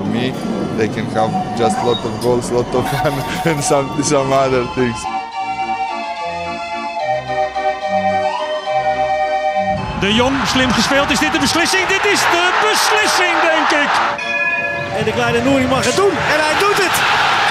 For 0.00 0.06
me, 0.06 0.32
they 0.78 0.88
can 0.88 1.04
have 1.12 1.28
just 1.58 1.76
lot 1.84 2.00
of 2.08 2.12
goals, 2.22 2.50
lot 2.50 2.64
of 2.74 2.88
fun, 2.88 3.12
and 3.52 3.60
some 3.62 3.86
some 4.02 4.32
other 4.32 4.64
things. 4.72 4.96
De 10.00 10.14
Jong, 10.14 10.36
slim 10.46 10.70
gespeeld. 10.70 11.10
Is 11.10 11.18
dit 11.18 11.32
de 11.32 11.38
beslissing? 11.38 11.86
Dit 11.88 12.04
is 12.04 12.20
de 12.20 12.44
beslissing, 12.70 13.34
denk 13.50 13.70
ik. 13.84 13.90
En 14.98 15.04
de 15.04 15.12
kleine 15.12 15.42
Nouri 15.42 15.66
mag 15.66 15.84
het 15.84 15.96
doen. 15.96 16.14
En 16.32 16.40
hij 16.46 16.56
doet 16.58 16.78
het. 16.84 16.96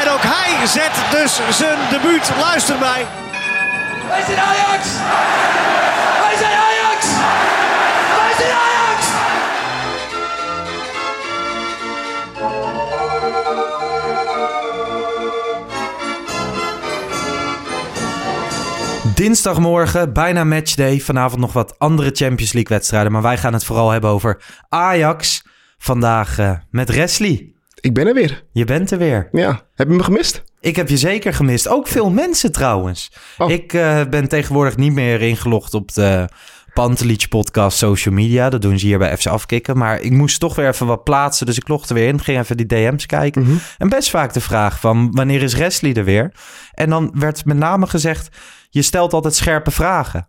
En 0.01 0.11
ook 0.13 0.25
hij 0.35 0.67
zet 0.67 0.95
dus 1.11 1.39
zijn 1.49 1.77
debuut. 1.89 2.31
Luister 2.39 2.79
mij. 2.79 3.05
Wij 4.07 4.21
zijn 4.25 4.39
Ajax! 4.39 4.81
Wij 4.89 5.51
zijn 5.53 5.65
Ajax! 5.65 6.18
Dinsdagmorgen, 19.19 20.13
bijna 20.13 20.43
matchday. 20.43 20.99
Vanavond 20.99 21.41
nog 21.41 21.53
wat 21.53 21.79
andere 21.79 22.09
Champions 22.13 22.53
League 22.53 22.77
wedstrijden. 22.77 23.11
Maar 23.11 23.21
wij 23.21 23.37
gaan 23.37 23.53
het 23.53 23.63
vooral 23.63 23.89
hebben 23.89 24.09
over 24.09 24.41
Ajax. 24.69 25.43
Vandaag 25.77 26.39
eh, 26.39 26.51
met 26.69 26.95
Wesley. 26.95 27.51
Ik 27.79 27.93
ben 27.93 28.07
er 28.07 28.13
weer. 28.13 28.43
Je 28.51 28.65
bent 28.65 28.91
er 28.91 28.97
weer. 28.97 29.29
Ja. 29.31 29.61
Heb 29.75 29.87
je 29.87 29.93
me 29.93 30.03
gemist? 30.03 30.43
Ik 30.59 30.75
heb 30.75 30.89
je 30.89 30.97
zeker 30.97 31.33
gemist. 31.33 31.67
Ook 31.67 31.87
veel 31.87 32.09
mensen 32.09 32.51
trouwens. 32.51 33.11
Oh. 33.37 33.49
Ik 33.51 33.73
eh, 33.73 34.01
ben 34.09 34.27
tegenwoordig 34.27 34.77
niet 34.77 34.93
meer 34.93 35.21
ingelogd 35.21 35.73
op 35.73 35.93
de 35.93 36.29
Pantelich 36.73 37.27
podcast 37.27 37.77
social 37.77 38.13
media. 38.13 38.49
Dat 38.49 38.61
doen 38.61 38.79
ze 38.79 38.85
hier 38.85 38.97
bij 38.97 39.17
FC 39.17 39.25
Afkikken. 39.25 39.77
Maar 39.77 40.01
ik 40.01 40.11
moest 40.11 40.39
toch 40.39 40.55
weer 40.55 40.67
even 40.67 40.87
wat 40.87 41.03
plaatsen. 41.03 41.45
Dus 41.45 41.57
ik 41.57 41.67
logde 41.67 41.93
weer 41.93 42.07
in. 42.07 42.21
Ging 42.21 42.39
even 42.39 42.57
die 42.57 42.65
DM's 42.65 43.05
kijken. 43.05 43.41
Mhm. 43.41 43.57
En 43.77 43.89
best 43.89 44.09
vaak 44.09 44.33
de 44.33 44.41
vraag 44.41 44.79
van 44.79 45.11
wanneer 45.11 45.41
is 45.41 45.53
Wesley 45.53 45.93
er 45.93 46.03
weer? 46.03 46.31
En 46.73 46.89
dan 46.89 47.11
werd 47.13 47.45
met 47.45 47.57
name 47.57 47.87
gezegd... 47.87 48.29
je 48.69 48.81
stelt 48.81 49.13
altijd 49.13 49.35
scherpe 49.35 49.71
vragen. 49.71 50.27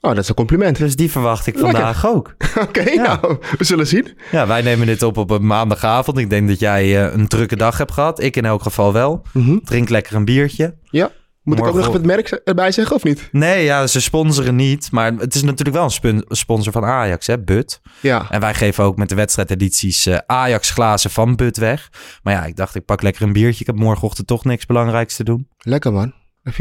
Oh, 0.00 0.10
dat 0.10 0.18
is 0.22 0.28
een 0.28 0.34
compliment. 0.34 0.76
Dus 0.78 0.96
die 0.96 1.10
verwacht 1.10 1.46
ik 1.46 1.54
Lekker. 1.54 1.72
vandaag 1.72 2.06
ook. 2.06 2.34
Oké, 2.68 2.80
Ja. 2.90 3.18
nou, 3.20 3.38
we 3.58 3.64
zullen 3.64 3.86
zien. 3.86 4.16
Ja, 4.30 4.46
wij 4.46 4.62
nemen 4.62 4.86
dit 4.86 5.02
op 5.02 5.16
op 5.16 5.30
een 5.30 5.46
maandagavond. 5.46 6.18
Ik 6.18 6.30
denk 6.30 6.48
dat 6.48 6.58
jij 6.58 6.82
eh, 7.06 7.12
een 7.14 7.28
drukke 7.28 7.56
dag 7.56 7.78
hebt 7.78 7.92
gehad. 7.92 8.20
Ik 8.22 8.36
in 8.36 8.44
elk 8.44 8.62
geval 8.62 8.92
wel. 8.92 9.22
Mhm. 9.32 9.58
Drink 9.58 9.88
lekker 9.88 10.14
een 10.16 10.24
biertje. 10.24 10.74
Ja. 10.90 11.10
Moet 11.42 11.58
ik 11.58 11.64
ook 11.66 11.74
nog 11.74 11.92
het 11.92 12.04
merk 12.04 12.28
erbij 12.30 12.72
zeggen 12.72 12.96
of 12.96 13.04
niet? 13.04 13.28
Nee, 13.32 13.64
ja, 13.64 13.86
ze 13.86 14.00
sponsoren 14.00 14.56
niet. 14.56 14.90
Maar 14.92 15.12
het 15.12 15.34
is 15.34 15.42
natuurlijk 15.42 15.76
wel 15.76 15.90
een 16.02 16.24
sponsor 16.28 16.72
van 16.72 16.84
Ajax, 16.84 17.26
hè, 17.26 17.38
But. 17.42 17.80
Ja. 18.00 18.26
En 18.30 18.40
wij 18.40 18.54
geven 18.54 18.84
ook 18.84 18.96
met 18.96 19.08
de 19.08 19.14
wedstrijdedities 19.14 20.06
eh, 20.06 20.18
Ajax 20.26 20.70
glazen 20.70 21.10
van 21.10 21.36
But 21.36 21.56
weg. 21.56 21.88
Maar 22.22 22.34
ja, 22.34 22.44
ik 22.44 22.56
dacht, 22.56 22.74
ik 22.74 22.84
pak 22.84 23.02
lekker 23.02 23.22
een 23.22 23.32
biertje. 23.32 23.60
Ik 23.60 23.66
heb 23.66 23.76
morgenochtend 23.76 24.26
toch 24.26 24.44
niks 24.44 24.66
belangrijks 24.66 25.16
te 25.16 25.24
doen. 25.24 25.48
Lekker 25.58 25.92
man. 25.92 26.12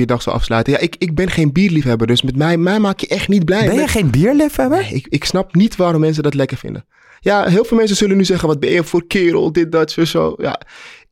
Dag 0.06 0.22
zo 0.22 0.30
afsluiten. 0.30 0.74
Ja, 0.74 0.80
ik, 0.80 0.96
ik 0.98 1.16
ben 1.16 1.30
geen 1.32 1.52
bierliefhebber, 1.52 2.08
dus 2.08 2.22
met 2.22 2.36
mij, 2.36 2.58
mij 2.58 2.80
maak 2.80 3.00
je 3.00 3.08
echt 3.08 3.28
niet 3.28 3.46
blij. 3.46 3.66
Ben 3.66 3.76
je 3.76 3.88
geen 3.88 4.10
bierliefhebber? 4.10 4.80
Nee, 4.82 4.94
ik, 4.94 5.08
ik 5.08 5.24
snap 5.24 5.56
niet 5.56 5.76
waarom 5.76 6.02
mensen 6.02 6.24
dat 6.24 6.34
lekker 6.34 6.58
vinden. 6.58 6.86
Ja, 7.20 7.46
heel 7.46 7.66
veel 7.66 7.78
mensen 7.78 7.96
zullen 7.96 8.18
nu 8.18 8.26
zeggen, 8.26 8.48
wat 8.48 8.60
ben 8.60 8.72
je 8.72 8.84
voor 8.84 9.08
kerel, 9.08 9.52
dit, 9.52 9.72
dat, 9.72 9.92
zo, 9.92 10.06
zo. 10.06 10.34
Ja, 10.38 10.62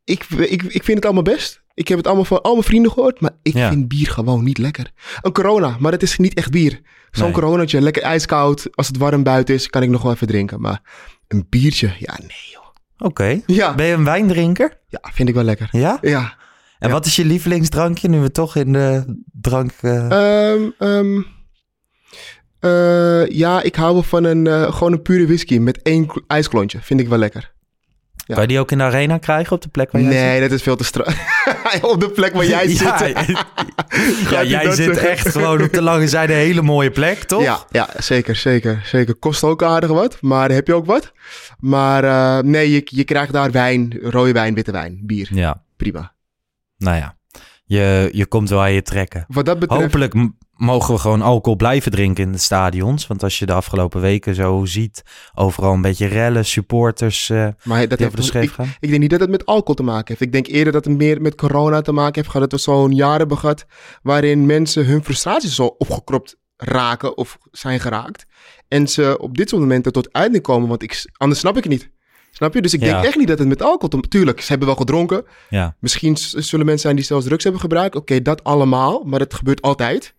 ik, 0.03 0.23
ik, 0.29 0.63
ik 0.63 0.83
vind 0.83 0.97
het 0.97 1.05
allemaal 1.05 1.23
best. 1.23 1.61
Ik 1.73 1.87
heb 1.87 1.97
het 1.97 2.07
allemaal 2.07 2.25
van 2.25 2.41
al 2.41 2.51
mijn 2.51 2.63
vrienden 2.63 2.91
gehoord, 2.91 3.19
maar 3.21 3.31
ik 3.41 3.53
Ja. 3.53 3.69
vind 3.69 3.87
bier 3.87 4.07
gewoon 4.07 4.43
niet 4.43 4.57
lekker. 4.57 4.91
Een 5.21 5.31
corona, 5.31 5.75
maar 5.79 5.91
dat 5.91 6.01
is 6.01 6.17
niet 6.17 6.33
echt 6.33 6.51
bier. 6.51 6.81
Zo'n 7.11 7.23
Nee. 7.25 7.33
coronatje, 7.33 7.81
lekker 7.81 8.01
ijskoud. 8.01 8.67
Als 8.71 8.87
het 8.87 8.97
warm 8.97 9.23
buiten 9.23 9.55
is, 9.55 9.67
kan 9.67 9.83
ik 9.83 9.89
nog 9.89 10.01
wel 10.01 10.11
even 10.11 10.27
drinken. 10.27 10.61
Maar 10.61 10.81
een 11.27 11.45
biertje, 11.49 11.91
ja, 11.99 12.17
nee 12.19 12.49
joh. 12.51 12.65
Oké. 12.97 13.41
Ja, 13.45 13.75
Ben 13.75 13.85
je 13.85 13.93
een 13.93 14.03
wijndrinker? 14.03 14.79
ja 14.87 14.99
vind 15.13 15.29
ik 15.29 15.35
wel 15.35 15.43
lekker. 15.43 15.67
Ja? 15.71 15.97
Ja. 16.01 16.37
En 16.81 16.87
Ja. 16.87 16.93
wat 16.93 17.05
is 17.05 17.15
je 17.15 17.25
lievelingsdrankje 17.25 18.07
nu 18.09 18.19
we 18.19 18.31
toch 18.31 18.55
in 18.55 18.73
de 18.73 19.03
drank... 19.41 19.71
eh, 19.81 20.51
Ehm, 20.51 20.69
ehm, 20.79 21.21
eh, 22.59 23.27
ja, 23.27 23.61
ik 23.61 23.75
hou 23.75 23.93
wel 23.93 24.03
van 24.03 24.23
een, 24.23 24.47
eh, 24.47 24.73
gewoon 24.73 24.91
een 24.93 25.01
pure 25.01 25.25
whisky 25.25 25.57
met 25.57 25.81
één 25.81 26.05
kl- 26.05 26.19
ijsklontje. 26.27 26.79
Vind 26.81 26.99
ik 26.99 27.07
wel 27.07 27.17
lekker. 27.17 27.51
ja. 28.25 28.33
Kan 28.33 28.41
je 28.43 28.49
die 28.49 28.59
ook 28.59 28.71
in 28.71 28.77
de 28.77 28.83
arena 28.83 29.17
krijgen 29.17 29.51
op 29.55 29.61
de 29.61 29.69
plek 29.69 29.91
waar 29.91 30.01
jij 30.01 30.11
Nee, 30.11 30.31
zit? 30.31 30.41
dat 30.41 30.51
is 30.51 30.63
veel 30.63 30.75
te 30.75 30.83
strak. 30.83 31.07
op 31.81 31.99
de 31.99 32.09
plek 32.09 32.33
waar 32.33 32.45
jij 32.45 32.67
Ja, 32.69 32.97
zit. 32.97 33.15
ja, 34.29 34.43
jij 34.57 34.65
zit 34.65 34.75
zeggen? 34.75 35.09
echt 35.09 35.29
gewoon 35.29 35.61
op 35.63 35.73
de 35.73 35.81
lange 35.81 36.07
zijde 36.07 36.33
een 36.33 36.39
hele 36.39 36.61
mooie 36.61 36.91
plek, 36.91 37.17
toch? 37.23 37.43
Ja, 37.43 37.65
ja, 37.71 37.89
zeker, 37.97 38.35
zeker, 38.35 38.81
zeker. 38.85 39.15
Kost 39.15 39.43
ook 39.43 39.63
aardig 39.63 39.89
wat, 39.89 40.21
maar 40.21 40.51
heb 40.51 40.67
je 40.67 40.73
ook 40.73 40.85
wat. 40.85 41.11
Maar 41.59 42.45
nee, 42.45 42.71
je, 42.71 42.81
je 42.85 43.03
krijgt 43.03 43.33
daar 43.33 43.51
wijn, 43.51 43.97
rode 44.01 44.31
wijn, 44.31 44.53
witte 44.53 44.71
wijn, 44.71 44.99
bier. 45.03 45.27
Ja, 45.33 45.63
Prima. 45.77 46.13
Nou 46.81 46.97
ja. 46.97 47.19
Je, 47.63 48.09
je 48.11 48.25
komt 48.25 48.49
wel 48.49 48.59
aan 48.59 48.73
je 48.73 48.81
trekken. 48.81 49.25
Wat 49.27 49.45
dat 49.45 49.59
betreft... 49.59 49.81
Hopelijk 49.81 50.13
mogen 50.55 50.93
we 50.93 50.99
gewoon 50.99 51.21
alcohol 51.21 51.55
blijven 51.55 51.91
drinken 51.91 52.23
in 52.23 52.31
de 52.31 52.37
stadions. 52.37 53.07
Want 53.07 53.23
als 53.23 53.39
je 53.39 53.45
de 53.45 53.53
afgelopen 53.53 54.01
weken 54.01 54.35
zo 54.35 54.65
ziet, 54.65 55.03
overal 55.33 55.73
een 55.73 55.81
beetje 55.81 56.05
rellen, 56.05 56.45
supporters 56.45 57.29
eh 57.29 57.47
Maar 57.63 57.87
dat 57.87 57.97
die 57.97 58.07
heeft, 58.07 58.23
scheef 58.23 58.43
ik, 58.43 58.49
gaan. 58.49 58.73
ik 58.79 58.89
denk 58.89 59.01
niet 59.01 59.09
dat 59.09 59.19
het 59.19 59.29
met 59.29 59.45
alcohol 59.45 59.73
te 59.73 59.83
maken 59.83 60.07
heeft. 60.07 60.21
Ik 60.21 60.31
denk 60.31 60.47
eerder 60.47 60.73
dat 60.73 60.85
het 60.85 60.97
meer 60.97 61.21
met 61.21 61.35
corona 61.35 61.81
te 61.81 61.91
maken 61.91 62.15
heeft 62.15 62.29
gehad. 62.29 62.49
Dat 62.49 62.59
we 62.59 62.71
zo'n 62.71 62.91
jaar 62.91 63.19
hebben 63.19 63.37
gehad 63.37 63.65
waarin 64.01 64.45
mensen 64.45 64.85
hun 64.85 65.03
frustraties 65.03 65.55
zo 65.55 65.65
opgekropt 65.65 66.35
raken 66.55 67.17
of 67.17 67.37
zijn 67.51 67.79
geraakt. 67.79 68.25
En 68.67 68.87
ze 68.87 69.17
op 69.19 69.37
dit 69.37 69.49
soort 69.49 69.61
momenten 69.61 69.91
tot 69.91 70.13
uiting 70.13 70.43
komen, 70.43 70.69
want 70.69 70.83
ik, 70.83 71.05
anders 71.17 71.39
snap 71.39 71.57
ik 71.57 71.63
het 71.63 71.71
niet. 71.71 71.91
Snap 72.41 72.53
je? 72.55 72.61
Dus 72.61 72.73
ik 72.73 72.81
Ja. 72.81 72.91
denk 72.91 73.03
echt 73.03 73.17
niet 73.17 73.27
dat 73.27 73.39
het 73.39 73.47
met 73.47 73.61
alcohol 73.61 74.01
te 74.01 74.07
Tuurlijk, 74.07 74.41
ze 74.41 74.47
hebben 74.47 74.67
wel 74.67 74.75
gedronken. 74.77 75.25
Ja, 75.49 75.75
Misschien 75.79 76.17
zullen 76.17 76.65
mensen 76.65 76.79
zijn 76.79 76.95
die 76.95 77.05
zelfs 77.05 77.25
drugs 77.25 77.43
hebben 77.43 77.61
gebruikt. 77.61 77.95
Oké, 77.95 78.21
dat 78.21 78.43
allemaal, 78.43 79.03
maar 79.03 79.19
dat 79.19 79.33
gebeurt 79.33 79.61
altijd. 79.61 80.15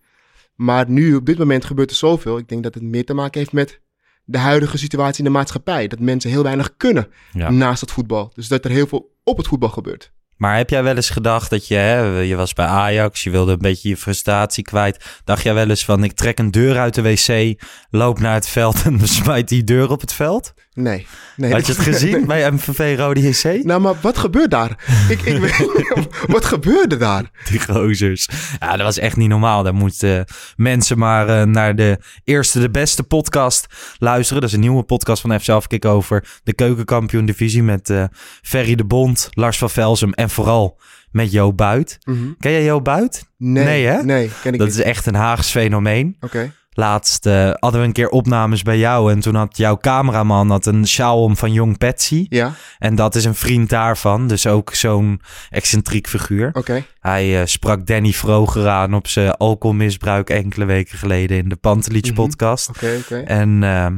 Maar 0.55 0.89
nu, 0.89 1.15
op 1.15 1.25
dit 1.25 1.37
moment, 1.37 1.65
gebeurt 1.65 1.89
er 1.89 1.95
zoveel. 1.95 2.37
Ik 2.37 2.49
denk 2.49 2.63
dat 2.63 2.73
het 2.73 2.83
meer 2.83 3.05
te 3.05 3.13
maken 3.13 3.39
heeft 3.39 3.51
met 3.51 3.79
de 4.25 4.37
huidige 4.37 4.77
situatie 4.77 5.17
in 5.17 5.31
de 5.31 5.37
maatschappij. 5.37 5.87
Dat 5.87 5.99
mensen 5.99 6.29
heel 6.29 6.43
weinig 6.43 6.77
kunnen 6.77 7.07
ja. 7.33 7.49
naast 7.49 7.81
het 7.81 7.91
voetbal. 7.91 8.31
Dus 8.33 8.47
dat 8.47 8.65
er 8.65 8.71
heel 8.71 8.87
veel 8.87 9.15
op 9.23 9.37
het 9.37 9.47
voetbal 9.47 9.69
gebeurt. 9.69 10.11
Maar 10.37 10.57
heb 10.57 10.69
jij 10.69 10.83
wel 10.83 10.95
eens 10.95 11.09
gedacht 11.09 11.49
dat 11.49 11.67
je, 11.67 11.75
hè, 11.75 12.19
je 12.19 12.35
was 12.35 12.53
bij 12.53 12.65
Ajax, 12.65 13.23
je 13.23 13.29
wilde 13.29 13.51
een 13.51 13.57
beetje 13.57 13.89
je 13.89 13.97
frustratie 13.97 14.63
kwijt. 14.63 15.21
Dacht 15.23 15.43
jij 15.43 15.53
wel 15.53 15.69
eens 15.69 15.85
van, 15.85 16.03
ik 16.03 16.11
trek 16.11 16.39
een 16.39 16.51
deur 16.51 16.77
uit 16.77 16.93
de 16.93 17.01
wc, 17.01 17.61
loop 17.89 18.19
naar 18.19 18.33
het 18.33 18.47
veld 18.47 18.83
en 18.85 19.07
smijt 19.07 19.47
die 19.47 19.63
deur 19.63 19.89
op 19.89 20.01
het 20.01 20.13
veld? 20.13 20.53
Nee. 20.73 21.07
nee 21.35 21.51
Had 21.51 21.65
je 21.67 21.73
het 21.73 21.81
gezien 21.91 22.25
bij 22.25 22.51
MVV 22.51 22.95
Rode 22.97 23.21
JC? 23.29 23.63
Nou, 23.63 23.81
maar 23.81 23.93
wat 24.01 24.17
gebeurt 24.17 24.51
daar? 24.51 24.69
ik, 25.09 25.21
ik 25.21 25.37
weet, 25.39 25.69
wat 26.33 26.45
gebeurde 26.45 26.97
daar? 26.97 27.31
Die 27.49 27.59
gozers. 27.59 28.27
Ja, 28.59 28.71
dat 28.71 28.81
was 28.85 28.97
echt 28.97 29.15
niet 29.17 29.29
normaal. 29.29 29.63
Daar 29.63 29.73
moeten 29.73 30.25
mensen 30.55 30.97
maar 30.97 31.29
eh, 31.29 31.45
naar 31.45 31.75
de 31.75 31.99
eerste, 32.23 32.59
de 32.59 32.69
beste 32.69 33.03
podcast 33.03 33.67
luisteren. 33.97 34.41
Dat 34.41 34.49
is 34.49 34.55
een 34.55 34.61
nieuwe 34.61 34.83
podcast 34.83 35.21
van 35.21 35.39
FC 35.39 35.49
Afkik 35.49 35.85
over 35.85 36.25
de 36.43 36.53
keukenkampioen 36.53 37.25
divisie 37.25 37.63
met 37.63 37.89
eh 37.89 38.03
Ferry 38.41 38.75
de 38.75 38.85
Bond, 38.85 39.29
Lars 39.31 39.57
van 39.57 39.69
Velzem 39.69 40.13
en 40.13 40.29
vooral 40.29 40.79
met 41.11 41.31
Jo 41.31 41.53
Buit. 41.53 41.97
Ken 42.39 42.51
jij 42.51 42.63
Jo 42.63 42.81
Buit? 42.81 43.23
Nee, 43.37 43.63
Nee, 43.63 43.85
hè? 43.85 44.03
Nee, 44.03 44.29
ken 44.41 44.53
ik 44.53 44.59
Dat 44.59 44.67
niet. 44.67 44.77
is 44.77 44.83
echt 44.83 45.05
een 45.05 45.15
Haags 45.15 45.49
fenomeen. 45.51 46.15
Oké. 46.19 46.53
Laatst 46.73 47.25
eh, 47.25 47.51
hadden 47.59 47.81
we 47.81 47.87
een 47.87 47.93
keer 47.93 48.09
opnames 48.09 48.61
bij 48.61 48.77
jou. 48.77 49.11
En 49.11 49.19
toen 49.19 49.35
had 49.35 49.57
jouw 49.57 49.77
cameraman 49.77 50.49
had 50.49 50.65
een 50.65 50.87
sjaal 50.87 51.23
om 51.23 51.37
van 51.37 51.51
Jong 51.53 51.77
Patsy. 51.77 52.25
Ja, 52.29 52.53
En 52.79 52.95
dat 52.95 53.15
is 53.15 53.25
een 53.25 53.35
vriend 53.35 53.69
daarvan. 53.69 54.27
Dus 54.27 54.47
ook 54.47 54.73
zo'n 54.73 55.21
excentriek 55.49 56.07
figuur. 56.07 56.49
oké. 56.53 56.83
Hij 56.99 57.39
eh, 57.41 57.45
sprak 57.47 57.85
Danny 57.87 58.11
Vroger 58.11 58.67
aan 58.67 58.93
op 58.93 59.07
zijn 59.07 59.31
alcoholmisbruik 59.31 60.29
enkele 60.29 60.65
weken 60.65 60.97
geleden 60.97 61.37
in 61.37 61.49
de 61.49 61.55
Pantelich 61.55 62.05
Mhm. 62.05 62.13
podcast. 62.13 62.69
Oké, 62.69 62.97
oké. 63.01 63.17
En 63.19 63.49
ehm, 63.63 63.97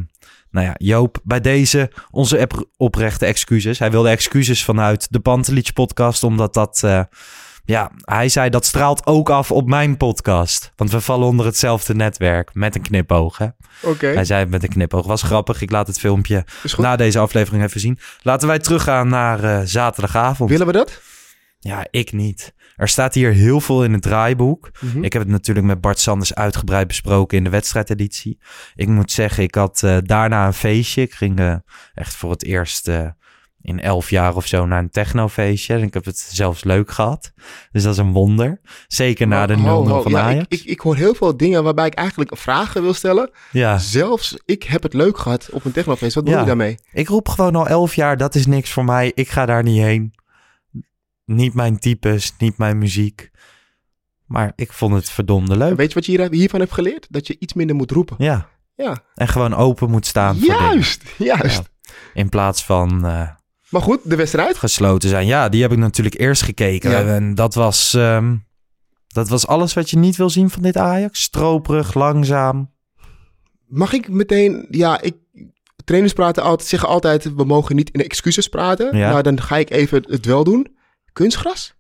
nou 0.52 0.66
ja, 0.68 0.74
Joop, 0.78 1.18
bij 1.24 1.42
deze 1.42 1.92
onze 2.12 2.48
oprechte 2.78 3.26
excuses. 3.26 3.80
Hij 3.80 3.92
wilde 3.92 4.10
excuses 4.10 4.64
vanuit 4.64 5.08
de 5.12 5.20
Pantelich 5.20 5.74
podcast, 5.74 6.24
omdat 6.24 6.54
dat... 6.54 6.84
ja, 7.66 7.92
hij 8.02 8.30
zei 8.30 8.50
dat 8.50 8.66
straalt 8.66 9.06
ook 9.06 9.30
af 9.30 9.52
op 9.52 9.68
mijn 9.68 9.98
podcast. 9.98 10.72
Want 10.76 10.92
we 10.92 11.02
vallen 11.02 11.28
onder 11.28 11.46
hetzelfde 11.46 11.96
netwerk 11.96 12.54
met 12.54 12.76
een 12.76 12.82
knipoog. 12.82 13.40
Oké, 13.82 14.08
Hij 14.08 14.26
zei 14.26 14.46
met 14.46 14.64
een 14.64 14.70
knipoog. 14.70 15.06
Was 15.06 15.22
grappig. 15.22 15.62
Ik 15.62 15.72
laat 15.72 15.88
het 15.88 16.00
filmpje 16.00 16.46
na 16.78 16.96
deze 16.96 17.20
aflevering 17.20 17.64
even 17.64 17.80
zien. 17.80 18.00
Laten 18.22 18.48
wij 18.48 18.60
teruggaan 18.60 19.08
naar 19.08 19.44
eh, 19.44 19.62
zaterdagavond. 19.64 20.50
Willen 20.50 20.68
we 20.68 20.74
dat? 20.74 21.02
Ja, 21.60 21.88
ik 21.90 22.12
niet. 22.12 22.54
Er 22.76 22.88
staat 22.88 23.14
hier 23.14 23.32
heel 23.32 23.62
veel 23.62 23.84
in 23.84 23.94
het 23.94 24.02
draaiboek. 24.02 24.72
Mhm. 24.80 25.04
Ik 25.04 25.14
heb 25.14 25.22
het 25.22 25.32
natuurlijk 25.32 25.66
met 25.66 25.82
Bart 25.82 26.00
Sanders 26.00 26.36
uitgebreid 26.36 26.88
besproken 26.88 27.38
in 27.38 27.44
de 27.44 27.50
wedstrijdeditie. 27.50 28.40
Ik 28.76 28.88
moet 28.88 29.12
zeggen, 29.12 29.44
ik 29.44 29.56
had 29.56 29.84
eh, 29.84 29.98
daarna 30.04 30.46
een 30.46 30.54
feestje. 30.54 31.02
Ik 31.02 31.14
ging 31.14 31.40
eh, 31.40 31.56
echt 31.94 32.16
voor 32.16 32.32
het 32.32 32.44
eerst 32.44 32.90
in 33.66 33.80
elf 33.82 34.10
jaar 34.10 34.36
of 34.36 34.46
zo 34.46 34.66
naar 34.66 34.80
een 34.80 34.90
technofeestje. 34.90 35.74
En 35.74 35.82
ik 35.84 35.94
heb 35.94 36.06
het 36.06 36.18
zelfs 36.18 36.64
leuk 36.64 36.92
gehad. 36.92 37.32
Dus 37.72 37.84
dat 37.84 37.92
is 37.94 37.98
een 38.00 38.12
wonder. 38.12 38.60
Zeker 38.88 39.28
na 39.28 39.46
de 39.46 39.56
0-0 39.56 39.58
Ho, 39.60 39.88
ho, 39.88 40.02
van 40.02 40.12
ja, 40.12 40.22
Ajax. 40.22 40.46
Ik, 40.50 40.60
ik, 40.60 40.66
ik 40.66 40.80
hoor 40.80 40.96
heel 40.96 41.16
veel 41.16 41.38
dingen 41.38 41.64
waarbij 41.64 41.86
ik 41.88 41.94
eigenlijk 41.94 42.38
vragen 42.38 42.82
wil 42.82 42.94
stellen. 42.94 43.30
ja, 43.52 43.78
Zelfs 43.78 44.38
ik 44.46 44.64
heb 44.64 44.84
het 44.84 44.94
leuk 44.94 45.18
gehad 45.18 45.50
op 45.52 45.66
een 45.66 45.72
technofeest. 45.72 46.16
Wat 46.16 46.24
bedoel 46.24 46.40
Ja. 46.40 46.46
je 46.46 46.50
daarmee? 46.56 46.78
ik 46.92 47.08
roep 47.08 47.30
gewoon 47.30 47.56
al 47.56 47.68
elf 47.68 47.96
jaar, 47.96 48.18
dat 48.18 48.36
is 48.36 48.46
niks 48.46 48.70
voor 48.72 48.86
mij. 48.86 49.12
Ik 49.16 49.30
ga 49.30 49.46
daar 49.46 49.64
niet 49.64 49.82
heen. 49.82 50.14
Niet 51.26 51.54
mijn 51.54 51.80
types, 51.80 52.34
niet 52.38 52.58
mijn 52.58 52.78
muziek. 52.78 53.32
Maar 54.26 54.52
ik 54.56 54.74
vond 54.74 54.94
het 54.94 55.10
verdomde 55.10 55.58
leuk. 55.58 55.78
Weet 55.78 55.88
je 55.88 55.94
wat 55.94 56.06
je 56.06 56.12
hier, 56.12 56.32
hiervan 56.32 56.60
hebt 56.60 56.74
geleerd? 56.74 57.08
Dat 57.10 57.28
je 57.28 57.36
iets 57.40 57.54
minder 57.54 57.76
moet 57.76 57.92
roepen. 57.92 58.16
Ja, 58.20 58.50
Ja, 58.76 58.98
en 59.16 59.28
gewoon 59.28 59.54
open 59.54 59.90
moet 59.90 60.06
staan 60.06 60.36
voor 60.38 60.48
juist, 60.48 61.04
juist. 61.18 61.70
Ja. 61.82 61.92
In 62.14 62.30
plaats 62.30 62.64
van 62.66 63.06
eh, 63.06 63.30
Maar 63.70 63.82
goed, 63.82 64.00
de 64.04 64.16
wedstrijd. 64.16 64.58
gesloten 64.58 65.10
zijn. 65.10 65.26
Ja, 65.26 65.50
die 65.50 65.62
heb 65.62 65.72
ik 65.72 65.78
natuurlijk 65.78 66.20
eerst 66.20 66.42
gekeken. 66.42 66.90
Ja. 66.90 67.04
En 67.16 67.36
dat 67.36 67.54
was, 67.54 67.94
ehm, 67.94 68.36
dat 69.08 69.30
was 69.30 69.48
alles 69.48 69.74
wat 69.74 69.90
je 69.90 69.98
niet 69.98 70.16
wil 70.16 70.30
zien 70.30 70.50
van 70.50 70.62
dit 70.62 70.78
Ajax. 70.78 71.22
Stroperig, 71.22 71.94
langzaam. 71.94 72.74
Mag 73.68 73.94
ik 73.94 74.10
meteen, 74.10 74.68
ja, 74.70 75.02
ik, 75.02 75.16
trainers 75.84 76.14
praten 76.14 76.44
altijd, 76.44 76.70
zeggen 76.70 76.90
altijd, 76.90 77.36
we 77.36 77.44
mogen 77.44 77.76
niet 77.76 77.90
in 77.90 78.04
excuses 78.04 78.48
praten. 78.48 78.98
Ja. 78.98 79.10
Nou, 79.10 79.22
dan 79.22 79.42
ga 79.42 79.58
ik 79.58 79.70
even 79.70 80.06
het 80.10 80.26
wel 80.26 80.44
doen. 80.44 80.76
Kunstgras? 81.14 81.74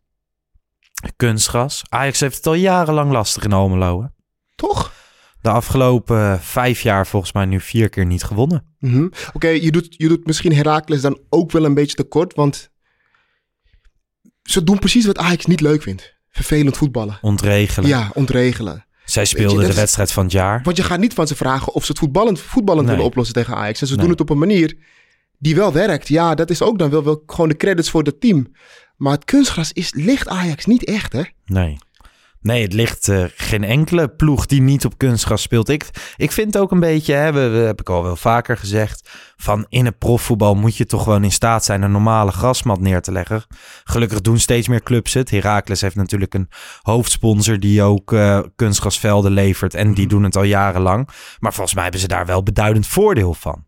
Kunstgras. 1.15 1.81
Ajax 1.89 2.19
heeft 2.19 2.35
het 2.35 2.47
al 2.47 2.53
jarenlang 2.53 3.11
lastig 3.11 3.43
in 3.43 3.53
Almelo. 3.53 4.01
hè. 4.01 4.07
Toch? 4.55 4.93
De 5.45 5.51
afgelopen 5.51 6.39
vijf 6.41 6.81
jaar 6.81 7.07
volgens 7.07 7.33
mij 7.33 7.45
nu 7.45 7.59
vier 7.59 7.89
keer 7.89 8.05
niet 8.05 8.23
gewonnen. 8.23 8.75
Mhm. 8.79 9.07
Oké, 9.33 9.47
je, 9.47 9.71
doet, 9.71 9.87
je 9.89 10.07
doet 10.07 10.25
misschien 10.25 10.55
Heracles 10.55 11.01
dan 11.01 11.19
ook 11.29 11.51
wel 11.51 11.65
een 11.65 11.73
beetje 11.73 11.95
tekort, 11.95 12.33
want 12.33 12.69
ze 14.43 14.63
doen 14.63 14.79
precies 14.79 15.05
wat 15.05 15.17
Ajax 15.17 15.45
niet 15.45 15.61
leuk 15.61 15.81
vindt. 15.81 16.13
Vervelend 16.29 16.77
voetballen. 16.77 17.17
Ontregelen. 17.21 17.89
Ja, 17.89 18.11
ontregelen. 18.13 18.85
Zij 19.03 19.25
speelden 19.25 19.67
de 19.67 19.73
wedstrijd 19.73 20.11
van 20.11 20.23
het 20.23 20.31
jaar. 20.31 20.61
Want 20.63 20.77
je 20.77 20.83
gaat 20.83 20.99
niet 20.99 21.13
van 21.13 21.27
ze 21.27 21.35
vragen 21.35 21.73
of 21.73 21.85
ze 21.85 21.91
het 21.91 21.99
voetballend, 21.99 22.39
voetballend 22.39 22.85
Nee. 22.85 22.95
willen 22.95 23.09
oplossen 23.09 23.35
tegen 23.35 23.55
Ajax. 23.55 23.81
En 23.81 23.87
ze 23.87 23.93
Nee. 23.93 24.01
doen 24.01 24.11
het 24.11 24.21
op 24.21 24.29
een 24.29 24.37
manier 24.37 24.77
die 25.39 25.55
wel 25.55 25.73
werkt. 25.73 26.07
Ja, 26.07 26.35
dat 26.35 26.49
is 26.49 26.61
ook 26.61 26.79
dan 26.79 26.89
wel, 26.89 27.03
wel 27.03 27.23
gewoon 27.25 27.49
de 27.49 27.57
credits 27.57 27.89
voor 27.89 28.03
het 28.03 28.21
team. 28.21 28.47
Maar 28.97 29.13
het 29.13 29.25
kunstgras 29.25 29.71
is, 29.71 29.93
ligt 29.93 30.27
Ajax 30.27 30.65
niet 30.65 30.83
echt, 30.85 31.13
hè? 31.13 31.21
Nee. 31.45 31.77
Nee, 32.45 32.61
het 32.63 32.73
ligt 32.73 33.07
eh, 33.07 33.23
geen 33.35 33.63
enkele 33.63 34.09
ploeg 34.09 34.45
die 34.45 34.61
niet 34.61 34.85
op 34.85 34.97
kunstgras 34.97 35.41
speelt. 35.41 35.69
Ik, 35.69 35.89
ik 36.15 36.31
vind 36.31 36.57
ook 36.57 36.71
een 36.71 36.79
beetje, 36.79 37.13
hè, 37.13 37.31
we, 37.33 37.47
we- 37.47 37.57
heb 37.57 37.79
ik 37.79 37.89
al 37.89 38.03
wel 38.03 38.15
vaker 38.15 38.57
gezegd, 38.57 39.09
van 39.35 39.65
in 39.69 39.85
het 39.85 39.97
profvoetbal 39.97 40.55
moet 40.55 40.77
je 40.77 40.85
toch 40.85 41.03
gewoon 41.03 41.23
in 41.23 41.31
staat 41.31 41.65
zijn 41.65 41.81
een 41.81 41.91
normale 41.91 42.31
grasmat 42.31 42.79
neer 42.79 43.01
te 43.01 43.11
leggen. 43.11 43.43
Gelukkig 43.83 44.21
doen 44.21 44.39
steeds 44.39 44.67
meer 44.67 44.83
clubs 44.83 45.13
het. 45.13 45.29
Heracles 45.31 45.81
heeft 45.81 45.95
natuurlijk 45.95 46.33
een 46.33 46.49
hoofdsponsor 46.81 47.59
die 47.59 47.81
ook 47.81 48.13
eh, 48.13 48.39
kunstgrasvelden 48.55 49.31
levert 49.31 49.73
en 49.73 49.93
die 49.93 50.07
doen 50.07 50.23
het 50.23 50.35
al 50.35 50.43
jarenlang. 50.43 51.09
Maar 51.39 51.53
volgens 51.53 51.73
mij 51.73 51.83
hebben 51.83 52.01
ze 52.01 52.07
daar 52.07 52.25
wel 52.25 52.43
beduidend 52.43 52.87
voordeel 52.87 53.33
van. 53.33 53.65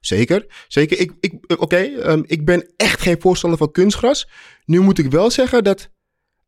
Zeker, 0.00 0.46
zeker. 0.68 0.98
Ik, 0.98 1.12
ik, 1.20 1.60
Oké, 1.60 1.76
ehm, 1.76 2.22
ik 2.26 2.44
ben 2.44 2.72
echt 2.76 3.00
geen 3.00 3.20
voorstander 3.20 3.58
van 3.58 3.70
kunstgras. 3.72 4.28
Nu 4.64 4.80
moet 4.80 4.98
ik 4.98 5.10
wel 5.10 5.30
zeggen 5.30 5.64
dat 5.64 5.90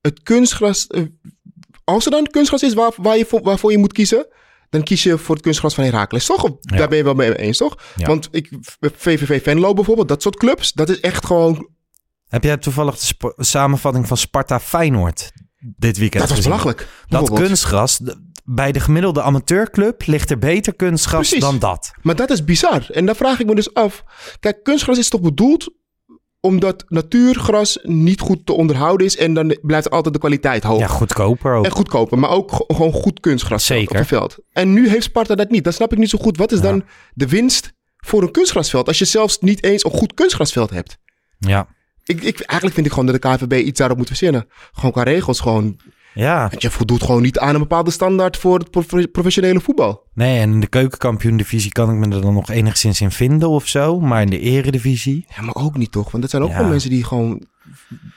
het 0.00 0.22
kunstgras... 0.22 0.86
eh, 0.86 1.02
als 1.90 2.04
er 2.04 2.10
dan 2.10 2.26
kunstgras 2.26 2.62
is 2.62 2.74
waar, 2.74 2.92
waar 2.96 3.16
je 3.16 3.24
voor, 3.26 3.42
waarvoor 3.42 3.70
je 3.70 3.78
moet 3.78 3.92
kiezen... 3.92 4.26
dan 4.70 4.82
kies 4.82 5.02
je 5.02 5.18
voor 5.18 5.34
het 5.34 5.44
kunstgras 5.44 5.74
van 5.74 5.84
Heracles, 5.84 6.26
toch? 6.26 6.42
Ja. 6.42 6.76
Daar 6.76 6.88
ben 6.88 6.98
je 6.98 7.04
wel 7.04 7.14
mee 7.14 7.38
eens, 7.38 7.56
toch? 7.58 7.76
Ja. 7.96 8.06
Want 8.06 8.28
ik, 8.30 8.50
VVV 8.80 9.42
Venlo 9.42 9.72
bijvoorbeeld, 9.72 10.08
dat 10.08 10.22
soort 10.22 10.36
clubs... 10.36 10.72
dat 10.72 10.88
is 10.88 11.00
echt 11.00 11.26
gewoon... 11.26 11.68
Heb 12.28 12.44
jij 12.44 12.56
toevallig 12.56 12.98
de 12.98 13.32
samenvatting 13.36 14.06
van 14.06 14.16
Sparta 14.16 14.60
Feyenoord 14.60 15.32
dit 15.58 15.98
weekend 15.98 16.20
Dat 16.20 16.28
was 16.36 16.38
gezien? 16.38 16.50
belachelijk. 16.50 16.88
Dat 17.08 17.30
kunstgras, 17.32 18.00
bij 18.44 18.72
de 18.72 18.80
gemiddelde 18.80 19.22
amateurclub 19.22 20.06
ligt 20.06 20.30
er 20.30 20.38
beter 20.38 20.74
kunstgras 20.74 21.28
Precies. 21.28 21.40
dan 21.40 21.58
dat. 21.58 21.90
Maar 22.02 22.16
dat 22.16 22.30
is 22.30 22.44
bizar. 22.44 22.86
En 22.90 23.06
dan 23.06 23.14
vraag 23.14 23.40
ik 23.40 23.46
me 23.46 23.54
dus 23.54 23.74
af. 23.74 24.04
Kijk, 24.40 24.62
kunstgras 24.62 24.98
is 24.98 25.08
toch 25.08 25.20
bedoeld 25.20 25.72
omdat 26.40 26.84
natuurgras 26.88 27.78
niet 27.82 28.20
goed 28.20 28.46
te 28.46 28.52
onderhouden 28.52 29.06
is. 29.06 29.16
En 29.16 29.34
dan 29.34 29.56
blijft 29.62 29.90
altijd 29.90 30.14
de 30.14 30.20
kwaliteit 30.20 30.62
hoog. 30.62 30.78
Ja, 30.78 30.86
goedkoper 30.86 31.54
ook. 31.54 31.64
En 31.64 31.70
goedkoper, 31.70 32.18
maar 32.18 32.30
ook 32.30 32.64
gewoon 32.66 32.92
goed 32.92 33.20
kunstgras 33.20 33.66
Zeker. 33.66 33.90
op 33.90 33.96
het 33.96 34.06
veld. 34.06 34.36
En 34.52 34.72
nu 34.72 34.88
heeft 34.88 35.02
Sparta 35.02 35.34
dat 35.34 35.50
niet. 35.50 35.64
Dan 35.64 35.72
snap 35.72 35.92
ik 35.92 35.98
niet 35.98 36.10
zo 36.10 36.18
goed. 36.18 36.36
Wat 36.36 36.52
is 36.52 36.58
Ja. 36.58 36.64
dan 36.64 36.84
de 37.14 37.28
winst 37.28 37.72
voor 37.96 38.22
een 38.22 38.30
kunstgrasveld? 38.30 38.86
Als 38.86 38.98
je 38.98 39.04
zelfs 39.04 39.38
niet 39.38 39.64
eens 39.64 39.84
een 39.84 39.90
goed 39.90 40.14
kunstgrasveld 40.14 40.70
hebt. 40.70 40.98
Ja. 41.38 41.66
Ik, 42.04 42.22
ik, 42.22 42.40
eigenlijk 42.40 42.74
vind 42.74 42.86
ik 42.86 42.92
gewoon 42.92 43.06
dat 43.12 43.22
de 43.22 43.28
KVB 43.28 43.52
iets 43.66 43.78
daarop 43.78 43.96
moet 43.98 44.06
verzinnen. 44.06 44.46
Gewoon 44.72 44.92
qua 44.92 45.02
regels. 45.02 45.40
Gewoon, 45.40 45.80
ja, 46.14 46.48
want 46.48 46.62
je 46.62 46.70
voldoet 46.70 47.02
gewoon 47.02 47.22
niet 47.22 47.38
aan 47.38 47.54
een 47.54 47.60
bepaalde 47.60 47.90
standaard 47.90 48.36
voor 48.36 48.58
het 48.58 48.70
prof- 48.70 49.10
professionele 49.12 49.60
voetbal. 49.60 50.02
nee, 50.14 50.40
en 50.40 50.52
in 50.52 50.60
de 50.60 50.66
keukenkampioen-divisie 50.66 51.72
kan 51.72 51.90
ik 51.90 51.96
me 52.08 52.14
er 52.14 52.22
dan 52.22 52.34
nog 52.34 52.50
enigszins 52.50 53.00
in 53.00 53.10
vinden 53.10 53.48
of 53.48 53.66
zo. 53.66 54.00
Maar 54.00 54.22
in 54.22 54.30
de 54.30 54.38
eredivisie, 54.40 55.26
Ja, 55.36 55.42
maar 55.42 55.54
ook 55.54 55.76
niet 55.76 55.92
toch? 55.92 56.10
Want 56.10 56.22
dat 56.22 56.30
zijn 56.30 56.42
ook 56.42 56.52
gewoon 56.52 56.68
mensen 56.68 56.90
die 56.90 57.04
gewoon 57.04 57.46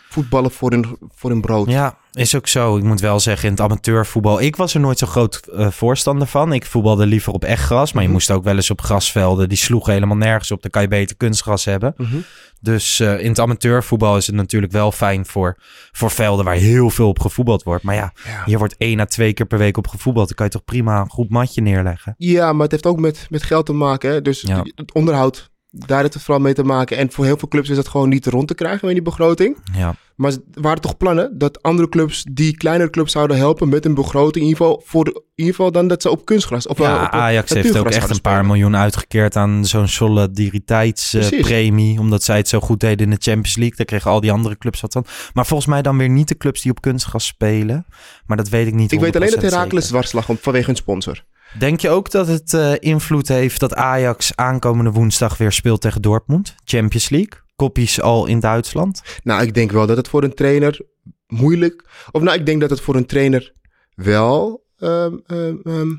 voetballen 0.09 0.51
voor 0.51 0.71
hun, 0.71 0.97
voor 1.15 1.29
hun 1.29 1.41
brood. 1.41 1.69
ja, 1.69 1.97
is 2.11 2.35
ook 2.35 2.47
zo. 2.47 2.77
Ik 2.77 2.83
moet 2.83 2.99
wel 2.99 3.19
zeggen, 3.19 3.45
in 3.45 3.51
het 3.53 3.61
amateurvoetbal, 3.63 4.41
ik 4.41 4.55
was 4.55 4.73
er 4.73 4.79
nooit 4.79 4.97
zo 4.97 5.07
groot 5.07 5.35
eh, 5.47 5.71
voorstander 5.71 6.27
van. 6.27 6.53
Ik 6.53 6.65
voetbalde 6.65 7.05
liever 7.05 7.33
op 7.33 7.43
echt 7.43 7.63
gras, 7.63 7.91
maar 7.93 8.01
je 8.01 8.07
Mhm. 8.07 8.17
moest 8.17 8.31
ook 8.31 8.43
wel 8.43 8.55
eens 8.55 8.69
op 8.69 8.81
grasvelden. 8.81 9.49
Die 9.49 9.57
sloegen 9.57 9.93
helemaal 9.93 10.17
nergens 10.17 10.51
op. 10.51 10.61
Dan 10.61 10.71
kan 10.71 10.81
je 10.81 10.87
beter 10.87 11.15
kunstgras 11.15 11.65
hebben. 11.65 11.93
Mhm. 11.97 12.15
Dus 12.61 12.99
eh, 12.99 13.19
in 13.19 13.29
het 13.29 13.39
amateurvoetbal 13.39 14.17
is 14.17 14.27
het 14.27 14.35
natuurlijk 14.35 14.71
wel 14.71 14.91
fijn 14.91 15.25
voor, 15.25 15.57
voor 15.91 16.11
velden 16.11 16.45
waar 16.45 16.55
heel 16.55 16.89
veel 16.89 17.07
op 17.07 17.19
gevoetbald 17.19 17.63
wordt. 17.63 17.83
Maar 17.83 17.95
ja, 17.95 18.13
Ja. 18.25 18.43
hier 18.45 18.57
wordt 18.57 18.75
één 18.77 18.99
à 18.99 19.05
twee 19.05 19.33
keer 19.33 19.45
per 19.45 19.57
week 19.57 19.77
op 19.77 19.87
gevoetbald. 19.87 20.27
Dan 20.27 20.35
kan 20.35 20.45
je 20.45 20.51
toch 20.51 20.63
prima 20.63 20.99
een 21.01 21.09
goed 21.09 21.29
matje 21.29 21.61
neerleggen. 21.61 22.15
Ja, 22.17 22.53
maar 22.53 22.61
het 22.61 22.71
heeft 22.71 22.85
ook 22.85 22.99
met, 22.99 23.27
met 23.29 23.43
geld 23.43 23.65
te 23.65 23.73
maken. 23.73 24.11
Hè? 24.11 24.21
Dus 24.21 24.41
Ja. 24.41 24.63
het 24.75 24.93
onderhoud, 24.93 25.51
daar 25.75 26.01
heeft 26.01 26.13
het 26.13 26.23
vooral 26.23 26.43
mee 26.43 26.53
te 26.53 26.63
maken. 26.63 26.97
En 26.97 27.11
voor 27.11 27.25
heel 27.25 27.37
veel 27.37 27.47
clubs 27.47 27.69
is 27.69 27.77
het 27.77 27.87
gewoon 27.87 28.09
niet 28.09 28.25
rond 28.25 28.47
te 28.47 28.55
krijgen 28.55 28.87
in 28.87 28.93
die 28.93 29.03
begroting. 29.03 29.57
Ja, 29.77 29.95
Maar 30.15 30.31
er 30.31 30.61
waren 30.61 30.81
toch 30.81 30.97
plannen 30.97 31.37
dat 31.37 31.61
andere 31.61 31.89
clubs 31.89 32.25
die 32.31 32.57
kleinere 32.57 32.89
clubs 32.89 33.11
zouden 33.11 33.37
helpen 33.37 33.69
met 33.69 33.85
een 33.85 33.93
begroting. 33.93 34.43
In 34.45 34.49
ieder 34.49 34.57
geval, 34.65 34.81
voor 34.85 35.03
de, 35.05 35.11
in 35.11 35.21
ieder 35.35 35.53
geval 35.55 35.71
dan 35.71 35.87
dat 35.87 36.01
ze 36.01 36.09
op 36.09 36.25
kunstgras 36.25 36.67
of 36.67 36.79
eh, 36.79 36.85
ja 36.85 37.03
op 37.03 37.11
Ajax 37.11 37.53
heeft 37.53 37.77
ook 37.77 37.89
echt 37.89 38.09
een 38.09 38.21
paar 38.21 38.45
miljoen 38.45 38.75
uitgekeerd 38.75 39.35
aan 39.35 39.65
zo'n 39.65 39.87
solidariteitspremie. 39.87 41.99
omdat 41.99 42.23
zij 42.23 42.37
het 42.37 42.47
zo 42.47 42.59
goed 42.59 42.79
deden 42.79 43.05
in 43.05 43.09
de 43.09 43.17
Champions 43.21 43.55
League. 43.55 43.75
Daar 43.77 43.85
kregen 43.85 44.11
al 44.11 44.21
die 44.21 44.31
andere 44.31 44.57
clubs 44.57 44.81
wat 44.81 44.93
van. 44.93 45.05
Maar 45.33 45.45
volgens 45.45 45.69
mij 45.69 45.81
dan 45.81 45.97
weer 45.97 46.09
niet 46.09 46.27
de 46.27 46.37
clubs 46.37 46.61
die 46.61 46.71
op 46.71 46.81
kunstgras 46.81 47.25
spelen. 47.25 47.85
Maar 48.25 48.37
dat 48.37 48.49
weet 48.49 48.67
ik 48.67 48.73
niet 48.73 48.91
Ik 48.91 48.99
weet 48.99 49.15
alleen 49.15 49.29
dat 49.29 49.39
100% 49.43 49.43
Herakles 49.43 49.91
om- 50.27 50.37
vanwege 50.41 50.65
hun 50.65 50.75
sponsor. 50.75 51.23
Denk 51.59 51.79
je 51.79 51.89
ook 51.89 52.11
dat 52.11 52.27
het 52.27 52.53
eh, 52.53 52.73
invloed 52.79 53.27
heeft 53.27 53.59
dat 53.59 53.75
Ajax 53.75 54.35
aankomende 54.35 54.91
woensdag 54.91 55.37
weer 55.37 55.51
speelt 55.51 55.81
tegen 55.81 56.01
Dortmund? 56.01 56.55
Champions 56.63 57.09
League? 57.09 57.41
Koppies 57.55 58.01
al 58.01 58.25
in 58.25 58.39
Duitsland? 58.39 59.01
Nou, 59.23 59.41
ik 59.41 59.53
denk 59.53 59.71
wel 59.71 59.87
dat 59.87 59.97
het 59.97 60.07
voor 60.07 60.23
een 60.23 60.33
trainer 60.33 60.81
moeilijk... 61.27 61.85
Of 62.11 62.21
nou, 62.21 62.37
ik 62.39 62.45
denk 62.45 62.61
dat 62.61 62.69
het 62.69 62.81
voor 62.81 62.95
een 62.95 63.05
trainer 63.05 63.53
wel... 63.95 64.65
ehm, 64.77 65.17
ehm, 65.27 65.55
ehm, 65.63 65.91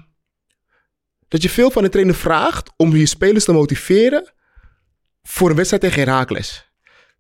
dat 1.28 1.42
je 1.42 1.50
veel 1.50 1.70
van 1.70 1.84
een 1.84 1.90
trainer 1.90 2.14
vraagt 2.14 2.72
om 2.76 2.96
je 2.96 3.06
spelers 3.06 3.44
te 3.44 3.52
motiveren 3.52 4.32
voor 5.22 5.50
een 5.50 5.56
wedstrijd 5.56 5.82
tegen 5.82 6.02
Herakles. 6.02 6.72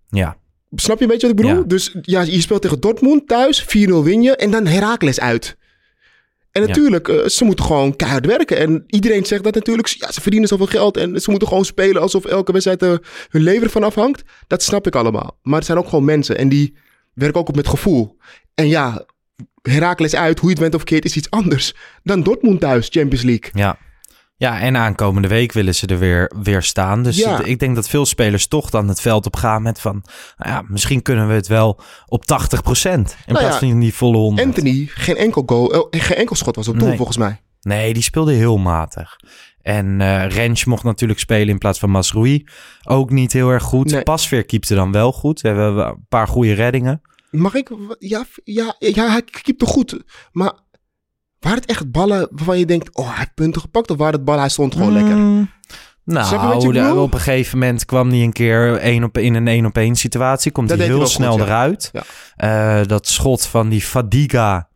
Ja, 0.08 0.36
Snap 0.76 0.96
je 0.98 1.04
een 1.04 1.10
beetje 1.10 1.26
wat 1.26 1.36
ik 1.38 1.42
bedoel? 1.42 1.60
Ja. 1.60 1.66
Dus 1.66 1.96
ja, 2.02 2.20
je 2.20 2.40
speelt 2.40 2.62
tegen 2.62 2.80
Dortmund 2.80 3.28
thuis, 3.28 3.62
4-0 3.62 3.66
win 4.02 4.22
je 4.22 4.36
en 4.36 4.50
dan 4.50 4.66
Herakles 4.66 5.20
uit. 5.20 5.56
En 6.54 6.66
natuurlijk, 6.66 7.08
eh, 7.08 7.26
ze 7.26 7.44
moeten 7.44 7.64
gewoon 7.64 7.96
keihard 7.96 8.26
werken. 8.26 8.56
En 8.58 8.84
iedereen 8.86 9.24
zegt 9.26 9.44
dat 9.44 9.54
natuurlijk. 9.54 9.88
Ja, 9.88 10.12
ze 10.12 10.20
verdienen 10.20 10.48
zoveel 10.48 10.66
geld 10.66 10.96
en 10.96 11.20
ze 11.20 11.30
moeten 11.30 11.48
gewoon 11.48 11.64
spelen 11.64 12.02
alsof 12.02 12.24
elke 12.24 12.52
wedstrijd 12.52 12.82
eh, 12.82 12.94
hun 13.28 13.42
leven 13.42 13.62
ervan 13.62 13.82
afhangt. 13.82 14.22
Dat 14.46 14.62
snap 14.62 14.86
ik 14.86 14.94
allemaal. 14.94 15.38
Maar 15.42 15.56
het 15.56 15.66
zijn 15.66 15.78
ook 15.78 15.88
gewoon 15.88 16.04
mensen 16.04 16.38
en 16.38 16.48
die 16.48 16.76
werken 17.14 17.40
ook 17.40 17.48
op 17.48 17.56
met 17.56 17.68
gevoel. 17.68 18.16
En 18.54 18.68
ja, 18.68 19.06
Herakles 19.62 20.14
uit, 20.14 20.38
hoe 20.38 20.48
je 20.48 20.54
het 20.54 20.62
bent 20.62 20.74
of 20.74 20.80
verkeerd, 20.80 21.04
is 21.04 21.16
iets 21.16 21.30
anders 21.30 21.74
dan 22.02 22.22
Dortmund 22.22 22.60
thuis, 22.60 22.88
Champions 22.90 23.22
League. 23.22 23.50
Ja. 23.52 23.78
Ja, 24.44 24.60
en 24.60 24.76
aankomende 24.76 25.28
week 25.28 25.52
willen 25.52 25.74
ze 25.74 25.86
er 25.86 25.98
weer, 25.98 26.32
weer 26.42 26.62
staan. 26.62 27.02
Dus 27.02 27.16
Ja. 27.16 27.44
ik 27.44 27.58
denk 27.58 27.74
dat 27.74 27.88
veel 27.88 28.06
spelers 28.06 28.46
toch 28.46 28.70
dan 28.70 28.88
het 28.88 29.00
veld 29.00 29.26
op 29.26 29.36
gaan 29.36 29.62
met 29.62 29.80
van... 29.80 30.04
Nou 30.36 30.50
ja, 30.50 30.64
misschien 30.68 31.02
kunnen 31.02 31.28
we 31.28 31.34
het 31.34 31.46
wel 31.46 31.80
op 32.06 32.24
80% 32.26 32.26
In 32.84 32.92
Nou 32.92 33.38
plaats 33.38 33.60
ja, 33.60 33.68
van 33.68 33.80
die 33.80 33.94
volle 33.94 34.16
100. 34.16 34.46
Anthony, 34.48 34.86
geen 34.90 35.16
enkel 35.16 35.42
goal, 35.46 35.72
eh, 35.90 36.00
geen 36.02 36.16
enkel 36.16 36.36
schot 36.36 36.56
was 36.56 36.68
op 36.68 36.78
doel 36.78 36.88
Nee. 36.88 36.96
volgens 36.96 37.16
mij. 37.16 37.40
Nee, 37.60 37.92
die 37.94 38.02
speelde 38.02 38.32
heel 38.32 38.56
matig. 38.56 39.16
En 39.62 40.00
eh 40.00 40.26
Rens 40.28 40.64
mocht 40.64 40.82
natuurlijk 40.84 41.20
spelen 41.20 41.48
in 41.48 41.58
plaats 41.58 41.78
van 41.78 41.90
Masroei. 41.90 42.44
Ook 42.84 43.10
niet 43.10 43.32
heel 43.32 43.50
erg 43.50 43.62
goed. 43.62 43.90
Nee. 43.90 44.02
Pasveer 44.02 44.44
keepte 44.44 44.74
dan 44.74 44.92
wel 44.92 45.12
goed. 45.12 45.40
We 45.40 45.48
hebben 45.48 45.86
een 45.86 46.06
paar 46.08 46.28
goede 46.28 46.52
reddingen. 46.52 47.00
Mag 47.30 47.54
ik? 47.54 47.70
Ja, 47.98 48.24
ja, 48.44 48.74
ja 48.78 49.10
hij 49.10 49.22
keepte 49.42 49.66
goed. 49.66 50.02
Maar 50.32 50.52
waren 51.44 51.58
het 51.58 51.70
echt 51.70 51.90
ballen 51.90 52.28
waarvan 52.30 52.58
je 52.58 52.66
denkt, 52.66 52.94
oh, 52.96 53.06
hij 53.08 53.16
heeft 53.16 53.34
punten 53.34 53.60
gepakt? 53.60 53.90
Of 53.90 53.96
waren 53.96 54.14
het 54.14 54.24
ballen, 54.24 54.40
hij 54.40 54.50
stond 54.50 54.72
gewoon 54.74 54.92
lekker? 54.92 55.16
Mm, 55.16 55.50
je 56.04 56.14
wat 56.14 56.62
Nou, 56.62 56.72
de- 56.72 56.94
op 56.94 57.14
een 57.14 57.20
gegeven 57.20 57.58
moment 57.58 57.84
kwam 57.84 58.08
hij 58.08 58.22
een 58.22 58.32
keer 58.32 58.76
één 58.76 59.04
op, 59.04 59.18
in 59.18 59.34
een 59.34 59.48
één 59.48 59.66
op 59.66 59.76
één 59.76 59.96
situatie. 59.96 60.52
Komt 60.52 60.68
Dat 60.68 60.78
hij 60.78 60.86
heel 60.86 61.06
snel 61.06 61.30
goed, 61.30 61.40
ja. 61.40 61.46
eruit. 61.46 61.90
Ja. 61.92 62.02
Eh, 62.80 62.86
dat 62.86 63.08
schot 63.08 63.46
van 63.46 63.68
die 63.68 63.80
Fadiga, 63.80 64.68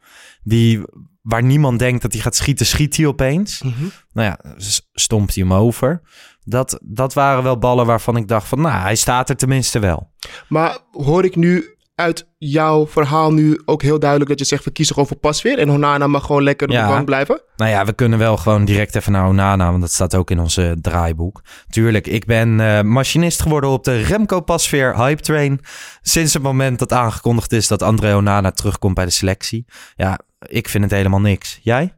die, 0.42 0.80
waar 1.22 1.42
niemand 1.42 1.78
denkt 1.78 2.02
dat 2.02 2.12
hij 2.12 2.20
gaat 2.22 2.36
schieten, 2.36 2.66
schiet 2.66 2.96
hij 2.96 3.06
opeens. 3.06 3.62
Mhm. 3.62 3.74
Nou 4.12 4.28
ja, 4.28 4.54
stompt 4.92 5.34
hij 5.34 5.44
hem 5.44 5.52
over. 5.54 6.00
Dat, 6.44 6.78
dat 6.84 7.14
waren 7.14 7.42
wel 7.42 7.58
ballen 7.58 7.86
waarvan 7.86 8.16
ik 8.16 8.28
dacht 8.28 8.46
van, 8.48 8.60
nou, 8.60 8.80
hij 8.80 8.96
staat 8.96 9.28
er 9.28 9.36
tenminste 9.36 9.78
wel. 9.78 10.10
Maar 10.48 10.78
hoor 10.92 11.24
ik 11.24 11.36
nu 11.36 11.76
uit 11.98 12.28
jouw 12.38 12.86
verhaal 12.86 13.32
nu 13.32 13.60
ook 13.64 13.82
heel 13.82 13.98
duidelijk 13.98 14.30
dat 14.30 14.38
je 14.38 14.44
zegt, 14.44 14.64
we 14.64 14.70
kiezen 14.70 14.94
gewoon 14.94 15.08
voor 15.08 15.18
Pasveer 15.18 15.58
en 15.58 15.68
Honana 15.68 16.06
mag 16.06 16.24
gewoon 16.26 16.42
lekker 16.42 16.68
op 16.68 16.74
Ja. 16.74 16.86
de 16.86 16.92
bank 16.92 17.04
blijven? 17.04 17.42
Nou 17.56 17.70
ja, 17.70 17.84
we 17.84 17.92
kunnen 17.92 18.18
wel 18.18 18.36
gewoon 18.36 18.64
direct 18.64 18.94
even 18.94 19.12
naar 19.12 19.26
Onana, 19.28 19.68
want 19.70 19.80
dat 19.80 19.92
staat 19.92 20.14
ook 20.14 20.30
in 20.30 20.40
onze 20.40 20.76
draaiboek. 20.80 21.42
Tuurlijk, 21.68 22.06
ik 22.06 22.24
ben 22.24 22.60
eh, 22.60 22.80
machinist 22.82 23.42
geworden 23.42 23.70
op 23.70 23.84
de 23.84 24.00
Remco 24.02 24.40
Pasveer 24.40 24.96
Hype 24.96 25.22
Train. 25.22 25.60
Sinds 26.02 26.32
het 26.34 26.42
moment 26.42 26.78
dat 26.78 26.92
aangekondigd 26.92 27.52
is 27.52 27.68
dat 27.68 27.82
André 27.82 28.14
Onana 28.14 28.50
terugkomt 28.50 28.94
bij 28.94 29.04
de 29.04 29.10
selectie. 29.10 29.64
Ja, 29.96 30.18
ik 30.46 30.68
vind 30.68 30.84
het 30.84 30.92
helemaal 30.92 31.20
niks. 31.20 31.58
Jij? 31.62 31.94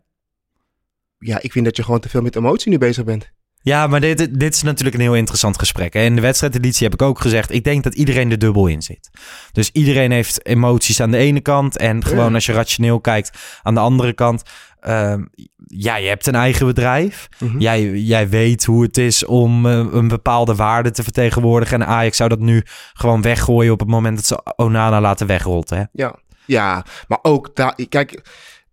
Ja, 1.19 1.39
ik 1.43 1.53
vind 1.53 1.65
dat 1.65 1.77
je 1.77 1.83
gewoon 1.85 2.01
te 2.01 2.09
veel 2.09 2.23
met 2.23 2.37
emotie 2.37 2.71
nu 2.71 2.79
bezig 2.79 3.05
bent. 3.05 3.31
Ja, 3.63 3.87
maar 3.87 4.01
dit, 4.01 4.41
dit 4.41 4.55
is 4.55 4.63
natuurlijk 4.63 4.97
een 4.97 5.03
heel 5.03 5.15
interessant 5.15 5.59
gesprek. 5.59 5.95
En 5.95 6.03
in 6.03 6.15
de 6.15 6.21
wedstrijdeditie 6.21 6.85
heb 6.85 6.95
ik 6.95 7.03
ook 7.03 7.21
gezegd... 7.21 7.53
ik 7.53 7.65
denk 7.65 7.85
dat 7.85 7.95
iedereen 7.95 8.31
er 8.31 8.39
dubbel 8.39 8.67
in 8.67 8.83
zit. 8.83 9.11
Dus 9.53 9.71
iedereen 9.73 10.11
heeft 10.11 10.47
emoties 10.47 11.01
aan 11.01 11.11
de 11.11 11.17
ene 11.17 11.41
kant... 11.41 11.77
en 11.77 12.05
gewoon 12.05 12.29
Ja. 12.29 12.35
als 12.35 12.47
je 12.47 12.53
rationeel 12.53 13.01
kijkt 13.01 13.39
aan 13.63 13.75
de 13.75 13.81
andere 13.81 14.13
kant... 14.13 14.43
ehm, 14.81 15.25
ja, 15.67 15.97
je 15.97 16.09
hebt 16.09 16.27
een 16.27 16.35
eigen 16.35 16.67
bedrijf. 16.67 17.29
Mhm. 17.39 17.59
jij, 17.59 17.91
jij 17.91 18.29
weet 18.29 18.65
hoe 18.65 18.83
het 18.83 18.99
is 18.99 19.25
om 19.25 19.67
eh, 19.67 19.87
een 19.91 20.09
bepaalde 20.09 20.55
waarde 20.55 20.91
te 20.91 21.03
vertegenwoordigen. 21.03 21.81
En 21.81 21.87
Ajax 21.87 22.17
zou 22.17 22.29
dat 22.29 22.41
nu 22.41 22.63
gewoon 22.93 23.23
weggooien... 23.23 23.73
op 23.73 23.81
het 23.81 23.89
moment 23.89 24.17
dat 24.17 24.27
ze 24.27 24.55
Onana 24.57 25.01
laten 25.01 25.27
wegrotten. 25.27 25.77
Hè? 25.79 25.85
Ja, 25.93 26.15
ja 26.47 26.85
maar 27.09 27.19
ook 27.23 27.57
daar, 27.57 27.79
kijk, 27.89 28.23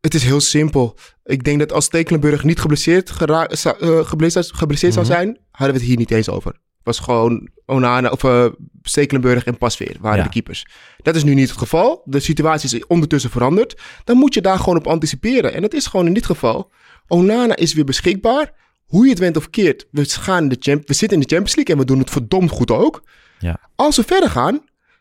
het 0.01 0.13
is 0.13 0.23
heel 0.23 0.39
simpel. 0.39 0.97
Ik 1.23 1.43
denk 1.43 1.59
dat 1.59 1.71
als 1.73 1.85
Stekelenburg 1.85 2.43
niet 2.43 2.59
geblesseerd, 2.59 3.09
gera- 3.09 3.47
zou- 3.55 3.77
eh, 3.79 4.05
geblesseerd, 4.05 4.51
geblesseerd 4.53 4.93
zou 4.93 5.05
Mhm. 5.05 5.15
zijn, 5.15 5.27
hadden 5.51 5.73
we 5.75 5.79
het 5.81 5.89
hier 5.89 5.97
niet 5.97 6.11
eens 6.11 6.29
over. 6.29 6.51
Het 6.51 6.95
was 6.95 6.99
gewoon 6.99 7.49
Onana 7.65 8.09
of 8.09 8.23
eh, 8.23 8.45
Stekelenburg 8.81 9.43
en 9.45 9.57
Pasveer 9.57 9.95
waren 10.01 10.17
Ja. 10.17 10.23
de 10.23 10.29
keepers. 10.29 10.65
Dat 10.97 11.15
is 11.15 11.23
nu 11.23 11.33
niet 11.33 11.49
het 11.49 11.57
geval. 11.57 12.01
De 12.05 12.19
situatie 12.19 12.77
is 12.77 12.85
ondertussen 12.87 13.29
veranderd. 13.31 13.81
Dan 14.03 14.17
moet 14.17 14.33
je 14.33 14.41
daar 14.41 14.59
gewoon 14.59 14.77
op 14.77 14.87
anticiperen. 14.87 15.53
En 15.53 15.61
dat 15.61 15.73
is 15.73 15.87
gewoon 15.87 16.05
in 16.07 16.13
dit 16.13 16.25
geval. 16.25 16.71
Onana 17.07 17.55
is 17.55 17.73
weer 17.73 17.83
beschikbaar. 17.85 18.53
Hoe 18.85 19.03
je 19.03 19.09
het 19.09 19.19
went 19.19 19.35
of 19.37 19.41
verkeerd. 19.41 19.87
We, 19.91 20.05
gaan 20.05 20.47
de 20.47 20.57
champ 20.59 20.87
we 20.87 20.93
zitten 20.93 21.17
in 21.17 21.23
de 21.27 21.29
Champions 21.35 21.55
League 21.55 21.73
en 21.75 21.81
we 21.81 21.87
doen 21.87 21.99
het 21.99 22.09
verdomd 22.09 22.51
goed 22.51 22.71
ook. 22.71 23.03
Ja. 23.39 23.59
Als 23.75 23.95
we 23.95 24.03
verder 24.03 24.29
gaan, 24.29 24.59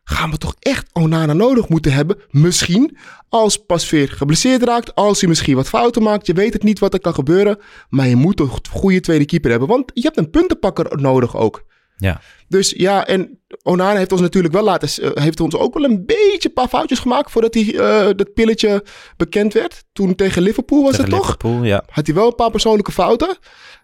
gaan 0.09 0.31
we 0.31 0.39
toch 0.39 0.55
echt 0.59 0.91
Onana 0.93 1.33
nodig 1.33 1.69
moeten 1.69 1.93
hebben. 1.93 2.17
Misschien 2.31 2.97
als 3.29 3.57
Pasveer 3.57 4.09
geblesseerd 4.09 4.63
raakt, 4.63 4.95
als 4.95 5.21
hij 5.21 5.29
misschien 5.29 5.57
wat 5.57 5.69
fouten 5.69 6.03
maakt. 6.03 6.27
Je 6.27 6.33
weet 6.33 6.53
het 6.53 6.63
niet 6.63 6.79
wat 6.79 6.93
er 6.93 7.01
kan 7.01 7.15
gebeuren, 7.15 7.59
maar 7.89 8.07
je 8.07 8.17
moet 8.17 8.41
een 8.41 8.51
goede 8.71 9.01
tweede 9.01 9.25
keeper 9.25 9.51
hebben. 9.51 9.69
Want 9.69 9.91
je 9.95 10.03
hebt 10.03 10.17
een 10.17 10.31
puntenpakker 10.31 11.01
nodig 11.01 11.37
ook. 11.37 11.65
Ja. 11.97 12.21
Dus 12.49 12.71
ja, 12.77 13.07
en 13.07 13.39
Onana 13.63 13.99
heeft 13.99 14.13
ons 14.13 14.21
natuurlijk 14.21 14.55
wel 14.55 14.63
laten, 14.65 15.03
eh, 15.15 15.23
heeft 15.23 15.41
ons 15.41 15.55
ook 15.57 15.75
wel 15.75 15.85
een 15.85 16.07
beetje 16.07 16.49
een 16.49 16.53
paar 16.55 16.69
foutjes 16.69 16.99
gemaakt 16.99 17.31
voordat 17.31 17.55
hij 17.55 17.79
eh, 17.79 18.07
dat 18.17 18.35
pilletje 18.35 18.85
bekend 19.17 19.53
werd. 19.53 19.85
Toen 19.93 20.15
tegen 20.15 20.43
Liverpool 20.43 20.83
was 20.83 20.91
Tegen 20.91 21.05
het 21.05 21.15
toch? 21.15 21.23
Liverpool, 21.23 21.63
ja. 21.65 21.85
Had 21.91 22.07
hij 22.07 22.15
wel 22.15 22.27
een 22.27 22.35
paar 22.35 22.51
persoonlijke 22.51 22.93
fouten. 22.93 23.37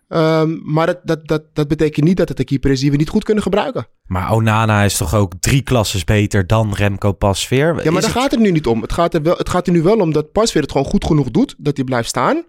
Ehm, 0.08 0.58
maar 0.62 0.86
dat, 0.86 0.98
dat, 1.04 1.28
dat, 1.28 1.42
dat 1.52 1.68
betekent 1.68 2.06
niet 2.06 2.16
dat 2.16 2.28
het 2.28 2.38
een 2.38 2.44
keeper 2.44 2.70
is 2.70 2.80
die 2.80 2.90
we 2.90 2.96
niet 2.96 3.08
goed 3.08 3.24
kunnen 3.24 3.42
gebruiken. 3.42 3.86
Maar 4.06 4.32
Onana 4.32 4.82
is 4.82 4.96
toch 4.96 5.14
ook 5.14 5.32
drie 5.40 5.62
klasses 5.62 6.04
beter 6.04 6.46
dan 6.46 6.74
Remco 6.74 7.12
Pasveer? 7.12 7.66
Ja, 7.66 7.72
maar 7.74 7.84
Is 7.84 7.92
daar 7.92 8.02
het- 8.02 8.10
gaat 8.12 8.30
het 8.30 8.40
nu 8.40 8.50
niet 8.50 8.66
om. 8.66 8.82
Het 8.82 8.92
gaat, 8.92 9.14
er 9.14 9.22
wel, 9.22 9.36
het 9.36 9.48
gaat 9.48 9.66
er 9.66 9.72
nu 9.72 9.82
wel 9.82 9.96
om 9.96 10.12
dat 10.12 10.32
Pasveer 10.32 10.62
het 10.62 10.70
gewoon 10.72 10.86
goed 10.86 11.04
genoeg 11.04 11.30
doet. 11.30 11.54
Dat 11.58 11.76
hij 11.76 11.84
blijft 11.84 12.08
staan. 12.08 12.44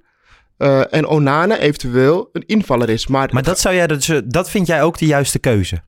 Eh, 0.63 0.93
en 0.93 1.07
Onana 1.07 1.57
eventueel 1.57 2.29
een 2.33 2.43
invaller 2.45 2.89
is. 2.89 3.07
Maar, 3.07 3.29
Maar 3.33 3.43
dat, 3.43 3.59
zou 3.59 3.75
jij 3.75 3.87
dus, 3.87 4.09
eh, 4.09 4.17
dat 4.25 4.49
vind 4.49 4.67
jij 4.67 4.83
ook 4.83 4.97
de 4.97 5.05
juiste 5.05 5.39
keuze? 5.39 5.81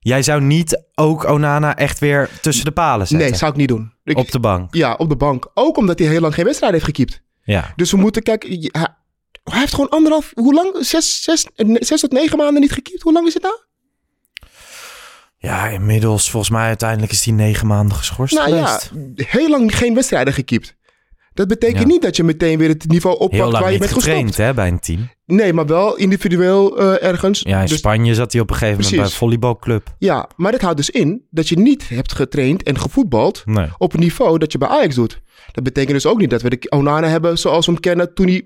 Jij 0.00 0.22
zou 0.22 0.40
niet 0.40 0.82
ook 0.94 1.24
Onana 1.30 1.76
echt 1.76 1.98
weer 1.98 2.28
tussen 2.40 2.64
de 2.64 2.70
palen 2.70 3.06
zetten? 3.06 3.28
nee, 3.28 3.38
zou 3.38 3.50
ik 3.50 3.56
niet 3.56 3.68
doen. 3.68 3.92
Ik- 4.04 4.16
Op 4.16 4.30
de 4.30 4.40
bank? 4.40 4.74
Ja, 4.74 4.94
op 4.94 5.08
de 5.08 5.16
bank. 5.16 5.50
Ook 5.54 5.76
omdat 5.76 5.98
hij 5.98 6.08
heel 6.08 6.20
lang 6.20 6.34
geen 6.34 6.44
wedstrijd 6.44 6.72
heeft 6.72 6.84
gekiept. 6.84 7.22
Ja. 7.42 7.72
Dus 7.76 7.90
we 7.90 7.96
moeten 7.96 8.22
kijken. 8.22 8.48
Hij, 8.50 8.88
hij 9.44 9.58
heeft 9.58 9.74
gewoon 9.74 9.88
anderhalf. 9.90 10.30
Hoe 10.34 10.54
lang? 10.54 10.76
Zes, 10.80 11.22
zes, 11.22 11.46
zes 11.74 12.00
tot 12.00 12.12
negen 12.12 12.38
maanden 12.38 12.60
niet 12.60 12.72
gekiept. 12.72 13.02
Hoe 13.02 13.12
lang 13.12 13.26
is 13.26 13.34
het 13.34 13.42
nou? 13.42 13.56
Ja, 15.36 15.66
inmiddels 15.68 16.30
volgens 16.30 16.52
mij 16.52 16.66
uiteindelijk 16.66 17.12
is 17.12 17.22
die 17.22 17.32
negen 17.32 17.66
maanden 17.66 17.96
geschorst 17.96 18.34
nou 18.34 18.48
geweest. 18.50 18.90
ja, 19.14 19.24
heel 19.26 19.48
lang 19.50 19.76
geen 19.76 19.94
wedstrijden 19.94 20.32
gekiept. 20.34 20.76
Dat 21.38 21.48
betekent 21.48 21.80
Ja. 21.80 21.86
niet 21.86 22.02
dat 22.02 22.16
je 22.16 22.24
meteen 22.24 22.58
weer 22.58 22.68
het 22.68 22.88
niveau 22.88 23.18
oppakt 23.18 23.52
waar 23.52 23.72
je 23.72 23.78
bent 23.78 23.90
getraind 23.92 24.26
gestopt. 24.26 24.48
hè, 24.48 24.54
bij 24.54 24.68
een 24.68 24.78
team. 24.80 25.08
Nee, 25.26 25.52
maar 25.52 25.66
wel 25.66 25.96
individueel 25.96 26.78
eh, 26.78 27.08
ergens. 27.08 27.40
Ja, 27.40 27.60
in 27.60 27.66
Dus- 27.66 27.78
Spanje 27.78 28.14
zat 28.14 28.32
hij 28.32 28.40
op 28.40 28.50
een 28.50 28.56
gegeven 28.56 28.80
moment 28.80 28.96
bij 28.96 29.04
een 29.04 29.10
volleybalclub. 29.10 29.94
Ja, 29.98 30.28
maar 30.36 30.52
dat 30.52 30.60
houdt 30.60 30.76
dus 30.76 30.90
in 30.90 31.22
dat 31.30 31.48
je 31.48 31.58
niet 31.58 31.88
hebt 31.88 32.12
getraind 32.14 32.62
en 32.62 32.78
gevoetbald 32.78 33.42
Nee. 33.44 33.66
op 33.78 33.92
een 33.94 34.00
niveau 34.00 34.38
dat 34.38 34.52
je 34.52 34.58
bij 34.58 34.68
Ajax 34.68 34.94
doet. 34.94 35.20
Dat 35.52 35.64
betekent 35.64 35.92
dus 35.92 36.06
ook 36.06 36.18
niet 36.18 36.30
dat 36.30 36.42
we 36.42 36.48
de 36.58 36.70
Onana 36.70 37.08
hebben 37.08 37.38
zoals 37.38 37.66
we 37.66 37.72
hem 37.72 37.80
kennen 37.80 38.14
toen 38.14 38.26
hij 38.26 38.44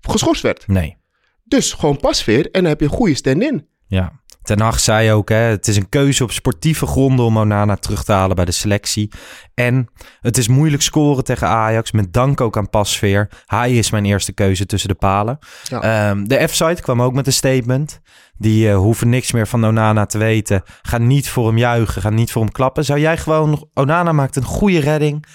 geschorst 0.00 0.42
werd. 0.42 0.66
Nee. 0.66 0.96
Dus 1.44 1.72
gewoon 1.72 1.96
pasveer 1.96 2.44
en 2.44 2.50
dan 2.60 2.64
heb 2.64 2.80
je 2.80 2.86
een 2.86 2.92
goede 2.92 3.14
stand-in. 3.14 3.66
Ja. 3.86 4.17
Ten 4.48 4.60
Hag 4.60 4.80
zei 4.80 5.12
ook, 5.12 5.28
hè, 5.28 5.36
het 5.36 5.68
is 5.68 5.76
een 5.76 5.88
keuze 5.88 6.22
op 6.22 6.32
sportieve 6.32 6.86
gronden 6.86 7.24
om 7.24 7.38
Onana 7.38 7.76
terug 7.76 8.04
te 8.04 8.12
halen 8.12 8.36
bij 8.36 8.44
de 8.44 8.52
selectie. 8.52 9.12
En 9.54 9.88
het 10.20 10.38
is 10.38 10.48
moeilijk 10.48 10.82
scoren 10.82 11.24
tegen 11.24 11.48
Ajax, 11.48 11.92
met 11.92 12.12
dank 12.12 12.40
ook 12.40 12.56
aan 12.56 12.70
Pasveer. 12.70 13.30
Hij 13.46 13.72
is 13.72 13.90
mijn 13.90 14.04
eerste 14.04 14.32
keuze 14.32 14.66
tussen 14.66 14.88
de 14.88 14.94
palen. 14.94 15.38
Ja. 15.62 15.80
Ehm, 15.80 16.24
de 16.24 16.48
F-site 16.48 16.82
kwam 16.82 17.02
ook 17.02 17.12
met 17.12 17.26
een 17.26 17.32
statement. 17.32 18.00
Die 18.36 18.68
eh, 18.68 18.76
hoeven 18.76 19.08
niks 19.08 19.32
meer 19.32 19.46
van 19.46 19.66
Onana 19.66 20.06
te 20.06 20.18
weten. 20.18 20.62
Ga 20.82 20.98
niet 20.98 21.28
voor 21.28 21.46
hem 21.46 21.58
juichen, 21.58 22.02
ga 22.02 22.10
niet 22.10 22.32
voor 22.32 22.42
hem 22.42 22.52
klappen. 22.52 22.84
Zou 22.84 23.00
jij 23.00 23.16
gewoon, 23.16 23.68
Onana 23.74 24.12
maakt 24.12 24.36
een 24.36 24.44
goede 24.44 24.80
redding. 24.80 25.26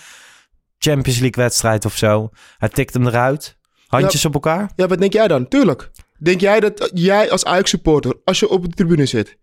Champions 0.77 1.19
League 1.19 1.43
wedstrijd 1.43 1.85
of 1.85 1.97
zo. 1.97 2.29
Hij 2.57 2.69
tikt 2.69 2.93
hem 2.93 3.07
eruit. 3.07 3.57
Handjes 3.87 4.25
op 4.25 4.33
elkaar. 4.33 4.71
Ja, 4.75 4.87
wat 4.87 4.99
denk 4.99 5.13
jij 5.13 5.27
dan? 5.27 5.47
Tuurlijk. 5.47 5.91
Denk 6.19 6.41
jij 6.41 6.59
dat 6.59 6.91
jij 6.93 7.31
als 7.31 7.45
Ajax-supporter, 7.45 8.15
als 8.23 8.39
je 8.39 8.49
op 8.49 8.63
de 8.63 8.69
tribune 8.75 9.05
zit, 9.05 9.37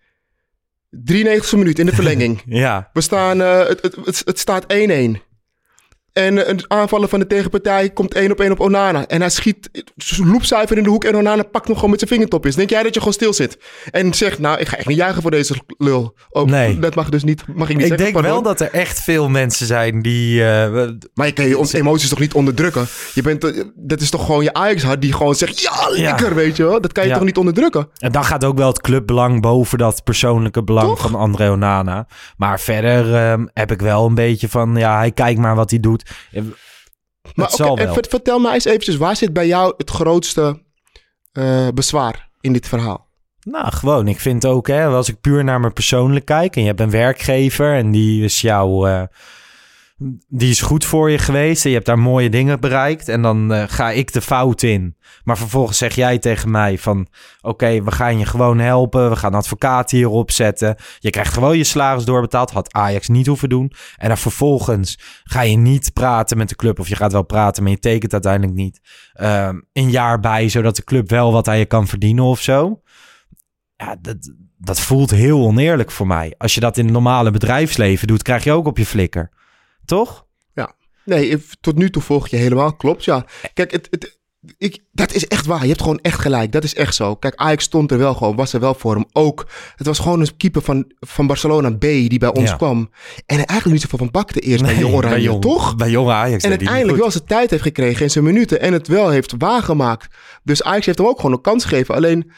93e 0.96 1.50
minuut 1.56 1.78
in 1.78 1.86
de 1.86 1.94
verlenging, 1.94 2.42
Ja. 2.62 2.90
we 2.92 3.00
staan, 3.00 3.40
eh, 3.42 3.66
het, 3.66 3.82
het, 3.82 3.96
het, 4.04 4.22
het 4.24 4.38
staat 4.38 4.64
1-1. 4.64 5.29
En 6.12 6.38
eh, 6.44 6.48
een 6.48 6.64
aanvaller 6.68 7.08
van 7.08 7.18
de 7.18 7.26
tegenpartij 7.26 7.90
komt 7.90 8.14
één 8.14 8.30
op 8.30 8.40
één 8.40 8.50
op 8.52 8.60
Onana. 8.60 9.06
En 9.06 9.20
hij 9.20 9.30
schiet 9.30 9.70
loepzuiver 10.24 10.76
in 10.76 10.82
de 10.82 10.88
hoek 10.88 11.04
en 11.04 11.16
Onana 11.16 11.42
pakt 11.42 11.66
hem 11.66 11.74
gewoon 11.74 11.90
met 11.90 11.98
zijn 11.98 12.10
vingertopjes. 12.10 12.54
Denk 12.54 12.70
jij 12.70 12.82
dat 12.82 12.92
je 12.94 12.98
gewoon 12.98 13.14
stil 13.14 13.32
zit? 13.32 13.58
En 13.90 14.14
zegt, 14.14 14.38
nou, 14.38 14.58
ik 14.58 14.68
ga 14.68 14.76
echt 14.76 14.86
niet 14.86 14.96
juichen 14.96 15.22
voor 15.22 15.30
deze 15.30 15.54
lul. 15.78 16.14
Oh, 16.30 16.44
Nee. 16.46 16.78
Dat 16.78 16.94
mag 16.94 17.08
dus 17.08 17.24
niet, 17.24 17.44
mag 17.54 17.68
ik 17.68 17.76
niet 17.76 17.84
Ik 17.84 17.88
zeggen. 17.88 17.96
denk 17.98 18.12
pardon. 18.12 18.32
wel 18.32 18.42
dat 18.42 18.60
er 18.60 18.72
echt 18.72 19.00
veel 19.00 19.28
mensen 19.28 19.66
zijn 19.66 20.02
die... 20.02 20.44
eh, 20.44 20.88
Maar 21.14 21.26
je 21.26 21.32
kan 21.32 21.44
je 21.48 21.68
emoties 21.72 22.08
toch 22.08 22.18
niet 22.18 22.34
onderdrukken? 22.34 22.86
Je 23.14 23.22
bent, 23.22 23.44
eh, 23.44 23.64
dat 23.74 24.00
is 24.00 24.10
toch 24.10 24.26
gewoon 24.26 24.42
je 24.44 24.54
Ajax-hart 24.54 25.00
die 25.02 25.12
gewoon 25.12 25.34
zegt, 25.34 25.60
ja, 25.60 25.88
lekker, 25.90 26.34
weet 26.34 26.56
je 26.56 26.62
wel? 26.64 26.80
Dat 26.80 26.92
kan 26.92 27.02
je 27.04 27.08
Ja. 27.10 27.16
toch 27.16 27.24
niet 27.24 27.36
onderdrukken? 27.38 27.88
En 27.98 28.12
dan 28.12 28.24
gaat 28.24 28.44
ook 28.44 28.58
wel 28.58 28.68
het 28.68 28.80
clubbelang 28.80 29.40
boven 29.40 29.78
dat 29.78 30.04
persoonlijke 30.04 30.64
belang 30.64 30.88
Toch? 30.88 31.00
van 31.00 31.14
André 31.14 31.50
Onana. 31.50 32.06
Maar 32.36 32.60
verder 32.60 33.14
ehm, 33.14 33.46
heb 33.52 33.70
ik 33.72 33.80
wel 33.80 34.06
een 34.06 34.14
beetje 34.14 34.48
van, 34.48 34.74
ja, 34.76 34.96
hij 34.98 35.12
kijkt 35.12 35.40
maar 35.40 35.54
wat 35.54 35.70
hij 35.70 35.80
doet. 35.80 35.99
Maar 37.34 37.52
en 37.74 37.94
vertel 38.08 38.38
mij 38.38 38.54
eens 38.54 38.64
eventjes, 38.64 38.96
waar 38.96 39.16
zit 39.16 39.32
bij 39.32 39.46
jou 39.46 39.74
het 39.76 39.90
grootste 39.90 40.62
eh, 41.32 41.68
bezwaar 41.74 42.30
in 42.40 42.52
dit 42.52 42.68
verhaal? 42.68 43.08
Nou, 43.40 43.72
gewoon. 43.72 44.08
Ik 44.08 44.20
vind 44.20 44.46
ook, 44.46 44.66
hè, 44.66 44.86
als 44.86 45.08
ik 45.08 45.20
puur 45.20 45.44
naar 45.44 45.60
me 45.60 45.70
persoonlijk 45.70 46.24
kijk 46.24 46.56
en 46.56 46.60
je 46.60 46.66
hebt 46.66 46.80
een 46.80 46.90
werkgever 46.90 47.74
en 47.74 47.90
die 47.90 48.24
is 48.24 48.40
jou, 48.40 48.88
eh, 48.88 49.02
die 50.28 50.50
is 50.50 50.60
goed 50.60 50.84
voor 50.84 51.10
je 51.10 51.18
geweest 51.18 51.64
en 51.64 51.70
je 51.70 51.76
hebt 51.76 51.88
daar 51.88 51.98
mooie 51.98 52.30
dingen 52.30 52.60
bereikt 52.60 53.08
en 53.08 53.22
dan 53.22 53.52
eh, 53.52 53.64
ga 53.66 53.90
ik 53.90 54.12
de 54.12 54.20
fout 54.20 54.62
in. 54.62 54.96
Maar 55.24 55.38
vervolgens 55.38 55.78
zeg 55.78 55.94
jij 55.94 56.18
tegen 56.18 56.50
mij 56.50 56.78
van, 56.78 57.06
oké, 57.40 57.82
we 57.82 57.90
gaan 57.90 58.18
je 58.18 58.26
gewoon 58.26 58.58
helpen, 58.58 59.10
we 59.10 59.16
gaan 59.16 59.34
advocaat 59.34 59.90
hierop 59.90 60.30
zetten. 60.30 60.76
Je 60.98 61.10
krijgt 61.10 61.32
gewoon 61.32 61.56
je 61.56 61.64
salaris 61.64 62.04
doorbetaald, 62.04 62.50
had 62.50 62.72
Ajax 62.72 63.08
niet 63.08 63.26
hoeven 63.26 63.48
doen. 63.48 63.72
En 63.96 64.08
dan 64.08 64.18
vervolgens 64.18 64.98
ga 65.24 65.42
je 65.42 65.56
niet 65.56 65.92
praten 65.92 66.36
met 66.36 66.48
de 66.48 66.56
club 66.56 66.78
of 66.78 66.88
je 66.88 66.96
gaat 66.96 67.12
wel 67.12 67.24
praten, 67.24 67.62
maar 67.62 67.72
je 67.72 67.78
tekent 67.78 68.12
uiteindelijk 68.12 68.54
niet 68.54 68.80
ehm, 69.12 69.60
een 69.72 69.90
jaar 69.90 70.20
bij, 70.20 70.48
zodat 70.48 70.76
de 70.76 70.84
club 70.84 71.10
wel 71.10 71.32
wat 71.32 71.48
aan 71.48 71.58
je 71.58 71.66
kan 71.66 71.86
verdienen 71.86 72.24
of 72.24 72.40
zo 72.40 72.80
ja, 73.80 73.96
dat, 74.00 74.32
dat 74.58 74.80
voelt 74.80 75.10
heel 75.10 75.40
oneerlijk 75.40 75.90
voor 75.90 76.06
mij. 76.06 76.34
Als 76.38 76.54
je 76.54 76.60
dat 76.60 76.76
in 76.76 76.84
het 76.84 76.92
normale 76.92 77.30
bedrijfsleven 77.30 78.06
doet, 78.06 78.22
krijg 78.22 78.44
je 78.44 78.52
ook 78.52 78.66
op 78.66 78.78
je 78.78 78.86
flikker. 78.86 79.30
Toch? 79.90 80.28
Nee, 81.04 81.28
if- 81.28 81.54
tot 81.60 81.76
nu 81.76 81.90
toe 81.90 82.02
volg 82.02 82.28
je 82.28 82.36
helemaal. 82.36 82.74
Klopt, 82.76 83.04
ja. 83.04 83.24
Kijk, 83.54 83.70
het, 83.70 83.86
het, 83.90 84.18
ik, 84.56 84.78
dat 84.92 85.12
is 85.12 85.26
echt 85.26 85.46
waar. 85.46 85.62
Je 85.62 85.68
hebt 85.68 85.80
gewoon 85.80 85.98
echt 86.02 86.20
gelijk. 86.20 86.52
Dat 86.52 86.64
is 86.64 86.74
echt 86.74 86.94
zo. 86.94 87.14
Kijk, 87.16 87.34
Ajax 87.36 87.64
stond 87.64 87.90
er 87.90 87.98
wel 87.98 88.14
gewoon. 88.14 88.36
Was 88.36 88.52
er 88.52 88.60
wel 88.60 88.74
voor 88.74 88.94
hem. 88.94 89.04
Ook, 89.12 89.46
het 89.76 89.86
was 89.86 89.98
gewoon 89.98 90.20
een 90.20 90.36
keeper 90.36 90.62
van, 90.62 90.92
van 91.00 91.26
Barcelona 91.26 91.70
B 91.70 91.80
die 91.80 92.18
bij 92.18 92.34
ons 92.34 92.50
Ja. 92.50 92.56
kwam. 92.56 92.90
En 93.26 93.36
eigenlijk 93.36 93.70
niet 93.70 93.80
zoveel 93.80 93.98
van 93.98 94.10
bakte 94.10 94.40
eerst 94.40 94.62
bij 94.64 94.72
Nee, 94.72 94.80
Jong 94.82 94.94
Oranje, 94.94 95.20
jong, 95.20 95.40
toch? 95.42 95.76
Bij 95.76 95.90
jonge 95.90 96.12
Ajax. 96.12 96.44
En 96.44 96.50
uiteindelijk 96.50 96.98
wel 96.98 97.10
zijn 97.10 97.24
tijd 97.24 97.50
heeft 97.50 97.62
gekregen 97.62 98.02
in 98.02 98.10
zijn 98.10 98.24
minuten. 98.24 98.60
En 98.60 98.72
het 98.72 98.88
wel 98.88 99.08
heeft 99.10 99.34
waargemaakt. 99.38 100.16
Dus 100.42 100.62
Ajax 100.62 100.86
heeft 100.86 100.98
hem 100.98 101.06
ook 101.06 101.20
gewoon 101.20 101.32
een 101.32 101.40
kans 101.42 101.64
gegeven. 101.64 101.94
Alleen, 101.94 102.30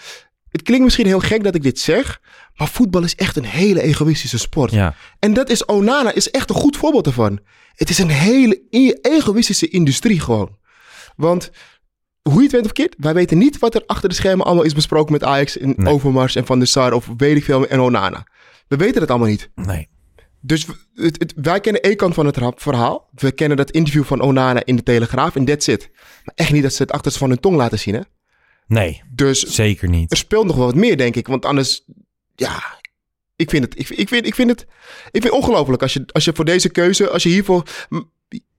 het 0.52 0.62
klinkt 0.62 0.85
misschien 0.85 1.06
heel 1.06 1.21
gek 1.21 1.44
dat 1.44 1.54
ik 1.54 1.62
dit 1.62 1.78
zeg. 1.78 2.21
Maar 2.54 2.68
voetbal 2.68 3.02
is 3.02 3.14
echt 3.14 3.37
een 3.37 3.44
hele 3.44 3.82
egoïstische 3.82 4.38
sport. 4.38 4.71
Ja. 4.71 4.94
En 5.18 5.32
dat 5.32 5.50
is 5.50 5.64
Onana 5.64 6.12
is 6.14 6.30
echt 6.30 6.50
een 6.50 6.56
goed 6.56 6.76
voorbeeld 6.76 7.06
ervan. 7.06 7.40
Het 7.75 7.90
is 7.90 7.99
een 7.99 8.09
hele 8.11 8.62
e- 8.71 8.92
egoïstische 9.00 9.68
industrie 9.68 10.21
gewoon. 10.21 10.59
Want 11.16 11.50
hoe 12.23 12.35
je 12.37 12.42
het 12.42 12.50
bent 12.50 12.64
of 12.64 12.73
keert, 12.73 12.94
wij 12.99 13.14
weten 13.14 13.38
niet 13.38 13.59
wat 13.59 13.75
er 13.75 13.82
achter 13.87 14.09
de 14.09 14.14
schermen 14.14 14.47
allemaal 14.47 14.64
is 14.64 14.75
besproken 14.75 15.12
met 15.12 15.25
Ajax 15.25 15.59
en 15.59 15.75
Nee. 15.76 15.92
Overmars 15.92 16.35
en 16.37 16.47
Van 16.47 16.59
der 16.59 16.68
Sar 16.68 16.92
of 16.92 17.09
weet 17.16 17.37
ik 17.37 17.44
veel 17.44 17.66
en 17.66 17.80
Onana. 17.80 18.26
We 18.68 18.76
weten 18.76 19.00
het 19.00 19.11
allemaal 19.11 19.28
niet. 19.28 19.50
Nee. 19.54 19.88
Dus 20.40 20.66
het, 20.94 21.18
het- 21.18 21.32
wij 21.37 21.61
kennen 21.61 21.82
één 21.82 21.97
kant 21.97 22.14
van 22.14 22.26
het 22.26 22.38
verhaal. 22.56 23.09
We 23.14 23.32
kennen 23.32 23.56
dat 23.56 23.71
interview 23.71 24.04
van 24.04 24.21
Onana 24.21 24.64
in 24.64 24.76
de 24.76 24.82
Telegraaf 24.82 25.37
en 25.37 25.44
that's 25.44 25.66
it. 25.66 25.88
Maar 26.25 26.35
echt 26.35 26.52
niet 26.52 26.62
dat 26.62 26.73
ze 26.73 26.82
het 26.82 26.92
achterste 26.92 27.18
van 27.18 27.28
hun 27.28 27.40
tong 27.40 27.56
laten 27.56 27.78
zien, 27.78 27.94
hè? 27.94 28.00
Nee, 28.66 29.02
Dus 29.11 29.40
zeker 29.42 29.88
niet. 29.88 30.11
er 30.11 30.16
speelt 30.16 30.47
nog 30.47 30.57
wel 30.57 30.66
wat 30.66 30.75
meer, 30.75 30.97
denk 30.97 31.16
ik. 31.16 31.26
Want 31.26 31.45
anders, 31.45 31.85
ja, 32.35 32.81
ik 33.37 33.50
vind 33.50 33.64
het, 33.64 33.78
ik, 33.78 33.88
ik 33.88 34.09
vind, 34.09 34.26
ik 34.26 34.35
vind 34.35 34.50
het, 34.50 34.66
ik 35.11 35.23
vind 35.23 35.35
ongelooflijk 35.35 35.83
als 35.83 35.92
je, 35.92 36.04
als 36.12 36.25
je 36.25 36.33
voor 36.35 36.45
deze 36.45 36.69
keuze, 36.69 37.11
als 37.11 37.23
je 37.23 37.28
hiervoor, 37.28 37.62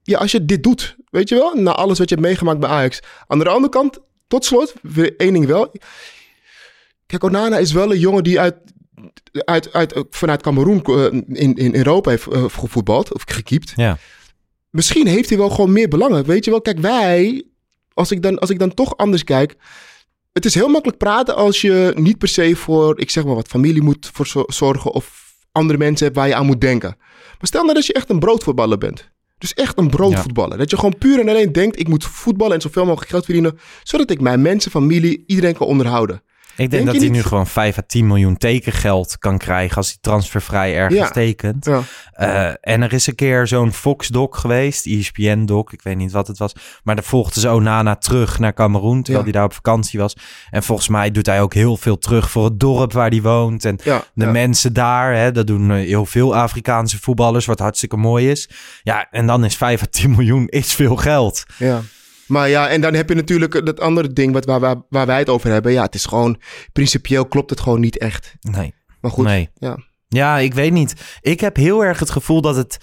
ja, 0.03 0.17
als 0.17 0.31
je 0.31 0.45
dit 0.45 0.63
doet, 0.63 0.95
weet 1.10 1.29
je 1.29 1.36
wel, 1.36 1.55
na 1.55 1.72
alles 1.72 1.98
wat 1.98 2.10
je 2.10 2.15
hebt 2.15 2.27
meegemaakt 2.27 2.60
bij 2.60 2.69
Ajax. 2.69 3.00
Aan 3.27 3.39
de 3.39 3.50
andere 3.50 3.69
kant, 3.69 4.00
tot 4.27 4.45
slot, 4.45 4.74
één 5.17 5.33
ding 5.33 5.45
wel. 5.45 5.72
Kijk, 7.05 7.24
Onana 7.24 7.57
is 7.57 7.72
wel 7.72 7.91
een 7.91 8.00
jongen 8.00 8.24
die 8.24 8.39
uit, 8.39 8.55
uit, 9.31 9.74
uit, 9.74 10.05
vanuit 10.10 10.41
Cameroen 10.41 10.81
eh, 10.83 11.03
in, 11.27 11.55
in 11.55 11.75
Europa 11.75 12.10
heeft 12.10 12.27
eh, 12.27 12.43
gevoetbald 12.43 13.13
of 13.13 13.24
gekiept. 13.25 13.74
Ja. 13.75 13.98
Misschien 14.69 15.07
heeft 15.07 15.29
hij 15.29 15.38
wel 15.38 15.50
gewoon 15.50 15.72
meer 15.72 15.88
belangen. 15.88 16.25
Weet 16.25 16.45
je 16.45 16.51
wel, 16.51 16.62
kijk, 16.62 16.79
wij, 16.79 17.43
als 17.93 18.12
ik 18.12 18.22
dan, 18.22 18.39
als 18.39 18.50
ik 18.50 18.60
dan 18.60 18.74
toch 18.74 18.98
anders 18.98 19.24
kijk. 19.24 19.55
Het 20.33 20.45
is 20.45 20.53
heel 20.53 20.67
makkelijk 20.67 20.97
praten 20.99 21.35
als 21.35 21.61
je 21.61 21.91
niet 21.95 22.17
per 22.17 22.27
se 22.27 22.55
voor, 22.55 22.99
ik 22.99 23.09
zeg 23.09 23.25
maar 23.25 23.35
wat, 23.35 23.47
familie 23.47 23.81
moet 23.81 24.09
voor 24.13 24.27
zo- 24.27 24.43
zorgen 24.47 24.91
of 24.91 25.33
andere 25.51 25.77
mensen 25.79 26.05
hebt 26.05 26.17
waar 26.17 26.27
je 26.27 26.35
aan 26.35 26.45
moet 26.45 26.61
denken. 26.61 26.95
Maar 26.99 27.47
stel 27.47 27.61
nou 27.61 27.73
dat 27.73 27.85
je 27.85 27.93
echt 27.93 28.09
een 28.09 28.19
broodvoetballer 28.19 28.77
bent. 28.77 29.11
Dus 29.37 29.53
echt 29.53 29.77
een 29.77 29.89
broodvoetballer. 29.89 30.57
Dat 30.57 30.69
je 30.69 30.75
gewoon 30.75 30.98
puur 30.98 31.19
en 31.19 31.29
alleen 31.29 31.51
denkt, 31.51 31.79
ik 31.79 31.87
moet 31.87 32.05
voetballen 32.05 32.55
en 32.55 32.61
zoveel 32.61 32.85
mogelijk 32.85 33.09
geld 33.11 33.25
verdienen, 33.25 33.59
zodat 33.83 34.09
ik 34.09 34.22
mijn 34.22 34.41
mensen, 34.41 34.72
familie, 34.72 35.24
iedereen 35.27 35.53
kan 35.57 35.67
onderhouden. 35.67 36.22
Ik 36.55 36.57
denk, 36.57 36.72
Denk 36.72 36.85
dat 36.85 36.96
hij 36.96 37.03
niet- 37.03 37.11
nu 37.13 37.24
gewoon 37.24 37.48
5 37.48 37.77
à 37.77 37.81
10 37.87 38.07
miljoen 38.07 38.37
tekengeld 38.37 39.18
kan 39.20 39.37
krijgen 39.37 39.77
als 39.77 39.87
hij 39.87 39.98
transfervrij 40.01 40.75
ergens 40.75 41.00
Ja. 41.00 41.09
tekent. 41.09 41.66
Ja. 41.66 41.81
Eh, 42.13 42.53
en 42.74 42.81
er 42.81 42.94
is 42.94 43.07
een 43.07 43.16
keer 43.16 43.48
zo'n 43.48 43.72
Fox-doc 43.74 44.37
geweest, 44.39 44.85
ESPN-doc, 44.85 45.72
ik 45.72 45.81
weet 45.81 45.96
niet 45.98 46.11
wat 46.11 46.27
het 46.27 46.37
was. 46.37 46.53
Maar 46.83 46.96
daar 46.96 47.03
volgden 47.03 47.42
ze 47.42 47.50
Onana 47.50 47.96
terug 47.96 48.39
naar 48.39 48.53
Cameroen, 48.53 49.03
terwijl 49.03 49.18
Ja. 49.25 49.31
hij 49.31 49.39
daar 49.39 49.44
op 49.50 49.53
vakantie 49.53 50.00
was. 50.00 50.16
En 50.50 50.63
volgens 50.63 50.87
mij 50.87 51.11
doet 51.11 51.25
hij 51.25 51.42
ook 51.42 51.53
heel 51.53 51.77
veel 51.77 51.98
terug 51.98 52.31
voor 52.31 52.46
het 52.46 52.59
dorp 52.59 52.94
waar 52.94 53.09
hij 53.09 53.22
woont. 53.22 53.66
En 53.66 53.77
de 54.13 54.25
mensen 54.25 54.74
daar, 54.74 55.16
hè, 55.16 55.31
dat 55.31 55.48
doen 55.48 55.72
eh, 55.72 55.77
heel 55.77 56.05
veel 56.05 56.35
Afrikaanse 56.35 57.00
voetballers, 57.01 57.46
wat 57.46 57.59
hartstikke 57.59 57.98
mooi 57.98 58.29
is. 58.31 58.50
Ja, 58.83 59.07
en 59.11 59.27
dan 59.27 59.46
is 59.46 59.55
5 59.55 59.81
à 59.81 59.85
10 59.89 60.11
miljoen 60.11 60.48
is 60.48 60.74
veel 60.74 60.96
geld. 60.96 61.44
Ja. 61.57 61.81
Maar 62.27 62.50
ja, 62.50 62.68
en 62.70 62.81
dan 62.81 62.94
heb 62.94 63.09
je 63.09 63.16
natuurlijk 63.16 63.66
dat 63.66 63.79
andere 63.79 64.14
ding 64.14 64.33
wat, 64.33 64.46
waar, 64.46 64.59
waar, 64.59 64.75
waar 64.90 65.05
wij 65.05 65.20
het 65.20 65.29
over 65.29 65.50
hebben. 65.50 65.72
Ja, 65.72 65.83
het 65.83 65.96
is 65.96 66.05
gewoon, 66.05 66.42
principieel 66.74 67.25
klopt 67.25 67.50
het 67.50 67.59
gewoon 67.59 67.79
niet 67.79 67.98
echt. 67.98 68.36
Nee. 68.42 68.74
Maar 69.01 69.12
goed, 69.12 69.25
Nee. 69.25 69.50
ja. 69.53 69.77
Ja, 70.07 70.38
ik 70.38 70.53
weet 70.53 70.72
niet. 70.72 71.18
Ik 71.22 71.40
heb 71.40 71.55
heel 71.55 71.83
erg 71.86 72.00
het 72.00 72.09
gevoel 72.09 72.42
dat 72.42 72.55
het 72.55 72.77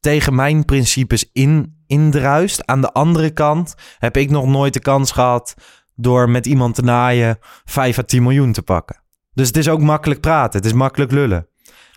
tegen 0.00 0.34
mijn 0.34 0.64
principes 0.64 1.30
in, 1.32 1.82
indruist. 1.86 2.66
Aan 2.66 2.80
de 2.80 2.92
andere 2.92 3.30
kant 3.30 3.74
heb 3.98 4.16
ik 4.16 4.30
nog 4.30 4.46
nooit 4.46 4.72
de 4.72 4.80
kans 4.80 5.10
gehad 5.12 5.54
door 5.94 6.30
met 6.30 6.46
iemand 6.46 6.74
te 6.74 6.82
naaien 6.82 7.38
5 7.64 7.98
à 7.98 8.02
10 8.02 8.22
miljoen 8.22 8.52
te 8.52 8.62
pakken. 8.62 9.02
Dus 9.32 9.46
het 9.46 9.56
is 9.56 9.68
ook 9.68 9.80
makkelijk 9.80 10.20
praten. 10.20 10.58
Het 10.58 10.68
is 10.68 10.72
makkelijk 10.72 11.12
lullen. 11.12 11.48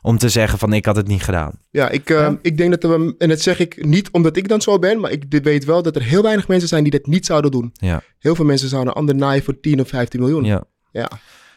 Om 0.01 0.17
te 0.17 0.29
zeggen 0.29 0.59
van 0.59 0.73
ik 0.73 0.85
had 0.85 0.95
het 0.95 1.07
niet 1.07 1.23
gedaan. 1.23 1.59
Ja, 1.71 1.89
ik, 1.89 2.09
eh, 2.09 2.31
ik 2.41 2.57
denk 2.57 2.81
dat 2.81 2.91
we, 2.91 3.15
en 3.17 3.29
dat 3.29 3.41
zeg 3.41 3.59
ik 3.59 3.85
niet 3.85 4.09
omdat 4.11 4.37
ik 4.37 4.47
dan 4.47 4.61
zo 4.61 4.79
ben, 4.79 4.99
maar 4.99 5.11
ik 5.11 5.25
weet 5.43 5.65
wel 5.65 5.81
dat 5.81 5.95
er 5.95 6.03
heel 6.03 6.21
weinig 6.21 6.47
mensen 6.47 6.69
zijn 6.69 6.83
die 6.83 6.91
dat 6.91 7.05
niet 7.05 7.25
zouden 7.25 7.51
doen. 7.51 7.69
Ja. 7.73 8.01
Heel 8.19 8.35
veel 8.35 8.45
mensen 8.45 8.69
zouden 8.69 8.91
een 8.91 8.99
ander 8.99 9.15
naaien 9.15 9.43
voor 9.43 9.59
10 9.59 9.81
of 9.81 9.87
15 9.87 10.19
miljoen. 10.19 10.43
Ja. 10.43 10.63
Ja. 10.91 11.09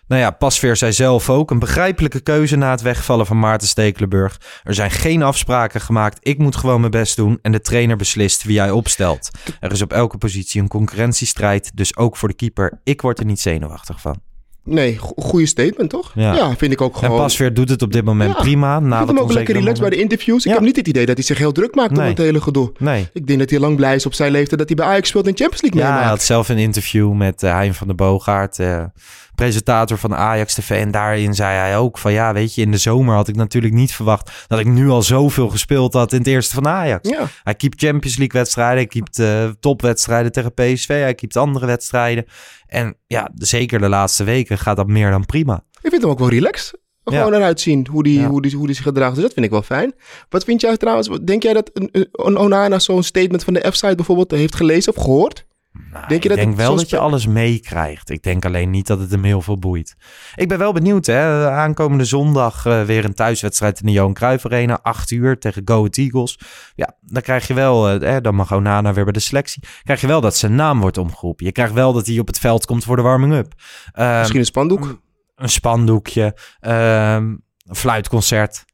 Nou 0.07 0.25
ja, 0.25 0.31
Pasveer 0.31 0.77
zei 0.77 0.93
zelf 0.93 1.31
ook 1.31 1.51
een 1.51 1.59
begrijpelijke 1.59 2.21
keuze 2.21 2.57
na 2.57 2.71
het 2.71 2.83
wegvallen 2.83 3.27
van 3.27 3.39
Maarten 3.39 3.69
Stekelenburg. 3.69 4.41
Er 4.63 4.75
zijn 4.75 4.91
geen 4.91 5.23
afspraken 5.23 5.81
gemaakt. 5.81 6.19
Ik 6.21 6.39
moet 6.39 6.57
gewoon 6.57 6.81
mijn 6.81 6.93
best 6.93 7.17
doen 7.17 7.39
en 7.43 7.53
de 7.53 7.61
trainer 7.61 7.97
beslist 7.97 8.43
wie 8.43 8.59
hij 8.59 8.71
opstelt. 8.71 9.31
Er 9.61 9.73
is 9.73 9.83
op 9.83 9.93
elke 9.93 10.19
positie 10.19 10.61
een 10.61 10.69
concurrentiestrijd, 10.69 11.71
dus 11.75 11.97
ook 11.97 12.17
voor 12.17 12.29
de 12.29 12.35
keeper. 12.35 12.81
Ik 12.85 13.01
word 13.01 13.19
er 13.19 13.25
niet 13.25 13.41
zenuwachtig 13.41 14.01
van. 14.01 14.32
Nee, 14.65 14.99
go- 14.99 15.13
goede 15.17 15.47
statement 15.47 15.91
toch? 15.91 16.13
Ja. 16.15 16.57
vind 16.57 16.73
ik 16.73 16.81
ook 16.81 16.97
gewoon. 16.97 17.11
En 17.11 17.17
Pasveer 17.23 17.55
doet 17.55 17.69
het 17.69 17.83
op 17.83 17.93
dit 17.93 18.05
moment 18.05 18.33
Ja, 18.35 18.41
prima. 18.41 18.77
ik 18.77 18.83
Na 18.83 18.97
vind 18.97 18.99
wat 18.99 19.09
hem 19.09 19.19
ook 19.27 19.33
lekker 19.33 19.55
relaxed 19.55 19.81
bij 19.81 19.91
de 19.91 19.97
interviews. 20.03 20.47
Ik 20.47 20.53
heb 20.53 20.61
niet 20.61 20.77
het 20.77 20.89
idee 20.89 21.07
dat 21.07 21.17
hij 21.17 21.25
zich 21.25 21.39
heel 21.39 21.53
druk 21.53 21.75
maakt 21.75 21.91
om 21.91 21.97
Nee. 21.99 22.09
het 22.09 22.19
hele 22.19 22.41
gedoe. 22.41 22.73
Nee. 22.79 23.09
Ik 23.13 23.27
denk 23.27 23.39
dat 23.39 23.51
hij 23.51 23.59
lang 23.59 23.77
blij 23.77 23.95
is 23.95 24.07
op 24.07 24.15
zijn 24.15 24.33
leeftijd 24.33 24.59
dat 24.59 24.69
hij 24.69 24.77
bij 24.77 24.87
Ajax 24.87 25.09
speelt 25.09 25.27
en 25.27 25.37
Champions 25.37 25.63
League 25.63 25.81
Ja, 25.81 25.87
hij 25.87 25.95
meemaakt. 25.97 26.17
had 26.19 26.27
zelf 26.27 26.49
een 26.49 26.59
interview 26.59 27.13
met 27.13 27.43
uh, 27.43 27.51
Hein 27.53 27.75
van 27.75 27.87
der 27.87 27.97
Boogaard, 27.97 28.59
eh, 28.59 28.85
presentator 29.35 29.99
van 29.99 30.15
Ajax 30.15 30.55
TV. 30.55 30.71
En 30.71 30.91
daarin 30.91 31.35
zei 31.35 31.57
hij 31.57 31.77
ook 31.77 31.99
van 31.99 32.13
ja, 32.13 32.33
weet 32.33 32.55
je, 32.55 32.63
in 32.63 32.71
de 32.71 32.77
zomer 32.77 33.15
had 33.15 33.29
ik 33.29 33.37
natuurlijk 33.37 33.75
niet 33.75 33.93
verwacht 33.95 34.31
dat 34.47 34.59
ik 34.59 34.67
nu 34.67 34.89
al 34.89 35.03
zoveel 35.03 35.49
gespeeld 35.49 35.93
had 35.93 36.13
in 36.13 36.19
het 36.19 36.27
eerste 36.27 36.55
van 36.55 36.69
Ajax. 36.69 37.09
Ja. 37.09 37.27
Hij 37.43 37.55
keept 37.55 37.81
Champions 37.85 38.17
League 38.17 38.41
wedstrijden, 38.41 38.77
hij 38.77 38.87
keept 38.87 39.19
eh, 39.19 39.49
topwedstrijden 39.61 40.33
tegen 40.33 40.55
PSV, 40.55 40.87
hij 40.89 41.15
keept 41.15 41.37
andere 41.37 41.67
wedstrijden. 41.67 42.25
En 42.67 42.97
ja, 43.07 43.31
zeker 43.35 43.79
de 43.81 43.89
laatste 43.89 44.25
weken 44.25 44.59
gaat 44.59 44.77
dat 44.77 44.87
meer 44.87 45.11
dan 45.11 45.27
prima. 45.27 45.65
Ik 45.83 45.91
vind 45.91 46.03
hem 46.03 46.11
ook 46.11 46.19
wel 46.19 46.29
relaxed. 46.31 46.81
Gewoon 47.05 47.31
Ja. 47.33 47.37
eruit 47.37 47.61
zien 47.61 47.87
hoe 47.91 48.03
die, 48.03 48.21
Ja. 48.21 48.27
hoe, 48.27 48.43
die, 48.43 48.57
hoe 48.57 48.67
die 48.67 48.75
zich 48.75 48.85
gedraagt. 48.85 49.15
Dus 49.15 49.23
dat 49.25 49.33
vind 49.33 49.45
ik 49.47 49.53
wel 49.53 49.63
fijn. 49.63 49.95
Wat 50.29 50.45
vind 50.45 50.61
jij 50.61 50.77
trouwens? 50.77 51.09
Denk 51.25 51.43
jij 51.43 51.53
dat 51.53 51.71
een, 51.73 51.89
een 52.13 52.37
Onana 52.39 52.79
zo'n 52.79 53.03
statement 53.03 53.45
van 53.45 53.55
de 53.55 53.71
F-site 53.71 53.95
bijvoorbeeld 53.95 54.31
heeft 54.31 54.55
gelezen 54.55 54.97
of 54.97 55.03
gehoord? 55.03 55.45
Nou, 55.73 56.07
denk 56.09 56.09
je 56.09 56.15
ik 56.17 56.29
dat 56.29 56.37
denk 56.37 56.49
het 56.49 56.57
wel 56.57 56.77
dat 56.77 56.91
je 56.91 56.99
alles 56.99 57.27
meekrijgt. 57.27 58.11
Ik 58.11 58.23
denk 58.23 58.45
alleen 58.45 58.71
niet 58.71 58.87
dat 58.87 58.99
het 58.99 59.11
hem 59.11 59.25
heel 59.25 59.43
veel 59.43 59.59
boeit. 59.59 59.95
Ik 60.35 60.49
ben 60.49 60.59
wel 60.59 60.73
benieuwd, 60.73 61.07
hè. 61.07 61.51
Aankomende 61.51 62.05
zondag 62.05 62.67
eh, 62.67 62.83
weer 62.83 63.05
een 63.05 63.15
thuiswedstrijd 63.15 63.81
in 63.81 63.87
de 63.87 63.93
Johan 63.93 64.15
Cruijff 64.15 64.45
Arena. 64.45 64.79
Acht 64.83 65.11
uur 65.11 65.39
tegen 65.39 65.63
Go 65.65 65.77
Ahead 65.77 65.97
Eagles. 65.97 66.39
Ja, 66.75 66.97
dan 67.01 67.23
krijg 67.23 67.47
je 67.47 67.55
wel, 67.55 67.89
eh, 68.01 68.17
dan 68.21 68.35
mag 68.35 68.53
Onana 68.53 68.93
weer 68.93 69.05
bij 69.05 69.13
de 69.13 69.21
selectie. 69.21 69.63
Krijg 69.83 70.01
je 70.01 70.07
wel 70.07 70.21
dat 70.21 70.37
zijn 70.37 70.55
naam 70.55 70.81
wordt 70.81 70.99
omgeroepen. 70.99 71.47
Je 71.47 71.53
krijgt 71.53 71.73
wel 71.73 71.93
dat 71.93 72.07
hij 72.07 72.19
op 72.19 72.27
het 72.27 72.39
veld 72.39 72.67
komt 72.67 72.85
voor 72.85 72.97
de 72.97 73.03
warming-up. 73.03 73.53
Ehm, 73.93 74.19
Misschien 74.19 74.41
een 74.41 74.47
spandoek? 74.47 75.01
Een 75.37 75.49
spandoekje. 75.49 76.37
ehm, 76.61 77.25
een 77.67 77.77
fluitconcert. 77.77 78.65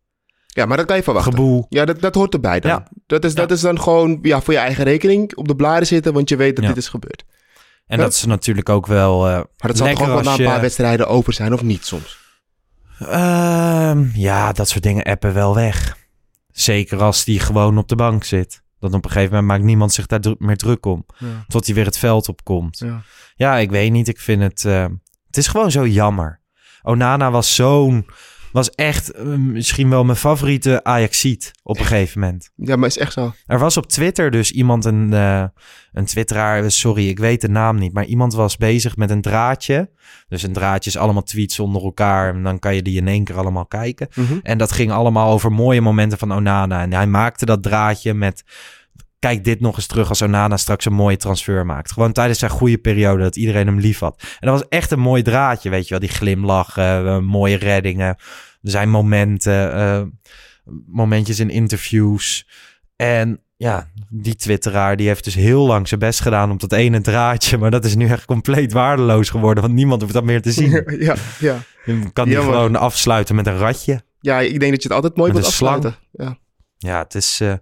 Ja, 0.59 0.67
maar 0.67 0.77
dat 0.77 0.87
kan 0.87 0.97
je 0.97 1.03
verwachten. 1.03 1.33
Geboel. 1.33 1.67
Ja, 1.69 1.85
dat, 1.85 2.01
dat 2.01 2.15
hoort 2.15 2.35
erbij 2.35 2.61
dan. 2.61 2.71
Ja. 2.71 2.87
Dat, 3.07 3.25
is, 3.25 3.35
dat 3.35 3.51
is 3.51 3.61
dan 3.61 3.81
gewoon 3.81 4.19
ja, 4.23 4.41
voor 4.41 4.53
je 4.53 4.59
eigen 4.59 4.85
rekening 4.85 5.37
op 5.37 5.49
de 5.49 5.57
bladen 5.57 5.87
zitten, 5.87 6.13
want 6.13 6.29
je 6.29 6.37
weet 6.37 6.55
dat 6.57 6.65
Ja. 6.65 6.71
dit 6.71 6.79
is 6.79 6.89
gebeurd. 6.89 7.25
En 7.87 7.97
Ja. 7.99 8.03
dat 8.05 8.13
is 8.13 8.25
natuurlijk 8.25 8.69
ook 8.69 8.87
wel 8.87 9.27
eh 9.27 9.33
Maar 9.33 9.47
dat 9.59 9.77
zal 9.77 9.87
toch 9.89 10.01
ook 10.01 10.07
wel 10.07 10.21
na 10.23 10.31
een 10.33 10.37
je- 10.39 10.45
paar 10.45 10.61
wedstrijden 10.61 11.09
over 11.09 11.33
zijn, 11.33 11.53
of 11.53 11.63
niet 11.63 11.85
soms? 11.87 12.19
Ehm, 12.99 14.05
ja, 14.15 14.53
dat 14.53 14.69
soort 14.69 14.83
dingen 14.83 15.05
appen 15.05 15.35
wel 15.35 15.55
weg. 15.55 15.97
Zeker 16.51 17.03
als 17.03 17.25
die 17.25 17.41
gewoon 17.41 17.79
op 17.79 17.89
de 17.89 17.97
bank 17.97 18.25
zit. 18.25 18.63
Dat 18.81 18.93
op 18.95 19.05
een 19.05 19.11
gegeven 19.11 19.31
moment 19.35 19.49
maakt 19.53 19.63
niemand 19.65 19.93
zich 19.93 20.07
daar 20.07 20.21
dru- 20.21 20.35
meer 20.39 20.57
druk 20.57 20.87
om. 20.87 21.07
Ja. 21.19 21.27
Tot 21.49 21.67
hij 21.67 21.75
weer 21.75 21.85
het 21.85 21.99
veld 21.99 22.29
opkomt. 22.29 22.79
Ja. 22.79 23.03
Ja, 23.35 23.57
ik 23.57 23.71
weet 23.71 23.91
niet. 23.93 24.09
Ik 24.09 24.19
vind 24.21 24.43
het... 24.43 24.65
eh, 24.65 24.87
het 25.27 25.37
is 25.37 25.47
gewoon 25.47 25.71
zo 25.71 25.87
jammer. 25.87 26.41
Onana 26.83 27.31
was 27.31 27.55
zo'n... 27.55 28.07
Was 28.53 28.71
echt 28.71 29.11
eh, 29.11 29.25
misschien 29.27 29.91
wel 29.91 30.05
mijn 30.05 30.17
favoriete 30.17 30.85
Ajaxiet 30.85 31.51
op 31.63 31.79
een 31.79 31.85
gegeven 31.85 32.21
moment. 32.21 32.51
Ja, 32.55 32.77
maar 32.77 32.89
is 32.89 32.99
echt 32.99 33.13
zo. 33.13 33.33
Er 33.47 33.59
was 33.59 33.77
op 33.77 33.87
Twitter 33.87 34.31
dus 34.31 34.51
iemand, 34.51 34.85
een, 34.85 35.13
eh, 35.13 35.45
een 35.93 36.05
twitteraar, 36.05 36.71
sorry, 36.71 37.09
ik 37.09 37.19
weet 37.19 37.41
de 37.41 37.49
naam 37.49 37.79
niet, 37.79 37.93
maar 37.93 38.05
iemand 38.05 38.35
was 38.35 38.57
bezig 38.57 38.97
met 38.97 39.11
een 39.11 39.21
draadje. 39.21 39.91
Dus 40.29 40.43
een 40.43 40.53
draadje 40.53 40.91
is 40.91 40.97
allemaal 40.97 41.23
tweets 41.23 41.59
onder 41.59 41.83
elkaar 41.83 42.35
en 42.35 42.43
dan 42.43 42.59
kan 42.59 42.75
je 42.75 42.83
die 42.83 42.97
in 42.97 43.09
één 43.09 43.25
keer 43.25 43.37
allemaal 43.37 43.67
kijken. 43.67 44.09
Mhm. 44.15 44.39
En 44.43 44.59
dat 44.59 44.73
ging 44.73 44.91
allemaal 44.91 45.33
over 45.33 45.53
mooie 45.53 45.81
momenten 45.81 46.19
van 46.19 46.33
Onana. 46.33 46.83
En 46.83 46.93
hij 46.93 47.07
maakte 47.07 47.45
dat 47.45 47.63
draadje 47.63 48.15
met, 48.15 48.45
kijk 49.19 49.45
dit 49.45 49.61
nog 49.61 49.77
eens 49.77 49.87
terug 49.87 50.09
als 50.09 50.23
Onana 50.23 50.57
straks 50.57 50.85
een 50.85 50.93
mooie 50.93 51.17
transfer 51.17 51.67
maakt. 51.67 51.93
Gewoon 51.93 52.13
tijdens 52.13 52.39
zijn 52.39 52.51
goede 52.51 52.79
periode 52.79 53.23
dat 53.23 53.37
iedereen 53.37 53.67
hem 53.67 53.79
lief 53.79 53.99
had. 53.99 54.23
En 54.41 54.49
dat 54.49 54.59
was 54.59 54.69
echt 54.69 54.91
een 54.91 55.01
mooi 55.01 55.23
draadje, 55.23 55.71
weet 55.71 55.85
je 55.85 55.91
wel. 55.91 55.99
Die 55.99 56.09
glimlachen, 56.17 57.07
eh, 57.07 57.19
mooie 57.19 57.57
reddingen, 57.57 58.17
zijn 58.63 58.91
momenten, 58.91 59.75
eh, 59.75 60.03
momentjes 60.87 61.39
in 61.39 61.51
interviews. 61.51 62.49
En 62.97 63.43
ja, 63.57 63.91
die 64.09 64.37
twitteraar 64.37 64.97
die 64.97 65.07
heeft 65.07 65.25
dus 65.25 65.35
heel 65.35 65.67
lang 65.67 65.89
zijn 65.89 66.01
best 66.01 66.21
gedaan 66.21 66.51
op 66.51 66.61
dat 66.61 66.73
ene 66.73 67.01
draadje. 67.01 67.59
Maar 67.59 67.71
dat 67.71 67.85
is 67.85 67.95
nu 67.95 68.09
echt 68.09 68.25
compleet 68.25 68.73
waardeloos 68.73 69.31
geworden, 69.31 69.63
want 69.63 69.75
niemand 69.75 70.01
hoeft 70.01 70.15
dat 70.15 70.25
meer 70.25 70.43
te 70.43 70.53
zien. 70.53 70.71
ja, 71.09 71.15
ja. 71.39 71.59
Je 71.85 72.13
kan 72.13 72.29
die 72.29 72.37
gewoon 72.37 72.77
afsluiten 72.77 73.35
met 73.35 73.47
een 73.47 73.59
ratje. 73.59 74.03
ja, 74.21 74.41
ik 74.41 74.61
denk 74.61 74.73
dat 74.73 74.83
je 74.83 74.89
het 74.89 74.97
altijd 74.97 75.17
mooi 75.17 75.33
Met 75.33 75.41
moet 75.41 75.49
afsluiten. 75.51 75.97
Ja. 76.13 76.39
Ja, 76.79 76.99
het 76.99 77.15
is, 77.15 77.41
eh 77.41 77.53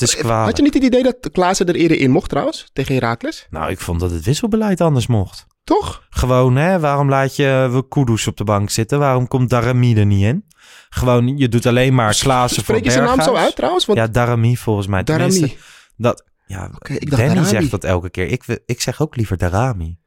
het 0.00 0.08
is 0.08 0.16
kwalijk. 0.16 0.46
Had 0.46 0.56
je 0.56 0.62
niet 0.62 0.74
het 0.74 0.82
idee 0.82 1.02
dat 1.02 1.16
Klaassen 1.32 1.66
er 1.66 1.74
eerder 1.74 1.98
in 1.98 2.10
mocht 2.10 2.28
trouwens, 2.28 2.70
tegen 2.72 2.94
Herakles? 2.94 3.46
Nou, 3.50 3.70
ik 3.70 3.80
vond 3.80 4.00
dat 4.00 4.10
het 4.10 4.24
wisselbeleid 4.24 4.80
anders 4.80 5.06
mocht. 5.06 5.46
Toch? 5.64 6.06
Gewoon, 6.10 6.56
hè, 6.56 6.80
waarom 6.80 7.08
laat 7.08 7.36
je 7.36 7.68
we 7.72 7.88
Kudus 7.88 8.26
op 8.26 8.36
de 8.36 8.44
bank 8.44 8.70
zitten? 8.70 8.98
Waarom 8.98 9.28
komt 9.28 9.50
Darami 9.50 9.96
er 9.96 10.06
niet 10.06 10.22
in? 10.24 10.44
Gewoon, 10.88 11.36
je 11.36 11.48
doet 11.48 11.66
alleen 11.66 11.94
maar 11.94 12.16
Klaassen 12.18 12.64
voor 12.64 12.74
Spreek 12.74 12.84
je 12.84 12.90
zijn 12.90 13.04
naam 13.04 13.14
zo 13.14 13.24
Berghuis. 13.24 13.44
uit 13.46 13.56
trouwens? 13.56 13.86
Want 13.86 13.98
Ja, 13.98 14.06
Darami 14.06 14.56
volgens 14.56 14.86
mij. 14.86 15.02
Darami. 15.02 15.56
Dat, 15.96 16.24
ja, 16.46 16.64
ik 16.64 16.70
dacht 17.10 17.10
Danny 17.10 17.26
Darami. 17.34 17.46
zegt 17.46 17.70
dat 17.70 17.84
elke 17.84 18.10
keer. 18.10 18.26
Ik, 18.26 18.62
ik 18.66 18.80
zeg 18.80 19.00
ook 19.02 19.16
liever 19.16 19.36
Darami. 19.36 19.98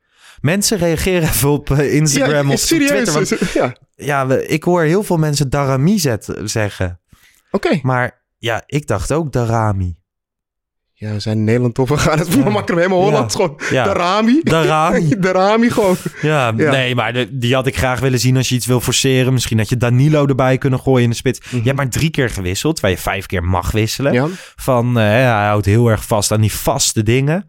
Mensen 0.41 0.77
reageren 0.77 1.21
even 1.29 1.49
op 1.49 1.71
eh, 1.71 1.93
Instagram 1.93 2.47
ja, 2.47 2.53
of 2.53 2.59
serieus. 2.59 2.89
Twitter. 2.89 3.13
Want, 3.13 3.53
ja, 3.53 3.75
ja, 3.95 4.35
ik 4.35 4.63
hoor 4.63 4.81
heel 4.81 5.03
veel 5.03 5.17
mensen 5.17 5.49
Darami 5.49 5.99
zet, 5.99 6.35
zeggen. 6.43 6.99
oké. 7.51 7.79
Maar 7.81 8.21
ja, 8.39 8.63
ik 8.65 8.87
dacht 8.87 9.11
ook 9.11 9.31
Darami. 9.31 9.97
Ja, 10.93 11.11
we 11.11 11.19
zijn 11.19 11.37
in 11.37 11.43
Nederland 11.43 11.73
toch. 11.75 11.89
We 11.89 11.97
gaan 11.97 12.19
het, 12.19 12.27
we 12.27 12.37
Ja. 12.37 12.43
hem 12.65 12.77
helemaal 12.77 12.99
Ja. 12.99 13.03
Hollands 13.05 13.35
gewoon. 13.35 13.59
Ja. 13.71 13.83
De 13.83 13.89
Rami. 13.91 14.39
Darami. 14.43 15.09
De 15.19 15.31
Rami 15.31 15.69
gewoon. 15.69 15.95
Ja, 16.21 16.53
Ja. 16.57 16.71
nee, 16.71 16.95
maar 16.95 17.13
de- 17.13 17.37
die 17.37 17.53
had 17.53 17.67
ik 17.67 17.77
graag 17.77 17.99
willen 17.99 18.19
zien 18.19 18.37
als 18.37 18.49
je 18.49 18.55
iets 18.55 18.65
wil 18.65 18.81
forceren. 18.81 19.33
Misschien 19.33 19.57
had 19.57 19.69
je 19.69 19.77
Danilo 19.77 20.25
erbij 20.25 20.57
kunnen 20.57 20.79
gooien 20.79 21.03
in 21.03 21.09
de 21.09 21.15
spits. 21.15 21.39
Je 21.51 21.61
hebt 21.61 21.75
maar 21.75 21.89
drie 21.89 22.09
keer 22.09 22.29
gewisseld, 22.29 22.79
waar 22.79 22.91
je 22.91 22.97
vijf 22.97 23.25
keer 23.25 23.43
mag 23.43 23.71
wisselen. 23.71 24.13
Ja. 24.13 24.27
Van, 24.55 24.87
eh, 24.97 25.03
hij 25.03 25.25
houdt 25.45 25.65
heel 25.65 25.87
erg 25.89 26.05
vast 26.05 26.31
aan 26.31 26.41
die 26.41 26.53
vaste 26.53 27.03
dingen. 27.03 27.45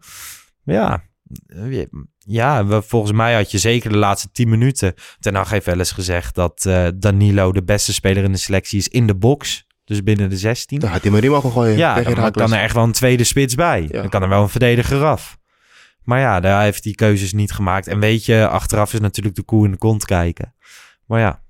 Ja, 0.63 1.03
eh, 1.45 1.85
ja 2.17 2.65
we, 2.65 2.81
volgens 2.81 3.11
mij 3.11 3.33
had 3.35 3.51
je 3.51 3.57
zeker 3.57 3.89
de 3.89 3.97
laatste 3.97 4.31
tien 4.31 4.49
minuten... 4.49 4.93
Ten 5.19 5.35
Hag 5.35 5.49
heeft 5.49 5.65
wel 5.65 5.77
eens 5.79 5.91
gezegd 5.91 6.35
dat 6.35 6.65
eh, 6.65 6.87
Danilo 6.95 7.51
de 7.51 7.63
beste 7.63 7.93
speler 7.93 8.23
in 8.23 8.31
de 8.31 8.37
selectie 8.37 8.77
is 8.79 8.87
in 8.87 9.07
de 9.07 9.15
box. 9.15 9.65
Dus 9.91 10.03
binnen 10.03 10.29
de 10.29 10.37
16. 10.37 10.79
Dan 10.79 10.89
had 10.89 11.01
hij 11.01 11.11
maar 11.11 11.21
die 11.21 11.29
mogen 11.29 11.51
gooien. 11.51 11.77
Ja, 11.77 12.01
dan 12.01 12.31
kan 12.31 12.53
er 12.53 12.59
echt 12.61 12.73
wel 12.73 12.83
een 12.83 12.91
tweede 12.91 13.23
spits 13.23 13.55
bij. 13.55 13.81
Ja. 13.91 14.01
Dan 14.01 14.09
kan 14.09 14.21
er 14.21 14.29
wel 14.29 14.41
een 14.41 14.49
verdediger 14.49 15.03
af. 15.03 15.37
Maar 16.03 16.19
ja, 16.19 16.39
daar 16.39 16.63
heeft 16.63 16.83
hij 16.83 16.93
keuzes 16.93 17.33
niet 17.33 17.51
gemaakt. 17.51 17.87
En 17.87 17.99
weet 17.99 18.25
je, 18.25 18.47
achteraf 18.47 18.93
is 18.93 18.99
natuurlijk 18.99 19.35
de 19.35 19.41
koe 19.43 19.65
in 19.65 19.71
de 19.71 19.77
kont 19.77 20.05
kijken. 20.05 20.53
Maar 21.07 21.19
ja, 21.19 21.41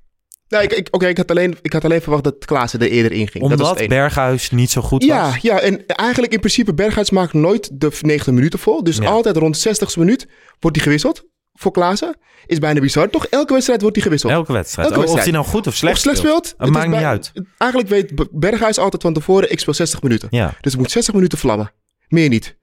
Ja, 0.48 0.60
ik, 0.60 0.72
ik, 0.74 0.88
Oké, 0.92 1.08
ik, 1.08 1.18
had 1.18 1.30
alleen, 1.32 1.58
ik 1.62 1.74
had 1.74 1.84
alleen 1.86 2.02
verwacht 2.02 2.24
dat 2.24 2.46
Klaassen 2.46 2.80
er 2.80 2.90
eerder 2.90 3.12
in 3.12 3.28
ging. 3.28 3.32
dat 3.34 3.42
was 3.42 3.52
omdat 3.52 3.70
het 3.70 3.80
enige. 3.80 3.96
Berghuis 3.96 4.50
niet 4.52 4.70
zo 4.72 4.82
goed 4.82 5.04
Ja, 5.04 5.26
was. 5.26 5.38
ja, 5.38 5.60
en 5.60 5.86
eigenlijk 5.86 6.34
in 6.34 6.40
principe 6.40 6.74
Berghuis 6.74 7.10
maakt 7.10 7.34
nooit 7.34 7.70
de 7.82 7.98
90 8.02 8.34
minuten 8.34 8.60
vol. 8.60 8.84
Dus 8.84 8.98
Ja. 8.98 9.10
altijd 9.10 9.38
rond 9.38 9.58
60 9.58 9.98
minuut 9.98 10.28
wordt 10.60 10.76
hij 10.78 10.86
gewisseld 10.86 11.30
voor 11.54 11.72
Klaassen. 11.72 12.16
Is 12.46 12.60
bijna 12.60 12.80
bizar. 12.80 13.10
Toch 13.10 13.26
elke 13.26 13.54
wedstrijd 13.54 13.82
wordt 13.82 13.96
hij 13.96 14.06
gewisseld. 14.06 14.32
Elke 14.34 14.54
wedstrijd. 14.54 14.88
Elke 14.88 15.00
Of 15.00 15.06
hij 15.06 15.14
wedstrijd. 15.16 15.44
nou 15.44 15.56
goed 15.56 15.68
of 15.68 15.76
slecht, 15.76 15.96
of 15.96 16.02
slecht 16.02 16.18
speelt. 16.18 16.46
speelt. 16.46 16.62
Het 16.62 16.70
maakt 16.70 16.88
niet 16.88 16.96
bij- 16.96 17.06
uit. 17.06 17.32
Eigenlijk 17.58 17.92
weet 17.92 18.28
Berghuis 18.32 18.78
altijd 18.80 19.02
van 19.02 19.14
tevoren, 19.14 19.52
ik 19.52 19.60
speel 19.60 19.74
60 19.74 20.02
minuten. 20.02 20.28
Ja. 20.32 20.54
Dus 20.62 20.72
het 20.72 20.82
moet 20.82 20.92
60 20.92 21.14
minuten 21.14 21.38
vlammen. 21.38 21.72
Meer 22.08 22.30
niet. 22.30 22.58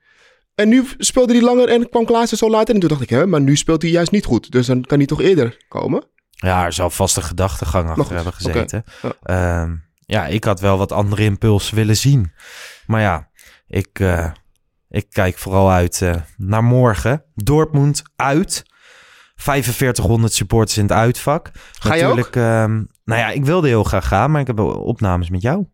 En 0.55 0.69
nu 0.69 0.85
speelde 0.99 1.33
hij 1.33 1.43
langer 1.43 1.69
en 1.69 1.89
kwam 1.89 2.05
Klaassen 2.05 2.39
zo 2.39 2.51
laat 2.51 2.69
in. 2.69 2.75
En 2.75 2.81
toen 2.81 2.89
dacht 2.89 3.01
ik, 3.03 3.11
hè, 3.11 3.27
maar 3.27 3.41
nu 3.41 3.57
speelt 3.57 3.83
hij 3.83 3.91
juist 3.91 4.11
niet 4.11 4.25
goed. 4.25 4.51
Dus 4.51 4.67
dan 4.67 4.83
kan 4.83 4.99
hij 4.99 5.07
toch 5.07 5.21
eerder 5.21 5.57
komen? 5.69 6.05
ja, 6.31 6.65
er 6.65 6.73
zal 6.73 6.91
vast 6.91 7.17
een 7.17 7.23
gedachtegang 7.23 7.89
achter 7.99 8.15
hebben 8.15 8.33
gezeten. 8.33 8.85
Ja. 9.03 9.13
Ehm, 9.23 9.75
ja, 10.01 10.27
ik 10.27 10.45
had 10.45 10.61
wel 10.61 10.79
wat 10.79 10.93
andere 10.93 11.23
impulsen 11.23 11.75
willen 11.75 11.97
zien. 11.97 12.33
Maar 12.87 13.01
ja, 13.01 13.29
ik, 13.67 13.89
eh, 14.01 14.31
ik 14.89 15.07
kijk 15.11 15.39
vooral 15.39 15.71
uit 15.71 16.03
eh, 16.03 16.15
naar 16.37 16.65
morgen. 16.65 17.25
Dortmund 17.35 18.03
uit. 18.17 18.63
4500 19.41 20.33
supporters 20.33 20.77
in 20.77 20.83
het 20.83 20.93
uitvak. 20.93 21.51
Ga 21.79 21.95
je 21.95 22.07
ook? 22.07 22.17
Natuurlijk, 22.17 22.37
ehm, 22.37 22.83
nou 23.05 23.21
ja, 23.21 23.31
ik 23.31 23.45
wilde 23.45 23.69
heel 23.69 23.85
graag 23.85 24.09
gaan, 24.09 24.31
maar 24.31 24.41
ik 24.41 24.47
heb 24.47 24.61
opnames 24.61 25.31
met 25.31 25.43
jou. 25.43 25.67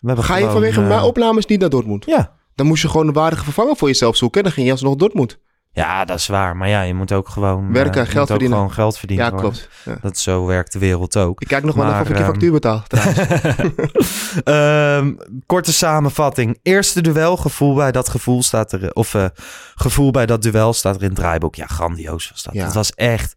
We 0.00 0.06
hebben 0.06 0.24
Ga 0.24 0.36
je 0.36 0.50
vanwege 0.50 0.80
eh, 0.80 0.88
mijn 0.88 1.00
opnames 1.00 1.46
niet 1.46 1.60
naar 1.60 1.68
Dortmund? 1.68 2.04
Ja. 2.04 2.34
Dan 2.54 2.66
moest 2.66 2.82
je 2.82 2.88
gewoon 2.88 3.06
een 3.06 3.12
waardige 3.12 3.44
vervanger 3.44 3.76
voor 3.76 3.88
jezelf 3.88 4.16
zoeken. 4.16 4.38
En 4.38 4.44
dan 4.44 4.52
ging 4.52 4.66
je 4.66 4.72
alsnog 4.72 4.96
Dortmund. 4.96 5.38
Ja, 5.76 6.04
dat 6.04 6.18
is 6.18 6.26
waar. 6.26 6.56
Maar 6.56 6.68
ja, 6.68 6.82
je 6.82 6.94
moet 6.94 7.12
ook 7.12 7.28
gewoon... 7.28 7.72
Werken, 7.72 8.02
je 8.04 8.08
geld 8.10 8.26
verdienen. 8.28 8.56
gewoon 8.56 8.72
geld 8.72 8.98
verdienen. 8.98 9.24
Ja, 9.26 9.30
hoor. 9.30 9.40
klopt. 9.40 9.68
Ja. 9.84 9.98
Dat 10.02 10.18
zo 10.18 10.46
werkt 10.46 10.72
de 10.72 10.78
wereld 10.78 11.16
ook. 11.16 11.40
Ik 11.40 11.46
kijk 11.48 11.64
nog 11.64 11.74
wel 11.74 11.84
Maar, 11.84 11.92
even 12.00 12.04
of 12.04 12.10
ik 12.10 12.16
je 12.16 12.22
ehm, 12.22 12.32
factuur 12.32 12.52
betaal. 12.52 12.82
trouwens. 12.86 13.74
Ehm, 14.44 15.14
korte 15.46 15.72
samenvatting. 15.72 16.58
Eerste 16.62 17.00
duel, 17.00 17.36
gevoel 17.36 17.74
bij 17.74 17.92
dat 17.92 18.08
gevoel 18.08 18.42
staat 18.42 18.72
er. 18.72 18.92
Of 18.92 19.14
eh, 19.14 19.26
gevoel 19.74 20.10
bij 20.10 20.26
dat 20.26 20.42
duel 20.42 20.72
staat 20.72 20.94
er 20.96 21.02
in 21.02 21.08
het 21.08 21.16
draaiboek. 21.16 21.54
Ja, 21.54 21.66
grandioos 21.66 22.30
was 22.30 22.42
dat. 22.42 22.54
Ja. 22.54 22.64
Het 22.64 22.74
was 22.74 22.92
echt. 22.94 23.34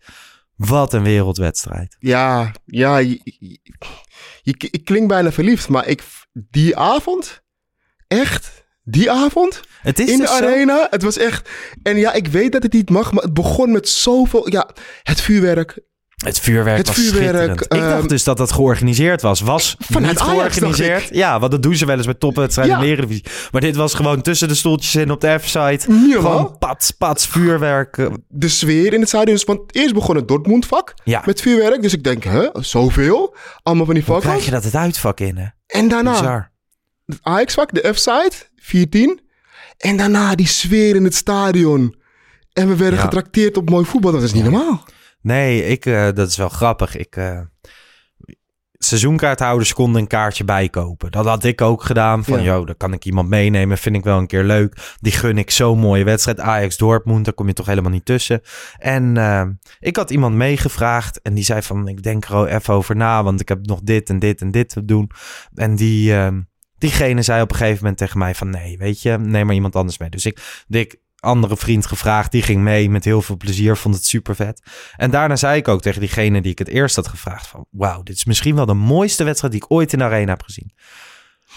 Wat 0.55 0.93
een 0.93 1.03
wereldwedstrijd. 1.03 1.95
ja, 1.99 2.51
ja. 2.65 2.97
Je, 2.97 3.19
je- 3.23 3.59
je- 4.41 4.67
ik 4.71 4.85
klink 4.85 5.07
bijna 5.07 5.31
verliefd. 5.31 5.69
Maar 5.69 5.87
ik, 5.87 6.03
die 6.33 6.77
avond, 6.77 7.41
echt, 8.07 8.65
die 8.83 9.11
avond, 9.11 9.61
Het 9.81 9.99
is 9.99 10.09
in 10.09 10.17
de 10.17 10.21
dus 10.21 10.37
zo- 10.37 10.43
arena, 10.45 10.87
het 10.89 11.01
was 11.03 11.17
echt... 11.17 11.49
En 11.83 11.97
ja, 11.97 12.13
ik 12.13 12.27
weet 12.27 12.51
dat 12.51 12.63
het 12.63 12.73
niet 12.73 12.89
mag, 12.89 13.11
maar 13.11 13.23
het 13.23 13.33
begon 13.33 13.71
met 13.71 13.89
zoveel... 13.89 14.49
Ja, 14.51 14.69
het 15.03 15.21
vuurwerk. 15.21 15.79
Het 16.19 16.39
vuurwerk 16.39 16.77
Het 16.77 16.87
was 16.87 16.95
vuurwerk, 16.95 17.25
schitterend. 17.27 17.61
ik 17.61 17.71
ehm, 17.71 17.89
dacht 17.89 18.09
dus 18.09 18.23
dat 18.23 18.37
dat 18.37 18.51
georganiseerd 18.51 19.21
was. 19.21 19.39
Was 19.41 19.75
Vanuit 19.79 20.13
niet 20.13 20.21
Ajax, 20.21 20.57
georganiseerd. 20.57 21.09
Ja, 21.15 21.39
want 21.39 21.51
dat 21.51 21.63
doen 21.63 21.75
ze 21.75 21.85
wel 21.85 21.95
eens 21.97 22.05
bij 22.05 22.13
topwedstrijden 22.13 22.85
Ja. 22.87 22.95
in 22.97 23.07
de. 23.07 23.23
Maar 23.51 23.61
dit 23.61 23.75
was 23.75 23.93
gewoon 23.93 24.21
tussen 24.21 24.47
de 24.47 24.55
stoeltjes 24.55 24.95
in 24.95 25.11
op 25.11 25.21
de 25.21 25.37
F-site. 25.39 25.79
Gewoon 26.11 26.57
pats, 26.57 26.91
pats, 26.91 27.27
vuurwerk. 27.27 27.97
eh, 27.97 28.07
De 28.27 28.47
sfeer 28.49 28.93
in 28.93 28.99
het 28.99 29.09
stadion. 29.09 29.39
Want 29.45 29.75
eerst 29.75 29.93
begon 29.93 30.15
het 30.15 30.27
Dortmund-vak 30.27 30.93
Ja. 31.03 31.21
met 31.25 31.41
vuurwerk. 31.41 31.81
Dus 31.81 31.93
ik 31.93 32.03
denk, 32.03 32.23
hè, 32.23 32.47
zoveel? 32.53 33.35
Allemaal 33.63 33.85
van 33.85 33.93
die 33.93 34.03
Hoe 34.03 34.13
vakken. 34.13 34.29
krijg 34.29 34.45
je 34.45 34.51
dat 34.51 34.63
het 34.63 34.75
uitvak 34.75 35.19
in, 35.19 35.37
hè? 35.37 35.45
En 35.67 35.87
daarna 35.87 36.11
Bizar. 36.11 36.51
het 37.05 37.19
Ajax-vak, 37.21 37.73
de 37.73 37.93
F-side, 37.93 38.31
14. 38.55 39.19
En 39.79 39.97
daarna 39.97 40.35
die 40.35 40.47
sfeer 40.47 40.95
in 40.95 41.03
het 41.03 41.15
stadion. 41.15 41.95
En 42.53 42.67
we 42.67 42.75
werden 42.75 42.97
Ja. 42.99 43.03
getrakteerd 43.05 43.57
op 43.57 43.69
mooi 43.69 43.85
voetbal. 43.85 44.11
Dat 44.11 44.23
is 44.23 44.33
niet 44.33 44.43
normaal. 44.43 44.83
Nee, 45.21 45.65
ik, 45.65 45.85
eh, 45.85 46.07
dat 46.13 46.27
is 46.29 46.37
wel 46.37 46.49
grappig. 46.49 46.95
Ik, 46.97 47.15
eh, 47.15 47.39
seizoenkaarthouders 48.81 49.73
konden 49.73 50.01
een 50.01 50.07
kaartje 50.07 50.43
bijkopen. 50.43 51.11
Dat 51.11 51.25
had 51.25 51.43
ik 51.43 51.61
ook 51.61 51.83
gedaan. 51.83 52.23
Van, 52.23 52.43
Ja. 52.43 52.53
joh, 52.53 52.65
dan 52.65 52.77
kan 52.77 52.93
ik 52.93 53.05
iemand 53.05 53.29
meenemen. 53.29 53.77
Vind 53.77 53.95
ik 53.95 54.03
wel 54.03 54.17
een 54.17 54.27
keer 54.27 54.43
leuk. 54.43 54.95
Die 54.99 55.11
gun 55.11 55.37
ik 55.37 55.51
zo'n 55.51 55.79
mooie 55.79 56.03
wedstrijd. 56.03 56.39
Ajax 56.39 56.77
Dortmund, 56.77 57.25
daar 57.25 57.33
kom 57.33 57.47
je 57.47 57.53
toch 57.53 57.65
helemaal 57.65 57.91
niet 57.91 58.05
tussen. 58.05 58.41
En 58.77 59.17
eh, 59.17 59.45
ik 59.79 59.95
had 59.95 60.11
iemand 60.11 60.35
meegevraagd. 60.35 61.21
En 61.21 61.33
die 61.33 61.43
zei 61.43 61.61
van, 61.61 61.87
ik 61.87 62.03
denk 62.03 62.25
er 62.25 62.33
al 62.33 62.47
even 62.47 62.73
over 62.73 62.95
na. 62.95 63.23
Want 63.23 63.41
ik 63.41 63.47
heb 63.49 63.65
nog 63.65 63.79
dit 63.83 64.09
en 64.09 64.19
dit 64.19 64.41
en 64.41 64.51
dit 64.51 64.69
te 64.69 64.85
doen. 64.85 65.11
En 65.53 65.75
die, 65.75 66.13
eh, 66.15 66.27
diegene 66.79 67.21
zei 67.21 67.41
op 67.41 67.51
een 67.51 67.57
gegeven 67.57 67.79
moment 67.81 67.97
tegen 67.97 68.17
mij 68.19 68.35
van... 68.35 68.49
Nee, 68.49 68.77
weet 68.77 69.01
je, 69.01 69.17
neem 69.17 69.45
maar 69.45 69.55
iemand 69.55 69.75
anders 69.75 69.97
mee. 69.97 70.09
Dus 70.09 70.25
ik, 70.25 70.63
ik 70.69 70.95
andere 71.19 71.57
vriend 71.57 71.85
gevraagd. 71.85 72.31
Die 72.31 72.41
ging 72.41 72.61
mee 72.61 72.89
met 72.89 73.05
heel 73.05 73.21
veel 73.21 73.37
plezier. 73.37 73.77
Vond 73.77 73.95
het 73.95 74.05
super 74.05 74.35
vet. 74.35 74.61
En 74.95 75.11
daarna 75.11 75.35
zei 75.35 75.57
ik 75.57 75.67
ook 75.67 75.81
tegen 75.81 75.99
diegene 75.99 76.41
die 76.41 76.51
ik 76.51 76.59
het 76.59 76.67
eerst 76.67 76.95
had 76.95 77.07
gevraagd 77.07 77.47
van... 77.47 77.65
Wauw, 77.69 78.03
dit 78.03 78.15
is 78.15 78.25
misschien 78.25 78.55
wel 78.55 78.65
de 78.65 78.73
mooiste 78.73 79.23
wedstrijd 79.23 79.53
die 79.53 79.63
ik 79.63 79.71
ooit 79.71 79.93
in 79.93 79.99
de 79.99 80.05
arena 80.05 80.31
heb 80.31 80.43
gezien. 80.43 80.71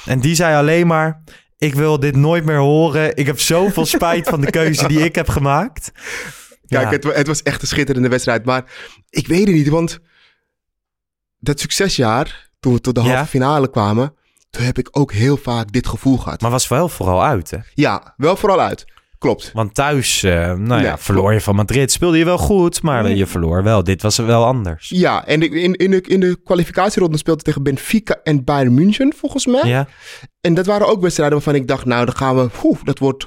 En 0.06 0.20
die 0.20 0.34
zei 0.34 0.56
alleen 0.56 0.86
maar... 0.86 1.22
Ik 1.58 1.74
wil 1.74 2.00
dit 2.00 2.16
nooit 2.16 2.44
meer 2.44 2.58
horen. 2.58 3.16
Ik 3.16 3.26
heb 3.26 3.40
zoveel 3.40 3.86
spijt 3.86 4.28
van 4.28 4.40
de 4.40 4.50
keuze 4.50 4.88
die 4.88 5.04
ik 5.04 5.14
heb 5.14 5.28
gemaakt. 5.28 5.92
Kijk, 6.66 6.84
Ja. 6.84 6.90
het, 6.90 7.04
het 7.16 7.26
was 7.26 7.42
echt 7.42 7.62
een 7.62 7.68
schitterende 7.68 8.08
wedstrijd. 8.08 8.44
Maar 8.44 8.64
ik 9.10 9.26
weet 9.26 9.46
het 9.46 9.56
niet, 9.56 9.68
want 9.68 9.98
dat 11.38 11.60
succesjaar, 11.60 12.50
toen 12.60 12.72
we 12.72 12.80
tot 12.80 12.94
de 12.94 13.02
Ja. 13.02 13.08
halve 13.14 13.30
finale 13.30 13.70
kwamen... 13.70 14.14
toen 14.52 14.64
heb 14.64 14.78
ik 14.78 14.88
ook 14.90 15.12
heel 15.12 15.36
vaak 15.36 15.72
dit 15.72 15.86
gevoel 15.86 16.16
gehad. 16.16 16.40
Maar 16.40 16.50
was 16.50 16.68
wel 16.68 16.88
vooral 16.88 17.24
uit, 17.24 17.50
hè? 17.50 17.58
Ja, 17.74 18.14
wel 18.16 18.36
vooral 18.36 18.60
uit. 18.60 18.84
Klopt. 19.18 19.50
Want 19.54 19.74
thuis, 19.74 20.22
eh, 20.22 20.32
nou 20.52 20.80
ja, 20.80 20.86
Ja, 20.88 20.98
verloor 20.98 21.32
je 21.32 21.40
van 21.40 21.54
Madrid. 21.54 21.92
Speelde 21.92 22.18
je 22.18 22.24
wel 22.24 22.38
goed, 22.38 22.82
maar 22.82 23.10
je 23.10 23.26
verloor 23.26 23.62
wel. 23.62 23.84
Dit 23.84 24.02
was 24.02 24.16
wel 24.16 24.44
anders. 24.44 24.88
Ja, 24.88 25.26
en 25.26 25.52
in, 25.52 25.74
in, 25.74 25.90
de, 25.90 26.00
in 26.00 26.20
de 26.20 26.38
kwalificatieronde 26.44 27.16
speelde 27.18 27.42
tegen 27.42 27.62
Benfica 27.62 28.20
en 28.22 28.44
Bayern 28.44 28.74
München, 28.74 29.12
volgens 29.16 29.46
mij. 29.46 29.62
Ja, 29.64 29.86
En 30.40 30.54
dat 30.54 30.66
waren 30.66 30.86
ook 30.88 31.00
wedstrijden 31.00 31.34
waarvan 31.36 31.54
ik 31.54 31.68
dacht, 31.68 31.84
nou, 31.84 32.04
dan 32.04 32.16
gaan 32.16 32.36
we, 32.36 32.48
oeh, 32.64 32.78
dat 32.84 32.98
wordt 32.98 33.26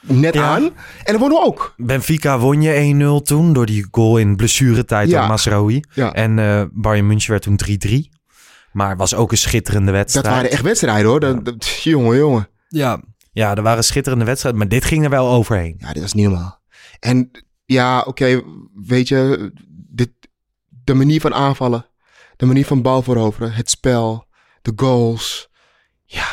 net 0.00 0.34
Ja. 0.34 0.42
aan. 0.42 0.62
En 0.62 0.72
dat 1.12 1.18
wonnen 1.18 1.38
we 1.38 1.44
ook. 1.44 1.74
Benfica 1.76 2.38
won 2.38 2.62
je 2.62 3.20
1-0 3.20 3.22
toen 3.22 3.52
door 3.52 3.66
die 3.66 3.86
goal 3.90 4.16
in 4.16 4.36
blessuretijd 4.36 5.08
Ja. 5.08 5.18
door 5.18 5.28
Masraoui. 5.28 5.80
Ja. 5.94 6.12
En 6.12 6.38
eh 6.38 6.62
Bayern 6.72 7.06
München 7.06 7.30
werd 7.30 7.42
toen 7.42 7.56
3-3. 7.56 8.14
Maar 8.76 8.96
was 8.96 9.14
ook 9.14 9.30
een 9.30 9.36
schitterende 9.38 9.92
wedstrijd. 9.92 10.26
Dat 10.26 10.34
waren 10.34 10.50
echt 10.50 10.62
wedstrijden, 10.62 11.06
hoor. 11.10 11.20
Dat, 11.20 11.44
dat- 11.44 11.66
jongen, 11.68 12.16
jongen. 12.16 12.48
Ja. 12.68 13.00
Ja, 13.32 13.54
er 13.54 13.62
waren 13.62 13.84
schitterende 13.84 14.24
wedstrijden, 14.24 14.60
maar 14.60 14.68
dit 14.70 14.84
ging 14.84 15.04
er 15.04 15.10
wel 15.10 15.28
overheen. 15.28 15.74
Ja, 15.78 15.92
dit 15.92 16.02
was 16.02 16.12
niet 16.12 16.24
normaal. 16.28 16.60
En 17.00 17.30
ja, 17.64 18.00
oké, 18.00 18.42
weet 18.86 19.08
je, 19.08 19.50
dit, 19.88 20.10
de 20.84 20.94
manier 20.94 21.20
van 21.20 21.34
aanvallen, 21.34 21.86
de 22.36 22.46
manier 22.46 22.66
van 22.66 22.82
bal 22.82 23.02
veroveren, 23.02 23.52
het 23.52 23.70
spel, 23.70 24.26
de 24.62 24.72
goals. 24.76 25.48
Ja, 26.04 26.28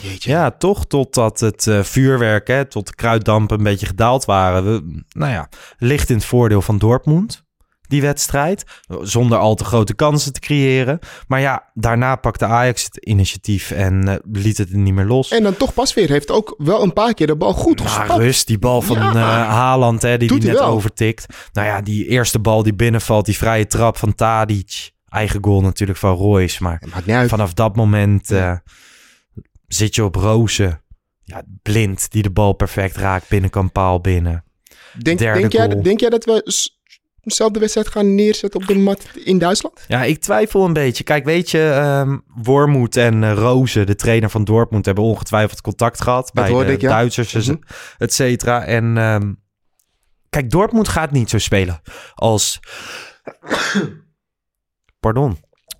jeetje. 0.00 0.30
Ja, 0.30 0.50
toch 0.50 0.86
totdat 0.86 1.40
het 1.40 1.66
eh, 1.66 1.82
vuurwerk, 1.82 2.46
hè, 2.48 2.64
tot 2.64 2.86
de 2.86 2.94
kruiddampen 2.94 3.58
een 3.58 3.64
beetje 3.64 3.86
gedaald 3.86 4.24
waren. 4.24 4.64
We, 4.64 5.02
nou 5.08 5.32
ja, 5.32 5.48
ligt 5.78 6.08
in 6.10 6.16
het 6.16 6.24
voordeel 6.24 6.62
van 6.62 6.78
Dortmund, 6.78 7.46
die 7.88 8.00
wedstrijd. 8.02 8.64
Zonder 9.02 9.38
al 9.38 9.54
te 9.54 9.64
grote 9.64 9.94
kansen 9.94 10.32
te 10.32 10.40
creëren. 10.40 10.98
Maar 11.28 11.40
ja, 11.40 11.70
daarna 11.74 12.16
pakte 12.16 12.44
Ajax 12.44 12.84
het 12.84 12.96
initiatief 12.96 13.70
en 13.70 14.08
eh, 14.08 14.14
liet 14.32 14.58
het 14.58 14.72
niet 14.72 14.94
meer 14.94 15.04
los. 15.04 15.30
En 15.30 15.42
dan 15.42 15.56
toch 15.56 15.74
Pasveer 15.74 16.08
heeft 16.08 16.30
ook 16.30 16.54
wel 16.58 16.82
een 16.82 16.92
paar 16.92 17.14
keer 17.14 17.26
de 17.26 17.36
bal 17.36 17.52
goed 17.52 17.78
Maar 17.78 17.88
gespapt. 17.88 18.20
rust, 18.20 18.46
die 18.46 18.58
bal 18.58 18.82
van 18.82 18.96
Ja. 18.96 19.08
eh, 19.14 19.48
Haaland, 19.48 20.02
hè, 20.02 20.16
die 20.18 20.28
Doet 20.28 20.40
die 20.40 20.46
hij 20.50 20.58
net 20.58 20.66
wel. 20.68 20.76
overtikt. 20.76 21.26
Nou 21.52 21.66
ja, 21.66 21.80
die 21.80 22.06
eerste 22.06 22.38
bal 22.38 22.62
die 22.62 22.74
binnenvalt, 22.74 23.24
die 23.26 23.36
vrije 23.36 23.66
trap 23.66 23.96
van 23.96 24.14
Tadic. 24.14 24.90
Eigen 25.08 25.44
goal 25.44 25.60
natuurlijk 25.60 25.98
van 25.98 26.14
Royce, 26.14 26.62
maar 26.62 26.82
vanaf 27.28 27.52
dat 27.54 27.76
moment 27.76 28.30
eh, 28.30 28.52
zit 29.66 29.94
je 29.94 30.04
op 30.04 30.14
rozen. 30.14 30.82
Ja, 31.24 31.42
blind, 31.62 32.10
die 32.12 32.22
de 32.22 32.30
bal 32.30 32.52
perfect 32.52 32.96
raakt, 32.96 33.28
binnenkant 33.28 33.72
paal 33.72 34.00
binnen. 34.00 34.44
Denk, 35.02 35.18
denk, 35.18 35.52
jij, 35.52 35.68
denk 35.82 36.00
jij 36.00 36.10
dat 36.10 36.24
we 36.24 36.42
dezelfde 37.28 37.58
wedstrijd 37.58 37.88
gaan 37.88 38.14
neerzetten 38.14 38.60
op 38.60 38.66
de 38.66 38.74
mat 38.74 39.06
in 39.24 39.38
Duitsland? 39.38 39.84
Ja, 39.88 40.04
ik 40.04 40.20
twijfel 40.20 40.64
een 40.64 40.72
beetje. 40.72 41.04
Kijk, 41.04 41.24
weet 41.24 41.50
je, 41.50 41.70
ehm 41.70 42.16
Wormoed 42.42 42.96
en 42.96 43.24
eh, 43.24 43.32
Rozen, 43.32 43.86
de 43.86 43.94
trainer 43.94 44.30
van 44.30 44.44
Dortmund, 44.44 44.84
hebben 44.84 45.04
ongetwijfeld 45.04 45.60
contact 45.60 46.02
gehad 46.02 46.30
bij 46.32 46.52
de 46.52 46.72
ik, 46.72 46.80
ja. 46.80 46.88
Duitsers, 46.88 47.32
Mhm. 47.32 47.56
et 47.98 48.12
cetera. 48.14 48.64
En 48.64 48.98
ehm, 48.98 49.32
kijk, 50.28 50.50
Dortmund 50.50 50.88
gaat 50.88 51.10
niet 51.10 51.30
zo 51.30 51.38
spelen 51.38 51.80
als... 52.14 52.60
Pardon. 55.00 55.38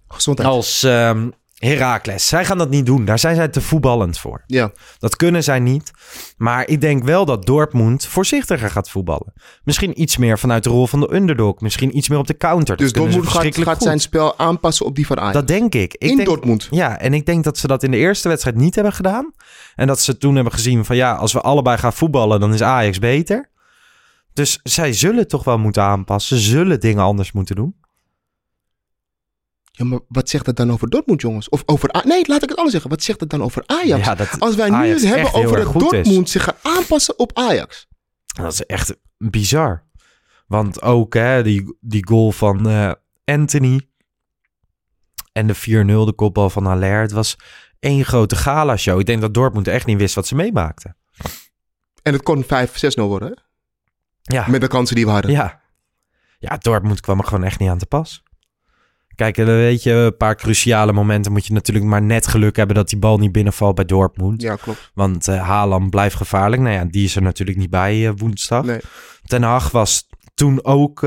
Gezondheid. 0.08 0.48
Als 0.48 0.82
ehm 0.82 1.28
Heracles. 1.58 2.28
Zij 2.28 2.44
gaan 2.44 2.58
dat 2.58 2.70
niet 2.70 2.86
doen. 2.86 3.04
Daar 3.04 3.18
zijn 3.18 3.34
zij 3.34 3.48
te 3.48 3.60
voetballend 3.60 4.18
voor. 4.18 4.42
Ja. 4.46 4.72
Dat 4.98 5.16
kunnen 5.16 5.44
zij 5.44 5.58
niet. 5.58 5.90
Maar 6.36 6.68
ik 6.68 6.80
denk 6.80 7.04
wel 7.04 7.24
dat 7.24 7.46
Dortmund 7.46 8.06
voorzichtiger 8.06 8.70
gaat 8.70 8.90
voetballen. 8.90 9.32
Misschien 9.64 10.00
iets 10.00 10.16
meer 10.16 10.38
vanuit 10.38 10.64
de 10.64 10.70
rol 10.70 10.86
van 10.86 11.00
de 11.00 11.14
underdog. 11.14 11.60
Misschien 11.60 11.96
iets 11.96 12.08
meer 12.08 12.18
op 12.18 12.26
de 12.26 12.36
counter. 12.36 12.76
Dus 12.76 12.92
dat 12.92 13.02
Dortmund 13.02 13.22
gaat, 13.22 13.32
verschrikkelijk 13.32 13.70
gaat 13.70 13.78
goed. 13.78 13.86
zijn 13.86 14.00
spel 14.00 14.38
aanpassen 14.38 14.86
op 14.86 14.94
die 14.94 15.06
van 15.06 15.18
Ajax. 15.18 15.32
Dat 15.34 15.48
denk 15.48 15.74
ik. 15.74 15.94
ik 15.94 16.10
in 16.10 16.16
denk, 16.16 16.28
Dortmund. 16.28 16.68
Ja, 16.70 16.98
en 16.98 17.14
ik 17.14 17.26
denk 17.26 17.44
dat 17.44 17.58
ze 17.58 17.66
dat 17.66 17.82
in 17.82 17.90
de 17.90 17.96
eerste 17.96 18.28
wedstrijd 18.28 18.56
niet 18.56 18.74
hebben 18.74 18.92
gedaan. 18.92 19.32
En 19.74 19.86
dat 19.86 20.00
ze 20.00 20.18
toen 20.18 20.34
hebben 20.34 20.52
gezien 20.52 20.84
van 20.84 20.96
ja, 20.96 21.14
als 21.14 21.32
we 21.32 21.40
allebei 21.40 21.78
gaan 21.78 21.92
voetballen, 21.92 22.40
dan 22.40 22.54
is 22.54 22.62
Ajax 22.62 22.98
beter. 22.98 23.50
Dus 24.32 24.60
zij 24.62 24.92
zullen 24.92 25.28
toch 25.28 25.44
wel 25.44 25.58
moeten 25.58 25.82
aanpassen. 25.82 26.38
Ze 26.38 26.50
zullen 26.50 26.80
dingen 26.80 27.02
anders 27.02 27.32
moeten 27.32 27.56
doen. 27.56 27.74
Ja, 29.78 29.84
maar 29.84 30.00
wat 30.08 30.28
zegt 30.28 30.44
dat 30.44 30.56
dan 30.56 30.72
over 30.72 30.88
Dortmund, 30.90 31.20
jongens? 31.20 31.48
Of 31.48 31.62
over... 31.66 31.96
A- 31.96 32.02
nee, 32.04 32.26
laat 32.26 32.42
ik 32.42 32.48
het 32.48 32.56
anders 32.56 32.72
zeggen. 32.72 32.90
Wat 32.90 33.02
zegt 33.02 33.20
het 33.20 33.30
dan 33.30 33.42
over 33.42 33.62
Ajax? 33.66 34.04
Ja, 34.04 34.14
dat 34.14 34.40
Als 34.40 34.54
wij 34.54 34.68
nu 34.68 34.74
Ajax 34.74 35.02
het 35.02 35.14
hebben 35.14 35.34
over 35.34 35.56
dat 35.56 35.74
is. 35.74 35.80
Dortmund 35.90 36.30
zich 36.30 36.42
gaat 36.44 36.58
aanpassen 36.62 37.18
op 37.18 37.30
Ajax. 37.38 37.86
Dat 38.26 38.52
is 38.52 38.66
echt 38.66 38.96
bizar. 39.18 39.84
Want 40.46 40.82
ook 40.82 41.14
hè, 41.14 41.42
die, 41.42 41.76
die 41.80 42.06
goal 42.08 42.32
van 42.32 42.68
eh, 42.68 42.92
Anthony 43.24 43.88
en 45.32 45.46
de 45.46 45.56
4-0, 45.56 45.60
de 46.06 46.12
kopbal 46.16 46.50
van 46.50 46.64
Haller. 46.64 47.00
Het 47.00 47.12
was 47.12 47.36
één 47.80 48.04
grote 48.04 48.36
gala-show. 48.36 49.00
Ik 49.00 49.06
denk 49.06 49.20
dat 49.20 49.34
Dortmund 49.34 49.68
echt 49.68 49.86
niet 49.86 49.98
wist 49.98 50.14
wat 50.14 50.26
ze 50.26 50.34
meemaakten. 50.34 50.96
En 52.02 52.12
het 52.12 52.22
kon 52.22 52.44
5-6-0 52.44 52.48
worden, 52.94 53.28
hè? 53.28 53.34
Ja. 54.34 54.48
Met 54.48 54.60
de 54.60 54.68
kansen 54.68 54.96
die 54.96 55.04
we 55.04 55.10
hadden. 55.10 55.30
Ja. 55.30 55.60
Ja, 56.38 56.56
Dortmund 56.56 57.00
kwam 57.00 57.18
er 57.18 57.24
gewoon 57.24 57.44
echt 57.44 57.58
niet 57.58 57.68
aan 57.68 57.78
te 57.78 57.86
pas. 57.86 58.22
Kijk, 59.18 59.38
eh, 59.38 59.44
weet 59.44 59.82
je, 59.82 59.92
een 59.92 60.16
paar 60.16 60.34
cruciale 60.36 60.92
momenten 60.92 61.32
moet 61.32 61.46
je 61.46 61.52
natuurlijk 61.52 61.86
maar 61.86 62.02
net 62.02 62.26
geluk 62.26 62.56
hebben 62.56 62.76
dat 62.76 62.88
die 62.88 62.98
bal 62.98 63.18
niet 63.18 63.32
binnenvalt 63.32 63.74
bij 63.74 63.84
Dortmund. 63.84 64.42
Ja, 64.42 64.56
klopt. 64.56 64.90
Want 64.94 65.28
eh 65.28 65.46
Haaland 65.48 65.90
blijft 65.90 66.16
gevaarlijk. 66.16 66.62
Nou 66.62 66.74
ja, 66.74 66.84
die 66.84 67.04
is 67.04 67.16
er 67.16 67.22
natuurlijk 67.22 67.58
niet 67.58 67.70
bij 67.70 68.06
eh, 68.06 68.12
woensdag. 68.16 68.64
Nee. 68.64 68.80
Ten 69.24 69.42
Hag 69.42 69.70
was 69.70 70.06
toen 70.34 70.64
ook 70.64 71.06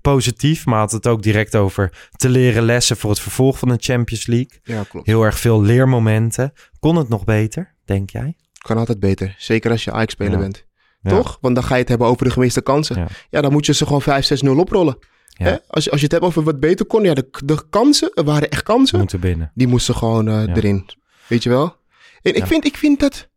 positief, 0.00 0.66
maar 0.66 0.78
had 0.78 0.92
het 0.92 1.06
ook 1.06 1.22
direct 1.22 1.56
over 1.56 2.08
te 2.16 2.28
leren 2.28 2.62
lessen 2.62 2.96
voor 2.96 3.10
het 3.10 3.20
vervolg 3.20 3.58
van 3.58 3.68
de 3.68 3.76
Champions 3.78 4.26
League. 4.26 4.60
Ja, 4.62 4.82
klopt. 4.88 5.06
Heel 5.06 5.22
erg 5.22 5.38
veel 5.38 5.62
leermomenten. 5.62 6.52
Kon 6.80 6.96
het 6.96 7.08
nog 7.08 7.24
beter, 7.24 7.74
denk 7.84 8.10
jij? 8.10 8.34
Kan 8.58 8.76
altijd 8.76 9.00
beter. 9.00 9.34
Zeker 9.38 9.70
als 9.70 9.84
je 9.84 9.92
Ajax-speler 9.92 10.32
Ja. 10.32 10.38
bent. 10.38 10.66
Ja. 11.02 11.10
Toch? 11.10 11.38
Want 11.40 11.54
dan 11.54 11.64
ga 11.64 11.74
je 11.74 11.80
het 11.80 11.88
hebben 11.88 12.06
over 12.06 12.24
de 12.24 12.30
gemiste 12.32 12.60
kansen. 12.60 12.96
Ja. 12.96 13.06
Ja, 13.30 13.40
dan 13.40 13.52
moet 13.52 13.66
je 13.66 13.74
ze 13.74 13.86
gewoon 13.86 14.02
5-6-0 14.02 14.58
oprollen. 14.58 14.98
Hè? 15.44 15.56
Als, 15.66 15.84
je, 15.84 15.90
als 15.90 16.00
je 16.00 16.04
het 16.04 16.12
hebt 16.12 16.24
over 16.24 16.42
wat 16.42 16.60
beter 16.60 16.86
kon. 16.86 17.02
Ja, 17.02 17.14
de, 17.14 17.28
de 17.44 17.68
kansen, 17.70 18.10
er 18.14 18.24
waren 18.24 18.50
echt 18.50 18.62
kansen. 18.62 18.98
Moeten 18.98 19.20
binnen. 19.20 19.50
Die 19.54 19.66
moesten 19.66 19.94
gewoon 19.94 20.28
eh, 20.28 20.56
erin. 20.56 20.90
Weet 21.26 21.42
je 21.42 21.48
wel? 21.48 21.76
En 22.22 22.34
ik, 22.34 22.46
vind, 22.46 22.64
ik 22.64 22.76
vind 22.76 23.00
dat 23.00 23.28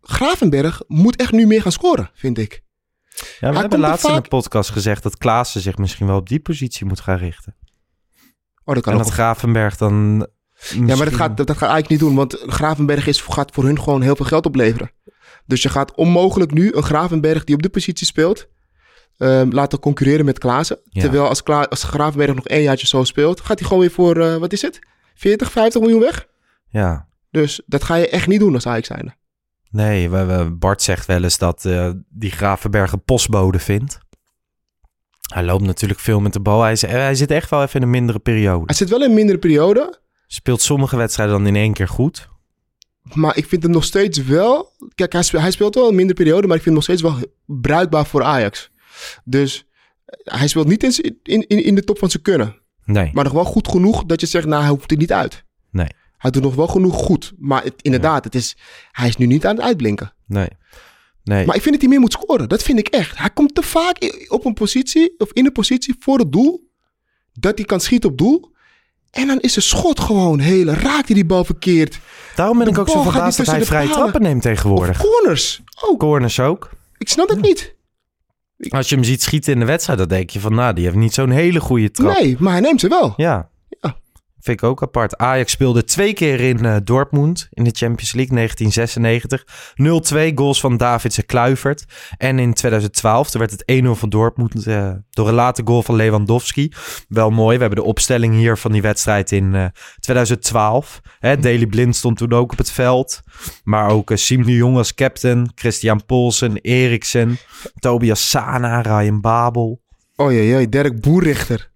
Gravenberg 0.00 0.82
moet 0.86 1.16
echt 1.16 1.32
nu 1.32 1.46
meer 1.46 1.62
gaan 1.62 1.72
scoren, 1.72 2.10
vind 2.14 2.38
ik. 2.38 2.62
Ja, 3.14 3.24
we 3.38 3.46
Hij 3.46 3.60
hebben 3.60 3.78
laatst 3.78 4.06
in 4.06 4.14
de 4.14 4.28
podcast 4.28 4.70
gezegd 4.70 5.02
dat 5.02 5.18
Klaassen 5.18 5.60
zich 5.60 5.76
misschien 5.76 6.06
wel 6.06 6.16
op 6.16 6.28
die 6.28 6.40
positie 6.40 6.86
moet 6.86 7.00
gaan 7.00 7.18
richten. 7.18 7.56
Oh, 8.64 8.74
dat 8.74 8.82
kan 8.82 8.92
en 8.92 8.98
dat 8.98 9.10
Gravenberg 9.10 9.76
dan... 9.76 10.26
Ja, 10.86 10.96
maar 10.96 11.04
dat 11.04 11.14
gaat, 11.14 11.36
dat, 11.36 11.46
dat 11.46 11.56
gaat 11.56 11.70
eigenlijk 11.70 11.88
niet 11.88 12.00
doen. 12.00 12.14
Want 12.14 12.42
Gravenberg 12.46 13.06
is, 13.06 13.20
gaat 13.20 13.52
voor 13.54 13.64
hun 13.64 13.82
gewoon 13.82 14.02
heel 14.02 14.16
veel 14.16 14.26
geld 14.26 14.46
opleveren. 14.46 14.90
Dus 15.46 15.62
je 15.62 15.68
gaat 15.68 15.94
onmogelijk 15.94 16.52
nu 16.52 16.72
een 16.72 16.82
Gravenberg 16.82 17.44
die 17.44 17.54
op 17.54 17.62
de 17.62 17.68
positie 17.68 18.06
speelt... 18.06 18.48
ehm, 19.16 19.48
laten 19.50 19.78
concurreren 19.78 20.24
met 20.24 20.38
Klaassen. 20.38 20.78
Ja. 20.84 21.00
Terwijl 21.02 21.28
als, 21.28 21.42
Kla 21.42 21.62
als 21.62 21.82
Gravenberg 21.82 22.34
nog 22.34 22.46
één 22.46 22.62
jaartje 22.62 22.86
zo 22.86 23.04
speelt... 23.04 23.40
gaat 23.40 23.58
hij 23.58 23.68
gewoon 23.68 23.82
weer 23.82 23.92
voor, 23.92 24.16
eh, 24.20 24.36
wat 24.36 24.52
is 24.52 24.62
het? 24.62 24.78
40, 25.14 25.50
50 25.52 25.80
miljoen 25.80 26.00
weg? 26.00 26.26
Ja, 26.68 27.08
Dus 27.30 27.62
dat 27.66 27.84
ga 27.84 27.94
je 27.94 28.08
echt 28.08 28.26
niet 28.26 28.40
doen 28.40 28.54
als 28.54 28.66
Ajax 28.66 28.86
zijnde. 28.86 29.14
nee, 29.70 30.10
we, 30.10 30.24
we- 30.24 30.50
Bart 30.50 30.82
zegt 30.82 31.06
wel 31.06 31.22
eens 31.22 31.38
dat 31.38 31.64
eh, 31.64 31.90
die 32.08 32.30
Gravenberg 32.30 32.92
een 32.92 33.04
postbode 33.04 33.58
vindt. 33.58 33.98
Hij 35.34 35.42
loopt 35.44 35.64
natuurlijk 35.64 36.00
veel 36.00 36.20
met 36.20 36.32
de 36.32 36.40
bal. 36.40 36.62
Hij, 36.62 36.76
hij 36.80 37.14
zit 37.14 37.30
echt 37.30 37.50
wel 37.50 37.62
even 37.62 37.76
in 37.76 37.82
een 37.82 37.90
mindere 37.90 38.18
periode. 38.18 38.64
Hij 38.66 38.74
zit 38.74 38.88
wel 38.88 39.02
in 39.02 39.08
een 39.08 39.14
mindere 39.14 39.38
periode... 39.38 40.02
Speelt 40.26 40.62
sommige 40.62 40.96
wedstrijden 40.96 41.36
dan 41.36 41.46
in 41.46 41.56
één 41.56 41.72
keer 41.72 41.88
goed. 41.88 42.28
Maar 43.12 43.36
ik 43.36 43.46
vind 43.46 43.62
hem 43.62 43.72
nog 43.72 43.84
steeds 43.84 44.18
wel... 44.24 44.72
Kijk, 44.94 45.12
hij 45.12 45.22
speelt, 45.22 45.42
hij 45.42 45.50
speelt 45.50 45.74
wel 45.74 45.88
een 45.88 45.94
minder 45.94 46.14
periode... 46.14 46.46
maar 46.46 46.56
ik 46.56 46.62
vind 46.62 46.64
hem 46.64 46.74
nog 46.74 46.82
steeds 46.82 47.02
wel 47.02 47.16
bruikbaar 47.60 48.06
voor 48.06 48.22
Ajax. 48.22 48.70
Dus 49.24 49.66
eh, 50.04 50.38
hij 50.38 50.48
speelt 50.48 50.68
niet 50.68 50.82
in, 50.82 51.18
in, 51.22 51.46
in, 51.46 51.64
in 51.64 51.74
de 51.74 51.84
top 51.84 51.98
van 51.98 52.10
zijn 52.10 52.22
kunnen. 52.22 52.56
Nee, 52.84 53.10
Maar 53.12 53.24
nog 53.24 53.32
wel 53.32 53.44
goed 53.44 53.68
genoeg 53.68 54.04
dat 54.04 54.20
je 54.20 54.26
zegt... 54.26 54.46
nou, 54.46 54.62
hij 54.62 54.70
hoeft 54.70 54.90
er 54.90 54.96
niet 54.96 55.12
uit. 55.12 55.44
nee, 55.70 55.88
Hij 56.18 56.30
doet 56.30 56.42
nog 56.42 56.54
wel 56.54 56.66
genoeg 56.66 56.94
goed. 56.96 57.32
Maar 57.38 57.62
het- 57.64 57.82
inderdaad, 57.82 58.24
het 58.24 58.34
is, 58.34 58.56
hij 58.92 59.08
is 59.08 59.16
nu 59.16 59.26
niet 59.26 59.46
aan 59.46 59.56
het 59.56 59.64
uitblinken. 59.64 60.12
nee. 60.26 60.48
nee. 61.24 61.46
Maar 61.46 61.56
ik 61.56 61.62
vind 61.62 61.72
dat 61.74 61.80
hij 61.80 61.90
meer 61.90 62.00
moet 62.00 62.12
scoren. 62.12 62.48
Dat 62.48 62.62
vind 62.62 62.78
ik 62.78 62.88
echt. 62.88 63.18
Hij 63.18 63.30
komt 63.30 63.54
te 63.54 63.62
vaak 63.62 64.24
op 64.28 64.44
een 64.44 64.54
positie... 64.54 65.14
of 65.18 65.32
in 65.32 65.46
een 65.46 65.52
positie 65.52 65.94
voor 65.98 66.18
het 66.18 66.32
doel... 66.32 66.70
dat 67.32 67.56
hij 67.58 67.64
kan 67.66 67.80
schieten 67.80 68.10
op 68.10 68.18
doel... 68.18 68.52
En 69.10 69.26
dan 69.26 69.40
is 69.40 69.52
zijn 69.52 69.64
schot 69.64 70.00
gewoon 70.00 70.38
heel... 70.38 70.64
raakt 70.66 71.06
hij 71.06 71.14
die 71.14 71.24
bal 71.24 71.44
verkeerd. 71.44 71.98
Daarom 72.36 72.56
ben 72.56 72.66
de 72.66 72.72
ik 72.72 72.78
ook 72.78 72.88
zo 72.88 73.02
verbaasd 73.02 73.36
dat 73.38 73.46
hij 73.46 73.58
de 73.58 73.64
vrije 73.64 73.88
trappen 73.88 74.22
neemt 74.22 74.42
tegenwoordig. 74.42 75.04
Of 75.04 75.10
corners. 75.10 75.62
Ook. 75.84 75.98
Corners 75.98 76.40
ook. 76.40 76.70
Ik 76.98 77.08
snap 77.08 77.28
het 77.28 77.40
niet. 77.40 77.73
Als 78.68 78.88
je 78.88 78.94
hem 78.94 79.04
ziet 79.04 79.22
schieten 79.22 79.52
in 79.52 79.58
de 79.58 79.64
wedstrijd, 79.64 79.98
dan 79.98 80.08
denk 80.08 80.30
je 80.30 80.40
van, 80.40 80.54
nou, 80.54 80.74
die 80.74 80.84
heeft 80.84 80.96
niet 80.96 81.14
zo'n 81.14 81.30
hele 81.30 81.60
goede 81.60 81.90
trap. 81.90 82.18
Nee, 82.18 82.36
maar 82.38 82.52
hij 82.52 82.60
neemt 82.60 82.80
ze 82.80 82.88
wel. 82.88 83.14
Ja. 83.16 83.48
Vind 84.44 84.62
ik 84.62 84.68
ook 84.68 84.82
apart. 84.82 85.16
Ajax 85.16 85.52
speelde 85.52 85.84
twee 85.84 86.12
keer 86.12 86.40
in 86.40 86.64
uh, 86.64 86.76
Dortmund 86.84 87.48
in 87.50 87.64
de 87.64 87.70
Champions 87.72 88.12
League 88.12 88.36
1996. 88.36 89.44
0-2 90.30 90.34
goals 90.34 90.60
van 90.60 90.76
Davids 90.76 91.18
en 91.18 91.26
Kluivert. 91.26 91.84
En 92.16 92.38
in 92.38 92.54
2012 92.54 93.32
werd 93.32 93.50
het 93.50 93.82
1-0 93.84 93.88
van 93.90 94.08
Dortmund 94.08 94.66
uh, 94.66 94.92
door 95.10 95.28
een 95.28 95.34
late 95.34 95.62
goal 95.64 95.82
van 95.82 95.94
Lewandowski. 95.94 96.72
Wel 97.08 97.30
mooi. 97.30 97.54
We 97.54 97.60
hebben 97.60 97.82
de 97.82 97.88
opstelling 97.88 98.34
hier 98.34 98.56
van 98.56 98.72
die 98.72 98.82
wedstrijd 98.82 99.32
in 99.32 99.54
uh, 99.54 99.66
2012. 100.00 101.00
Hè, 101.18 101.36
Daley 101.36 101.66
Blind 101.66 101.96
stond 101.96 102.16
toen 102.16 102.32
ook 102.32 102.52
op 102.52 102.58
het 102.58 102.70
veld. 102.70 103.20
Maar 103.62 103.90
ook 103.90 104.10
Siem 104.14 104.44
de 104.44 104.54
Jong 104.54 104.76
als 104.76 104.94
captain. 104.94 105.50
Christian 105.54 106.04
Polsen, 106.06 106.56
Eriksen, 106.56 107.38
Tobias 107.78 108.30
Sana, 108.30 108.80
Ryan 108.80 109.20
Babel. 109.20 109.82
Jee, 110.16 110.48
jee 110.48 110.68
Dirk 110.68 111.00
Boerrichter. 111.00 111.72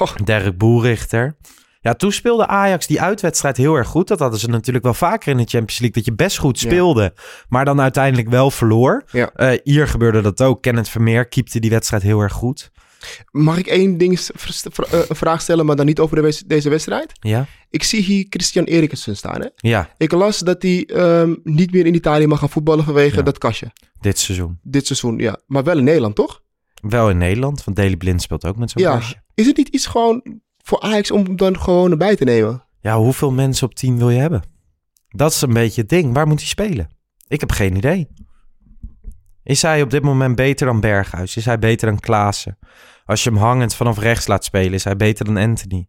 Oh. 0.00 0.14
Dirk 0.24 0.58
Boerrichter. 0.58 1.36
Ja, 1.80 1.94
toen 1.94 2.12
speelde 2.12 2.46
Ajax 2.46 2.86
die 2.86 3.00
uitwedstrijd 3.00 3.56
heel 3.56 3.74
erg 3.74 3.88
goed. 3.88 4.08
Dat 4.08 4.18
hadden 4.18 4.40
ze 4.40 4.48
natuurlijk 4.48 4.84
wel 4.84 4.94
vaker 4.94 5.30
in 5.30 5.36
de 5.36 5.42
Champions 5.42 5.78
League. 5.78 6.02
Dat 6.02 6.04
je 6.04 6.14
best 6.14 6.38
goed 6.38 6.58
speelde, 6.58 7.02
ja. 7.02 7.22
maar 7.48 7.64
dan 7.64 7.80
uiteindelijk 7.80 8.28
wel 8.28 8.50
verloor. 8.50 9.04
Ja. 9.10 9.30
Uh, 9.36 9.58
hier 9.62 9.88
gebeurde 9.88 10.20
dat 10.20 10.42
ook. 10.42 10.62
Kenneth 10.62 10.88
Vermeer 10.88 11.28
keepte 11.28 11.60
die 11.60 11.70
wedstrijd 11.70 12.02
heel 12.02 12.20
erg 12.20 12.32
goed. 12.32 12.70
Mag 13.30 13.58
ik 13.58 13.66
één 13.66 13.98
ding, 13.98 14.20
een 15.08 15.16
vraag 15.16 15.40
stellen, 15.40 15.66
maar 15.66 15.76
dan 15.76 15.86
niet 15.86 15.98
over 15.98 16.22
de, 16.22 16.42
deze 16.46 16.68
wedstrijd? 16.68 17.12
Ja. 17.20 17.46
Ik 17.70 17.82
zie 17.82 18.02
hier 18.02 18.26
Christian 18.28 18.64
Eriksen 18.64 19.16
staan. 19.16 19.40
Hè? 19.40 19.46
Ja. 19.56 19.88
Ik 19.96 20.12
las 20.12 20.38
dat 20.38 20.62
hij 20.62 20.88
um, 20.94 21.40
niet 21.44 21.72
meer 21.72 21.86
in 21.86 21.94
Italië 21.94 22.26
mag 22.26 22.38
gaan 22.38 22.48
voetballen 22.48 22.84
vanwege 22.84 23.16
ja. 23.16 23.22
dat 23.22 23.38
kastje. 23.38 23.72
Dit 24.00 24.18
seizoen. 24.18 24.58
Dit 24.62 24.86
seizoen, 24.86 25.18
ja. 25.18 25.38
Maar 25.46 25.64
wel 25.64 25.78
in 25.78 25.84
Nederland, 25.84 26.14
toch? 26.14 26.42
Wel 26.82 27.10
in 27.10 27.18
Nederland, 27.18 27.64
want 27.64 27.76
Daley 27.76 27.96
Blind 27.96 28.22
speelt 28.22 28.46
ook 28.46 28.56
met 28.56 28.70
zo'n 28.70 28.82
ja. 28.82 28.94
kastje. 28.94 29.21
Is 29.34 29.46
het 29.46 29.56
niet 29.56 29.68
iets 29.68 29.86
gewoon 29.86 30.40
voor 30.64 30.80
Ajax 30.80 31.10
om 31.10 31.24
hem 31.24 31.36
dan 31.36 31.60
gewoon 31.60 31.90
erbij 31.90 32.16
te 32.16 32.24
nemen? 32.24 32.64
Ja, 32.80 32.96
hoeveel 32.96 33.30
mensen 33.30 33.66
op 33.66 33.74
team 33.74 33.98
wil 33.98 34.10
je 34.10 34.20
hebben? 34.20 34.42
Dat 35.08 35.32
is 35.32 35.40
een 35.40 35.52
beetje 35.52 35.80
het 35.80 35.90
ding. 35.90 36.14
Waar 36.14 36.26
moet 36.26 36.38
hij 36.38 36.48
spelen? 36.48 36.88
Ik 37.28 37.40
heb 37.40 37.50
geen 37.50 37.76
idee. 37.76 38.08
Is 39.42 39.62
hij 39.62 39.82
op 39.82 39.90
dit 39.90 40.02
moment 40.02 40.36
beter 40.36 40.66
dan 40.66 40.80
Berghuis? 40.80 41.36
Is 41.36 41.44
hij 41.44 41.58
beter 41.58 41.88
dan 41.88 42.00
Klaassen? 42.00 42.58
Als 43.04 43.24
je 43.24 43.30
hem 43.30 43.38
hangend 43.38 43.74
vanaf 43.74 43.98
rechts 43.98 44.26
laat 44.26 44.44
spelen, 44.44 44.72
is 44.72 44.84
hij 44.84 44.96
beter 44.96 45.24
dan 45.24 45.36
Anthony. 45.36 45.88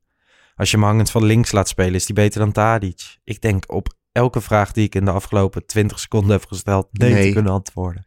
Als 0.55 0.71
je 0.71 0.77
hem 0.77 0.85
hangend 0.85 1.11
van 1.11 1.23
links 1.23 1.51
laat 1.51 1.67
spelen, 1.67 1.93
is 1.93 2.05
hij 2.05 2.15
beter 2.15 2.39
dan 2.39 2.51
Tadic. 2.51 3.17
Ik 3.23 3.41
denk 3.41 3.71
op 3.71 3.93
elke 4.11 4.41
vraag 4.41 4.71
die 4.71 4.85
ik 4.85 4.95
in 4.95 5.05
de 5.05 5.11
afgelopen 5.11 5.65
20 5.65 5.99
seconden 5.99 6.31
heb 6.31 6.45
gesteld, 6.45 6.87
nee, 6.91 7.13
nee. 7.13 7.27
te 7.27 7.33
kunnen 7.33 7.51
antwoorden. 7.51 8.05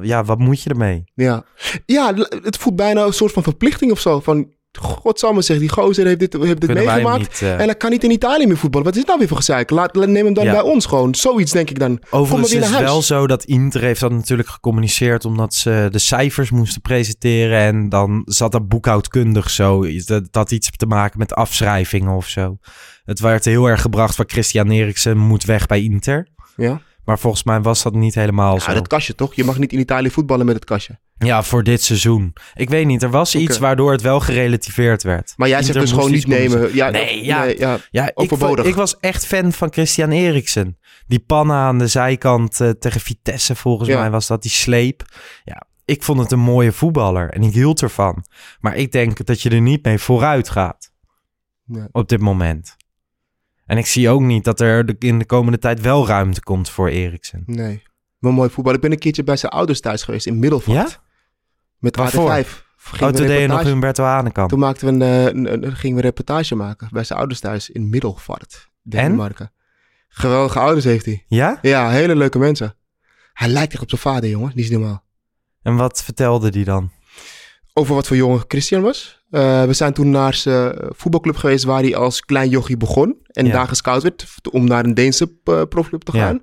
Ja, 0.00 0.24
wat 0.24 0.38
moet 0.38 0.62
je 0.62 0.70
ermee? 0.70 1.04
Ja. 1.14 1.44
ja, 1.86 2.14
het 2.42 2.56
voelt 2.56 2.76
bijna 2.76 3.04
een 3.04 3.12
soort 3.12 3.32
van 3.32 3.42
verplichting 3.42 3.90
of 3.90 4.00
zo. 4.00 4.20
Van, 4.20 4.50
godsamme 4.78 5.42
zeg, 5.42 5.58
die 5.58 5.68
gozer 5.68 6.06
heeft 6.06 6.18
dit, 6.18 6.32
heeft 6.32 6.60
dit 6.60 6.74
meegemaakt. 6.74 7.18
Niet, 7.18 7.40
uh... 7.42 7.52
En 7.52 7.64
hij 7.64 7.74
kan 7.74 7.90
niet 7.90 8.04
in 8.04 8.10
Italië 8.10 8.46
meer 8.46 8.56
voetballen. 8.56 8.86
Wat 8.86 8.94
is 8.94 9.00
het 9.00 9.08
nou 9.08 9.18
weer 9.18 9.28
voor 9.28 9.36
gezeik? 9.36 9.70
Laat, 9.70 9.94
neem 9.94 10.24
hem 10.24 10.34
dan 10.34 10.44
ja. 10.44 10.52
bij 10.52 10.60
ons 10.60 10.86
gewoon. 10.86 11.14
Zoiets 11.14 11.52
denk 11.52 11.70
ik 11.70 11.78
dan. 11.78 12.02
Overigens 12.10 12.52
is 12.52 12.68
het 12.68 12.80
wel 12.80 13.02
zo 13.02 13.26
dat 13.26 13.44
Inter 13.44 13.80
heeft 13.80 14.00
dat 14.00 14.10
natuurlijk 14.10 14.48
gecommuniceerd... 14.48 15.24
omdat 15.24 15.54
ze 15.54 15.88
de 15.90 15.98
cijfers 15.98 16.50
moesten 16.50 16.80
presenteren... 16.80 17.58
en 17.58 17.88
dan 17.88 18.22
zat 18.24 18.52
dat 18.52 18.68
boekhoudkundig 18.68 19.50
zo. 19.50 19.86
Dat 20.04 20.28
had 20.30 20.50
iets 20.50 20.70
te 20.76 20.86
maken 20.86 21.18
met 21.18 21.34
afschrijvingen 21.34 22.12
of 22.12 22.28
zo. 22.28 22.56
Het 23.04 23.20
werd 23.20 23.44
heel 23.44 23.66
erg 23.66 23.80
gebracht 23.80 24.14
van 24.14 24.24
Christian 24.28 24.70
Eriksen 24.70 25.18
moet 25.18 25.44
weg 25.44 25.66
bij 25.66 25.82
Inter. 25.82 26.28
Ja. 26.56 26.80
Maar 27.04 27.18
volgens 27.18 27.42
mij 27.42 27.60
was 27.60 27.82
dat 27.82 27.94
niet 27.94 28.14
helemaal 28.14 28.54
ja, 28.54 28.60
zo. 28.60 28.74
dat 28.74 28.86
kastje 28.86 29.14
toch? 29.14 29.34
Je 29.34 29.44
mag 29.44 29.58
niet 29.58 29.72
in 29.72 29.78
Italië 29.78 30.10
voetballen 30.10 30.46
met 30.46 30.54
het 30.54 30.64
kastje. 30.64 30.98
Ja, 31.18 31.42
voor 31.42 31.62
dit 31.62 31.82
seizoen. 31.82 32.32
Ik 32.54 32.70
weet 32.70 32.86
niet, 32.86 33.02
er 33.02 33.10
was 33.10 33.34
okay. 33.34 33.46
iets 33.46 33.58
waardoor 33.58 33.92
het 33.92 34.00
wel 34.00 34.20
gerelativeerd 34.20 35.02
werd. 35.02 35.32
Maar 35.36 35.48
jij 35.48 35.58
Inter 35.58 35.74
zegt 35.74 35.86
dus 35.86 35.94
gewoon 35.94 36.10
niet 36.12 36.26
nemen. 36.26 36.74
Ja, 36.74 36.90
nee, 36.90 37.24
ja, 37.24 37.44
nee, 37.44 37.58
ja, 37.58 37.78
ja 37.90 38.10
overbodig. 38.14 38.64
Ik, 38.64 38.70
ik, 38.70 38.76
was 38.76 38.98
echt 39.00 39.26
fan 39.26 39.52
van 39.52 39.72
Christian 39.72 40.10
Eriksen. 40.10 40.78
Die 41.06 41.20
pannen 41.20 41.56
aan 41.56 41.78
de 41.78 41.86
zijkant 41.86 42.60
uh, 42.60 42.70
tegen 42.70 43.00
Vitesse 43.00 43.54
volgens 43.54 43.88
ja. 43.88 44.00
mij 44.00 44.10
was 44.10 44.26
dat, 44.26 44.42
die 44.42 44.50
sleep. 44.50 45.04
Ja, 45.44 45.66
ik 45.84 46.02
vond 46.02 46.18
het 46.18 46.32
een 46.32 46.38
mooie 46.38 46.72
voetballer 46.72 47.30
en 47.30 47.42
ik 47.42 47.52
hield 47.52 47.82
ervan. 47.82 48.24
Maar 48.60 48.76
ik 48.76 48.92
denk 48.92 49.26
dat 49.26 49.42
je 49.42 49.50
er 49.50 49.60
niet 49.60 49.84
mee 49.84 49.98
vooruit 49.98 50.48
gaat. 50.48 50.92
Nee. 51.64 51.86
Op 51.92 52.08
dit 52.08 52.20
moment. 52.20 52.76
En 53.66 53.78
ik 53.78 53.86
zie 53.86 54.08
ook 54.08 54.20
niet 54.20 54.44
dat 54.44 54.60
er 54.60 54.96
in 54.98 55.18
de 55.18 55.24
komende 55.24 55.58
tijd 55.58 55.80
wel 55.80 56.06
ruimte 56.06 56.42
komt 56.42 56.70
voor 56.70 56.88
Eriksen. 56.88 57.42
Nee. 57.46 57.82
Maar 58.18 58.32
mooi 58.32 58.50
voetbal. 58.50 58.74
Ik 58.74 58.80
ben 58.80 58.92
een 58.92 58.98
keertje 58.98 59.24
bij 59.24 59.36
zijn 59.36 59.52
ouders 59.52 59.80
thuis 59.80 60.02
geweest 60.02 60.26
in 60.26 60.38
Middelvaart. 60.38 60.90
Ja? 60.90 61.02
Met 61.78 61.96
Waarvoor? 61.96 62.44
AT5. 62.44 62.48
Oh, 63.00 63.08
toen 63.08 63.26
deed 63.26 63.40
je 63.40 63.46
nog 63.46 63.62
Humberto 63.62 64.04
Hanekamp. 64.04 64.48
Toen 64.48 64.58
maakten 64.58 64.86
we 64.86 65.04
een, 65.04 65.36
een, 65.36 65.52
een, 65.52 65.76
gingen 65.76 65.96
we 65.96 66.02
een 66.02 66.08
reportage 66.08 66.54
maken 66.54 66.88
bij 66.92 67.04
zijn 67.04 67.18
ouders 67.18 67.40
thuis 67.40 67.70
in 67.70 67.88
Middelvaart. 67.88 68.70
Denemarken. 68.82 69.52
Geweldige 70.08 70.58
ouders 70.58 70.84
heeft 70.84 71.04
hij. 71.04 71.24
Ja? 71.28 71.58
Ja, 71.62 71.90
hele 71.90 72.16
leuke 72.16 72.38
mensen. 72.38 72.74
Hij 73.32 73.48
lijkt 73.48 73.72
echt 73.72 73.82
op 73.82 73.88
zijn 73.88 74.00
vader, 74.00 74.30
jongen. 74.30 74.52
Die 74.54 74.64
is 74.64 74.70
normaal. 74.70 75.04
En 75.62 75.76
wat 75.76 76.02
vertelde 76.04 76.50
die 76.50 76.64
dan? 76.64 76.90
Over 77.74 77.94
wat 77.94 78.06
voor 78.06 78.16
jongen 78.16 78.44
Christian 78.48 78.82
was. 78.82 79.24
Uh, 79.30 79.64
we 79.64 79.72
zijn 79.72 79.92
toen 79.92 80.10
naar 80.10 80.34
zijn 80.34 80.74
voetbalclub 80.78 81.36
geweest 81.36 81.64
waar 81.64 81.82
hij 81.82 81.96
als 81.96 82.20
klein 82.20 82.48
jochie 82.48 82.76
begon. 82.76 83.16
En 83.26 83.46
ja. 83.46 83.52
daar 83.52 83.68
gescout 83.68 84.02
werd 84.02 84.26
om 84.50 84.64
naar 84.64 84.84
een 84.84 84.94
Deense 84.94 85.32
uh, 85.44 85.62
profclub 85.68 86.02
te 86.02 86.12
gaan. 86.12 86.40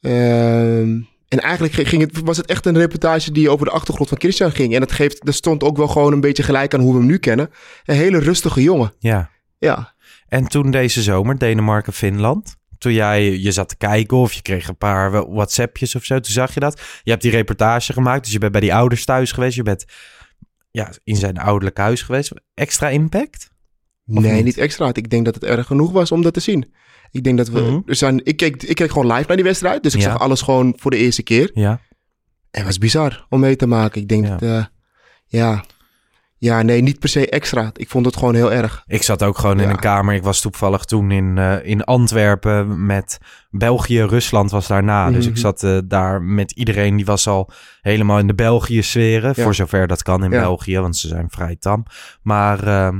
Ja. 0.00 0.10
Uh, 0.10 0.80
en 1.28 1.40
eigenlijk 1.40 1.72
ging 1.72 2.02
het, 2.02 2.20
was 2.24 2.36
het 2.36 2.46
echt 2.46 2.66
een 2.66 2.78
reportage 2.78 3.32
die 3.32 3.50
over 3.50 3.66
de 3.66 3.72
achtergrond 3.72 4.08
van 4.08 4.18
Christian 4.18 4.52
ging. 4.52 4.74
En 4.74 4.80
dat, 4.80 4.92
geeft, 4.92 5.24
dat 5.24 5.34
stond 5.34 5.62
ook 5.62 5.76
wel 5.76 5.88
gewoon 5.88 6.12
een 6.12 6.20
beetje 6.20 6.42
gelijk 6.42 6.74
aan 6.74 6.80
hoe 6.80 6.92
we 6.92 6.98
hem 6.98 7.06
nu 7.06 7.18
kennen. 7.18 7.50
Een 7.84 7.96
hele 7.96 8.18
rustige 8.18 8.62
jongen. 8.62 8.92
Ja. 8.98 9.30
Ja. 9.58 9.94
En 10.28 10.44
toen 10.44 10.70
deze 10.70 11.02
zomer, 11.02 11.38
Denemarken-Finland. 11.38 12.56
Toen 12.78 12.92
jij 12.92 13.38
je 13.38 13.52
zat 13.52 13.68
te 13.68 13.76
kijken 13.76 14.16
of 14.16 14.32
je 14.32 14.42
kreeg 14.42 14.68
een 14.68 14.76
paar 14.76 15.10
WhatsAppjes 15.10 15.94
of 15.94 16.04
zo. 16.04 16.20
Toen 16.20 16.32
zag 16.32 16.54
je 16.54 16.60
dat. 16.60 16.80
Je 17.02 17.10
hebt 17.10 17.22
die 17.22 17.30
reportage 17.30 17.92
gemaakt. 17.92 18.24
Dus 18.24 18.32
je 18.32 18.38
bent 18.38 18.52
bij 18.52 18.60
die 18.60 18.74
ouders 18.74 19.04
thuis 19.04 19.32
geweest. 19.32 19.56
Je 19.56 19.62
bent 19.62 19.84
ja, 20.70 20.92
in 21.04 21.16
zijn 21.16 21.38
ouderlijk 21.38 21.76
huis 21.76 22.02
geweest. 22.02 22.32
Extra 22.54 22.88
impact? 22.88 23.50
Nee, 24.04 24.32
niet? 24.32 24.44
niet? 24.44 24.58
extra. 24.58 24.94
Ik 24.94 25.10
denk 25.10 25.24
dat 25.24 25.34
het 25.34 25.44
erg 25.44 25.66
genoeg 25.66 25.92
was 25.92 26.12
om 26.12 26.22
dat 26.22 26.34
te 26.34 26.40
zien. 26.40 26.74
Ik 27.10 27.24
denk 27.24 27.36
dat 27.36 27.48
we... 27.48 27.82
Er 27.86 27.94
zijn, 27.94 28.24
ik, 28.24 28.36
keek, 28.36 28.62
ik 28.62 28.74
keek 28.74 28.90
gewoon 28.90 29.12
live 29.12 29.26
naar 29.26 29.36
die 29.36 29.44
wedstrijd. 29.44 29.82
Dus 29.82 29.94
ik 29.94 30.00
ja. 30.00 30.10
zag 30.10 30.20
alles 30.20 30.42
gewoon 30.42 30.74
voor 30.76 30.90
de 30.90 30.96
eerste 30.96 31.22
keer. 31.22 31.50
Ja. 31.54 31.70
En 31.70 31.80
het 32.50 32.64
was 32.64 32.78
bizar 32.78 33.26
om 33.28 33.40
mee 33.40 33.56
te 33.56 33.66
maken. 33.66 34.00
Ik 34.00 34.08
denk 34.08 34.26
dat... 34.26 34.42
Uh, 34.42 34.64
ja... 35.26 35.64
Ja, 36.40 36.62
nee, 36.62 36.82
niet 36.82 36.98
per 36.98 37.08
se 37.08 37.28
extra. 37.28 37.70
Ik 37.76 37.88
vond 37.88 38.06
het 38.06 38.16
gewoon 38.16 38.34
heel 38.34 38.52
erg. 38.52 38.82
Ik 38.86 39.02
zat 39.02 39.22
ook 39.22 39.38
gewoon 39.38 39.58
ja. 39.58 39.62
in 39.62 39.70
een 39.70 39.78
kamer. 39.78 40.14
Ik 40.14 40.22
was 40.22 40.40
toevallig 40.40 40.84
toen 40.84 41.10
in, 41.10 41.36
uh, 41.36 41.64
in 41.64 41.84
Antwerpen 41.84 42.86
met 42.86 43.18
België. 43.50 44.02
Rusland 44.02 44.50
was 44.50 44.66
daarna. 44.66 45.10
Dus 45.10 45.26
ik 45.26 45.36
zat 45.36 45.62
uh, 45.62 45.78
daar 45.84 46.22
met 46.22 46.52
iedereen. 46.52 46.96
Die 46.96 47.04
was 47.04 47.26
al 47.26 47.50
helemaal 47.80 48.18
in 48.18 48.26
de 48.26 48.34
België-sferen. 48.34 49.32
Ja. 49.36 49.42
Voor 49.42 49.54
zover 49.54 49.86
dat 49.86 50.02
kan 50.02 50.24
in 50.24 50.30
ja. 50.30 50.40
België, 50.40 50.78
want 50.78 50.96
ze 50.96 51.08
zijn 51.08 51.30
vrij 51.30 51.56
tam. 51.56 51.84
Maar 52.22 52.64
uh, 52.66 52.98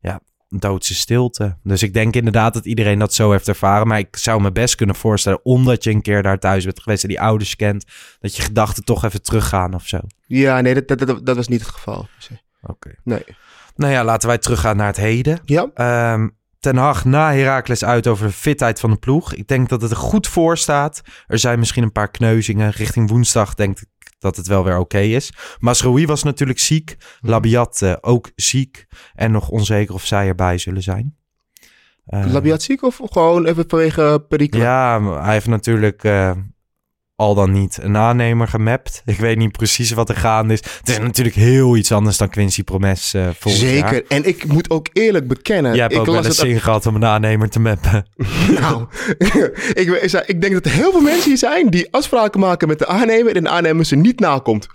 ja, 0.00 0.20
doodse 0.48 0.94
stilte. 0.94 1.56
Dus 1.62 1.82
ik 1.82 1.92
denk 1.92 2.14
inderdaad 2.16 2.54
dat 2.54 2.66
iedereen 2.66 2.98
dat 2.98 3.14
zo 3.14 3.30
heeft 3.30 3.48
ervaren. 3.48 3.86
Maar 3.86 3.98
ik 3.98 4.16
zou 4.16 4.40
me 4.42 4.52
best 4.52 4.74
kunnen 4.74 4.96
voorstellen, 4.96 5.44
omdat 5.44 5.84
je 5.84 5.90
een 5.90 6.02
keer 6.02 6.22
daar 6.22 6.38
thuis 6.38 6.64
bent 6.64 6.80
geweest 6.80 7.02
en 7.02 7.08
die 7.08 7.20
ouders 7.20 7.56
kent, 7.56 7.84
dat 8.20 8.36
je 8.36 8.42
gedachten 8.42 8.84
toch 8.84 9.04
even 9.04 9.22
teruggaan 9.22 9.74
of 9.74 9.86
zo. 9.86 9.98
Ja, 10.26 10.60
nee, 10.60 10.74
dat, 10.74 10.88
dat, 10.88 10.98
dat, 10.98 11.26
dat 11.26 11.36
was 11.36 11.48
niet 11.48 11.60
het 11.60 11.70
geval. 11.70 12.08
Oké. 12.62 12.72
Okay. 12.72 12.96
Nee. 13.04 13.24
Nou 13.76 13.92
ja, 13.92 14.04
laten 14.04 14.28
wij 14.28 14.38
teruggaan 14.38 14.76
naar 14.76 14.86
het 14.86 14.96
heden. 14.96 15.40
Ja. 15.44 16.12
Um, 16.12 16.38
Ten 16.60 16.76
Hag 16.76 17.04
na 17.04 17.32
Heracles 17.32 17.84
uit 17.84 18.06
over 18.06 18.26
de 18.26 18.32
fitheid 18.32 18.80
van 18.80 18.90
de 18.90 18.96
ploeg. 18.96 19.34
Ik 19.34 19.48
denk 19.48 19.68
dat 19.68 19.82
het 19.82 19.90
er 19.90 19.96
goed 19.96 20.26
voor 20.26 20.58
staat. 20.58 21.02
Er 21.26 21.38
zijn 21.38 21.58
misschien 21.58 21.82
een 21.82 21.92
paar 21.92 22.10
kneuzingen. 22.10 22.70
Richting 22.70 23.08
woensdag 23.08 23.54
denk 23.54 23.80
ik 23.80 23.88
dat 24.18 24.36
het 24.36 24.46
wel 24.46 24.64
weer 24.64 24.72
oké 24.72 24.82
okay 24.82 25.14
is. 25.14 25.32
Masroui 25.58 26.06
was 26.06 26.22
natuurlijk 26.22 26.58
ziek. 26.58 26.96
Labiat 27.20 27.80
uh, 27.82 27.94
ook 28.00 28.30
ziek. 28.34 28.86
En 29.14 29.30
nog 29.30 29.48
onzeker 29.48 29.94
of 29.94 30.06
zij 30.06 30.28
erbij 30.28 30.58
zullen 30.58 30.82
zijn. 30.82 31.16
Uh, 32.06 32.32
Labiat 32.32 32.62
ziek 32.62 32.82
of 32.82 33.00
gewoon 33.04 33.46
even 33.46 33.64
vanwege 33.68 34.24
perikelen? 34.28 34.66
Ja, 34.66 35.02
hij 35.22 35.32
heeft 35.32 35.46
natuurlijk... 35.46 36.04
Uh, 36.04 36.30
al 37.20 37.34
dan 37.34 37.52
niet 37.52 37.78
een 37.82 37.96
aannemer 37.96 38.48
gemapt. 38.48 39.02
Ik 39.04 39.18
weet 39.18 39.36
niet 39.36 39.52
precies 39.52 39.90
wat 39.90 40.08
er 40.08 40.16
gaande 40.16 40.52
is. 40.52 40.62
Het 40.78 40.88
is 40.88 40.98
natuurlijk 40.98 41.36
heel 41.36 41.76
iets 41.76 41.92
anders 41.92 42.16
dan 42.16 42.28
Quincy 42.28 42.62
Promes 42.62 43.14
uh, 43.14 43.28
Zeker. 43.44 43.92
jaar. 43.92 44.02
En 44.08 44.24
ik 44.24 44.46
moet 44.46 44.70
ook 44.70 44.88
eerlijk 44.92 45.28
bekennen... 45.28 45.72
Jij 45.72 45.80
hebt 45.80 45.92
ik 45.92 46.00
ook 46.00 46.06
wel 46.06 46.24
eens 46.24 46.38
zin 46.38 46.60
gehad 46.60 46.86
om 46.86 46.94
een 46.94 47.04
aannemer 47.04 47.50
te 47.50 47.60
mappen. 47.60 48.06
nou, 48.60 48.86
ik, 49.72 50.24
ik 50.26 50.40
denk 50.40 50.52
dat 50.52 50.64
er 50.64 50.70
heel 50.70 50.90
veel 50.90 51.00
mensen 51.00 51.28
hier 51.28 51.38
zijn... 51.38 51.70
die 51.70 51.92
afspraken 51.92 52.40
maken 52.40 52.68
met 52.68 52.78
de 52.78 52.86
aannemer... 52.86 53.36
en 53.36 53.42
de 53.42 53.50
aannemer 53.50 53.84
ze 53.84 53.96
niet 53.96 54.20
nakomt. 54.20 54.66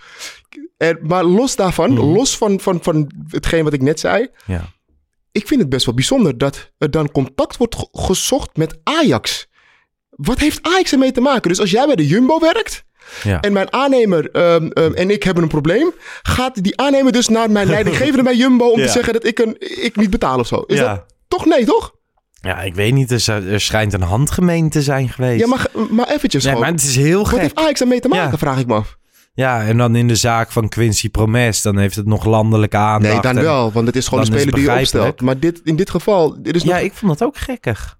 En, 0.77 0.99
maar 1.01 1.23
los 1.23 1.55
daarvan, 1.55 1.91
Mhm. 1.91 2.01
mm. 2.05 2.13
los 2.13 2.37
van, 2.37 2.59
van, 2.59 2.79
van 2.81 3.11
hetgeen 3.27 3.63
wat 3.63 3.73
ik 3.73 3.81
net 3.81 3.99
zei... 3.99 4.27
Ja. 4.45 4.61
ik 5.31 5.47
vind 5.47 5.61
het 5.61 5.69
best 5.69 5.85
wel 5.85 5.95
bijzonder... 5.95 6.37
dat 6.37 6.71
er 6.77 6.91
dan 6.91 7.11
contact 7.11 7.57
wordt 7.57 7.75
ge 7.75 7.87
gezocht 7.91 8.57
met 8.57 8.79
Ajax... 8.83 9.47
Wat 10.15 10.39
heeft 10.39 10.59
Ajax 10.61 10.91
ermee 10.91 11.11
te 11.11 11.21
maken? 11.21 11.49
Dus 11.49 11.59
als 11.59 11.71
jij 11.71 11.85
bij 11.85 11.95
de 11.95 12.07
Jumbo 12.07 12.39
werkt, 12.39 12.83
Ja. 13.23 13.39
En 13.41 13.53
mijn 13.53 13.73
aannemer 13.73 14.31
ehm, 14.31 14.67
ehm, 14.67 14.93
en 14.93 15.09
ik 15.09 15.23
hebben 15.23 15.43
een 15.43 15.49
probleem. 15.49 15.91
Gaat 16.23 16.63
die 16.63 16.77
aannemer 16.79 17.11
dus 17.11 17.27
naar 17.27 17.51
mijn 17.51 17.67
leidinggevende 17.75 18.23
bij 18.23 18.35
Jumbo 18.35 18.65
om 18.69 18.79
Ja. 18.79 18.85
te 18.85 18.91
zeggen 18.91 19.13
dat 19.13 19.25
ik, 19.25 19.39
een, 19.39 19.55
ik 19.83 19.95
niet 19.95 20.09
betaal 20.09 20.39
of 20.39 20.47
zo? 20.47 20.63
Is 20.67 20.77
Ja. 20.77 20.93
dat 20.93 21.05
toch 21.27 21.45
nee, 21.45 21.65
toch? 21.65 21.93
Ja, 22.41 22.61
ik 22.61 22.75
weet 22.75 22.93
niet. 22.93 23.11
Er, 23.11 23.51
er 23.51 23.61
schijnt 23.61 23.93
een 23.93 24.01
handgemeen 24.01 24.69
te 24.69 24.81
zijn 24.81 25.09
geweest. 25.09 25.39
Ja, 25.39 25.47
maar, 25.47 25.67
maar 25.89 26.07
eventjes 26.09 26.43
Ja, 26.43 26.49
gewoon. 26.49 26.63
maar 26.63 26.73
het 26.73 26.83
is 26.83 26.95
heel 26.95 27.19
Wat 27.19 27.27
gek. 27.29 27.39
heeft 27.39 27.55
Ajax 27.55 27.81
ermee 27.81 27.99
te 27.99 28.07
maken, 28.07 28.31
Ja. 28.31 28.37
vraag 28.37 28.59
ik 28.59 28.67
me 28.67 28.73
af. 28.73 28.97
Ja, 29.33 29.61
en 29.65 29.77
dan 29.77 29.95
in 29.95 30.07
de 30.07 30.15
zaak 30.15 30.51
van 30.51 30.69
Quincy 30.69 31.09
Promes, 31.09 31.61
dan 31.61 31.77
heeft 31.77 31.95
het 31.95 32.05
nog 32.05 32.25
landelijke 32.25 32.77
aandacht. 32.77 33.23
Nee, 33.23 33.33
dan 33.33 33.43
wel, 33.43 33.71
want 33.71 33.87
het 33.87 33.95
is 33.95 34.07
gewoon 34.07 34.19
een 34.19 34.25
speler 34.39 34.53
die 34.53 34.63
je 34.63 34.77
opstelt. 34.79 35.21
Maar 35.21 35.39
dit, 35.39 35.61
in 35.63 35.75
dit 35.75 35.89
geval, 35.89 36.35
dit 36.41 36.55
is 36.55 36.63
Ja, 36.63 36.73
nog... 36.75 36.79
ik 36.83 36.93
vond 36.93 37.17
dat 37.19 37.27
ook 37.27 37.37
gekkig. 37.37 37.97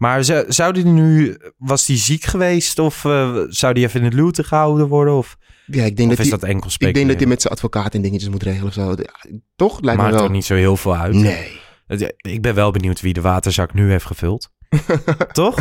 Maar 0.00 0.24
zou, 0.48 0.72
die 0.72 0.84
nu, 0.84 1.36
was 1.56 1.86
die 1.86 1.96
ziek 1.96 2.24
geweest 2.24 2.78
of 2.78 3.04
eh, 3.04 3.36
zou 3.48 3.74
die 3.74 3.84
even 3.84 3.98
in 4.00 4.04
het 4.06 4.14
luwte 4.14 4.44
gehouden 4.44 4.88
worden? 4.88 5.14
Of, 5.14 5.36
ja, 5.66 5.84
ik 5.84 5.96
denk 5.96 6.10
of 6.10 6.16
dat 6.16 6.24
is 6.24 6.30
dat 6.30 6.42
enkel 6.42 6.70
ik 6.78 6.94
denk 6.94 7.08
dat 7.08 7.16
hij 7.18 7.26
met 7.26 7.40
zijn 7.42 7.52
advocaat 7.54 7.94
en 7.94 8.02
dingetjes 8.02 8.30
moet 8.30 8.42
regelen 8.42 8.66
of 8.66 8.72
zo. 8.72 8.94
Toch? 9.56 9.80
Lijkt 9.80 9.96
me 10.00 10.04
Maakt 10.06 10.14
wel. 10.16 10.24
er 10.24 10.30
niet 10.30 10.44
zo 10.44 10.54
heel 10.54 10.76
veel 10.76 10.96
uit. 10.96 11.14
Nee. 11.14 11.60
Het- 11.86 12.14
Ik 12.16 12.42
ben 12.42 12.54
wel 12.54 12.70
benieuwd 12.70 13.00
wie 13.00 13.12
de 13.12 13.20
waterzak 13.20 13.74
nu 13.74 13.90
heeft 13.90 14.04
gevuld. 14.06 14.50
Toch? 15.32 15.58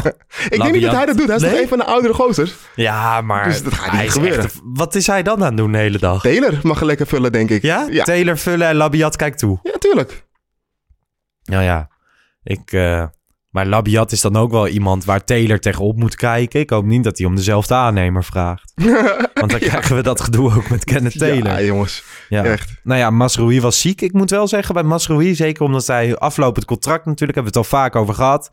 Ik 0.49 0.61
denk 0.61 0.71
niet 0.73 0.81
dat 0.83 0.91
hij 0.95 1.05
dat 1.05 1.17
doet. 1.17 1.27
Hij 1.27 1.35
is 1.35 1.41
Nee? 1.41 1.51
toch 1.51 1.61
een 1.61 1.67
van 1.67 1.77
de 1.77 1.85
oudere 1.85 2.13
gozers? 2.13 2.53
Ja, 2.75 3.21
maar 3.21 3.43
Dus 3.43 3.63
dat 3.63 3.73
gaat 3.73 4.01
niet 4.01 4.11
gebeuren. 4.11 4.43
echt 4.43 4.59
wat 4.63 4.95
is 4.95 5.07
hij 5.07 5.23
dan 5.23 5.39
aan 5.39 5.47
het 5.47 5.57
doen 5.57 5.71
de 5.71 5.77
hele 5.77 5.97
dag? 5.97 6.21
Taylor 6.21 6.59
mag 6.63 6.79
er 6.79 6.85
lekker 6.85 7.07
vullen, 7.07 7.31
denk 7.31 7.49
ik. 7.49 7.61
Ja? 7.61 7.87
Ja, 7.91 8.03
Taylor 8.03 8.37
vullen 8.37 8.67
en 8.67 8.75
Labiat 8.75 9.15
kijkt 9.15 9.39
toe. 9.39 9.59
ja 9.63 9.77
tuurlijk. 9.79 10.25
Nou 11.43 11.63
ja, 11.63 11.89
ik... 12.43 12.71
eh, 12.71 13.05
maar 13.49 13.65
Labiat 13.65 14.11
is 14.11 14.21
dan 14.21 14.35
ook 14.35 14.51
wel 14.51 14.67
iemand 14.67 15.05
waar 15.05 15.23
Taylor 15.23 15.59
tegenop 15.59 15.95
moet 15.95 16.15
kijken. 16.15 16.59
Ik 16.59 16.69
hoop 16.69 16.85
niet 16.85 17.03
dat 17.03 17.17
hij 17.17 17.27
om 17.27 17.35
dezelfde 17.35 17.73
aannemer 17.73 18.23
vraagt. 18.23 18.71
Want 19.39 19.51
dan 19.51 19.59
krijgen 19.59 19.95
we 19.95 20.01
dat 20.01 20.21
gedoe 20.21 20.55
ook 20.55 20.69
met 20.69 20.83
Kenneth 20.83 21.17
Taylor. 21.17 21.51
Ja, 21.51 21.61
jongens. 21.61 22.03
Ja. 22.29 22.43
Echt. 22.43 22.73
Nou 22.83 22.99
ja, 22.99 23.09
Masroui 23.09 23.61
was 23.61 23.81
ziek. 23.81 24.01
Ik 24.01 24.13
moet 24.13 24.29
wel 24.29 24.47
zeggen 24.47 24.73
bij 24.73 24.83
Masroui, 24.83 25.35
zeker 25.35 25.63
omdat 25.63 25.87
hij 25.87 26.17
aflopend 26.17 26.65
contract 26.65 27.05
natuurlijk, 27.05 27.35
hebben 27.35 27.53
we 27.53 27.59
het 27.59 27.71
al 27.71 27.79
vaak 27.79 27.95
over 27.95 28.13
gehad. 28.13 28.49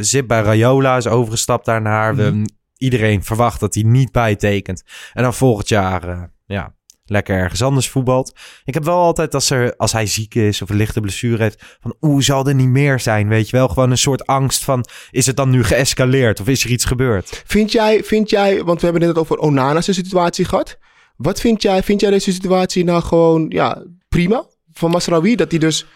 Zit 0.00 0.26
bij 0.26 0.40
Rayola, 0.40 0.96
is 0.96 1.06
overgestapt 1.06 1.64
daarnaar. 1.64 2.16
We, 2.16 2.44
iedereen 2.76 3.24
verwacht 3.24 3.60
dat 3.60 3.74
hij 3.74 3.82
niet 3.82 4.12
bijtekent. 4.12 4.82
En 5.12 5.22
dan 5.22 5.34
volgend 5.34 5.68
jaar, 5.68 6.08
eh, 6.08 6.22
ja, 6.46 6.74
lekker 7.10 7.36
ergens 7.36 7.62
anders 7.62 7.88
voetbalt. 7.88 8.32
Ik 8.64 8.74
heb 8.74 8.84
wel 8.84 8.98
altijd 8.98 9.34
als, 9.34 9.50
er, 9.50 9.76
als 9.76 9.92
hij 9.92 10.06
ziek 10.06 10.34
is 10.34 10.62
of 10.62 10.70
een 10.70 10.76
lichte 10.76 11.00
blessure 11.00 11.42
heeft, 11.42 11.62
van 11.80 11.94
oeh, 12.00 12.22
zal 12.22 12.46
er 12.46 12.54
niet 12.54 12.68
meer 12.68 13.00
zijn, 13.00 13.28
weet 13.28 13.50
je 13.50 13.56
wel? 13.56 13.68
Gewoon 13.68 13.90
een 13.90 13.98
soort 13.98 14.26
angst 14.26 14.64
van, 14.64 14.84
is 15.10 15.26
het 15.26 15.36
dan 15.36 15.50
nu 15.50 15.64
geëscaleerd 15.64 16.40
of 16.40 16.48
is 16.48 16.64
er 16.64 16.70
iets 16.70 16.84
gebeurd? 16.84 17.42
Vind 17.46 17.72
jij, 17.72 18.04
vind 18.04 18.30
jij, 18.30 18.64
want 18.64 18.80
we 18.80 18.84
hebben 18.84 19.02
het 19.02 19.14
net 19.14 19.22
over 19.22 19.38
Onana's 19.38 19.94
situatie 19.94 20.44
gehad. 20.44 20.78
Wat 21.16 21.40
vind 21.40 21.62
jij, 21.62 21.82
vind 21.82 22.00
jij 22.00 22.10
deze 22.10 22.32
situatie 22.32 22.84
nou 22.84 23.02
gewoon, 23.02 23.46
ja, 23.48 23.82
prima 24.08 24.46
van 24.72 24.90
Masraoui? 24.90 25.36
Dat 25.36 25.50
hij 25.50 25.60
dus 25.60 25.86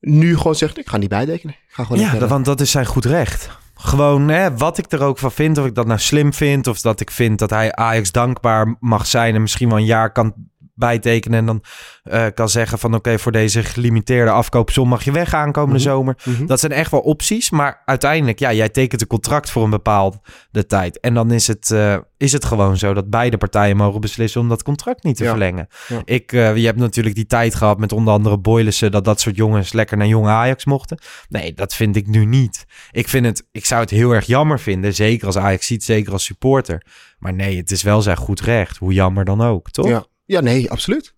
nu 0.00 0.36
gewoon 0.36 0.54
zegt, 0.54 0.78
ik 0.78 0.88
ga 0.88 0.96
niet 0.96 1.08
bijtekenen. 1.08 1.54
Ik 1.54 1.74
ga 1.74 1.84
gewoon 1.84 2.02
Ja, 2.02 2.26
want 2.26 2.44
dat 2.44 2.60
is 2.60 2.70
zijn 2.70 2.86
goed 2.86 3.04
recht. 3.04 3.48
Gewoon 3.78 4.28
hè, 4.28 4.56
wat 4.56 4.78
ik 4.78 4.92
er 4.92 5.02
ook 5.02 5.18
van 5.18 5.32
vind, 5.32 5.58
of 5.58 5.66
ik 5.66 5.74
dat 5.74 5.86
nou 5.86 5.98
slim 5.98 6.32
vind, 6.32 6.66
of 6.66 6.80
dat 6.80 7.00
ik 7.00 7.10
vind 7.10 7.38
dat 7.38 7.50
hij 7.50 7.74
Ajax 7.74 8.12
dankbaar 8.12 8.76
mag 8.80 9.06
zijn 9.06 9.34
en 9.34 9.40
misschien 9.40 9.68
wel 9.68 9.78
een 9.78 9.84
jaar 9.84 10.12
kan 10.12 10.34
bijtekenen 10.76 11.38
en 11.38 11.46
dan 11.46 11.62
eh, 12.02 12.26
kan 12.34 12.48
zeggen 12.48 12.78
van 12.78 12.94
oké, 12.94 13.18
voor 13.18 13.32
deze 13.32 13.62
gelimiteerde 13.62 14.30
afkoopsom 14.30 14.88
mag 14.88 15.04
je 15.04 15.12
weg 15.12 15.34
aankomende 15.34 15.78
Mhm. 15.78 15.88
zomer. 15.88 16.16
Mhm. 16.24 16.46
Dat 16.46 16.60
zijn 16.60 16.72
echt 16.72 16.90
wel 16.90 17.00
opties, 17.00 17.50
maar 17.50 17.82
uiteindelijk, 17.84 18.38
ja, 18.38 18.52
jij 18.52 18.68
tekent 18.68 19.00
een 19.00 19.06
contract 19.06 19.50
voor 19.50 19.64
een 19.64 19.70
bepaalde 19.70 20.18
tijd. 20.66 21.00
En 21.00 21.14
dan 21.14 21.30
is 21.30 21.46
het, 21.46 21.70
eh, 21.70 21.96
is 22.16 22.32
het 22.32 22.44
gewoon 22.44 22.76
zo 22.76 22.94
dat 22.94 23.10
beide 23.10 23.36
partijen 23.36 23.76
mogen 23.76 24.00
beslissen 24.00 24.40
om 24.40 24.48
dat 24.48 24.62
contract 24.62 25.02
niet 25.04 25.16
te 25.16 25.24
Ja. 25.24 25.30
verlengen. 25.30 25.66
Ja. 25.88 26.00
Ik, 26.04 26.32
eh, 26.32 26.56
je 26.56 26.66
hebt 26.66 26.78
natuurlijk 26.78 27.14
die 27.14 27.26
tijd 27.26 27.54
gehad 27.54 27.78
met 27.78 27.92
onder 27.92 28.14
andere 28.14 28.38
Boylissen, 28.38 28.90
dat 28.90 29.04
dat 29.04 29.20
soort 29.20 29.36
jongens 29.36 29.72
lekker 29.72 29.96
naar 29.96 30.06
jonge 30.06 30.28
Ajax 30.30 30.64
mochten. 30.64 30.98
Nee, 31.28 31.52
dat 31.54 31.74
vind 31.74 31.96
ik 31.96 32.06
nu 32.06 32.24
niet. 32.24 32.64
Ik, 32.90 33.08
vind 33.08 33.26
het, 33.26 33.46
ik 33.52 33.64
zou 33.64 33.80
het 33.80 33.90
heel 33.90 34.10
erg 34.12 34.26
jammer 34.26 34.60
vinden, 34.60 34.94
zeker 34.94 35.26
als 35.26 35.36
Ajax 35.38 35.66
ziet, 35.66 35.84
zeker 35.84 36.12
als 36.12 36.24
supporter. 36.24 36.86
Maar 37.18 37.34
nee, 37.34 37.56
het 37.56 37.70
is 37.70 37.82
wel 37.82 38.02
zijn 38.02 38.16
goed 38.16 38.40
recht, 38.40 38.76
hoe 38.76 38.92
jammer 38.92 39.24
dan 39.24 39.40
ook, 39.40 39.70
toch? 39.70 39.88
Ja. 39.88 40.04
Ja, 40.26 40.40
nee, 40.40 40.70
absoluut. 40.70 41.14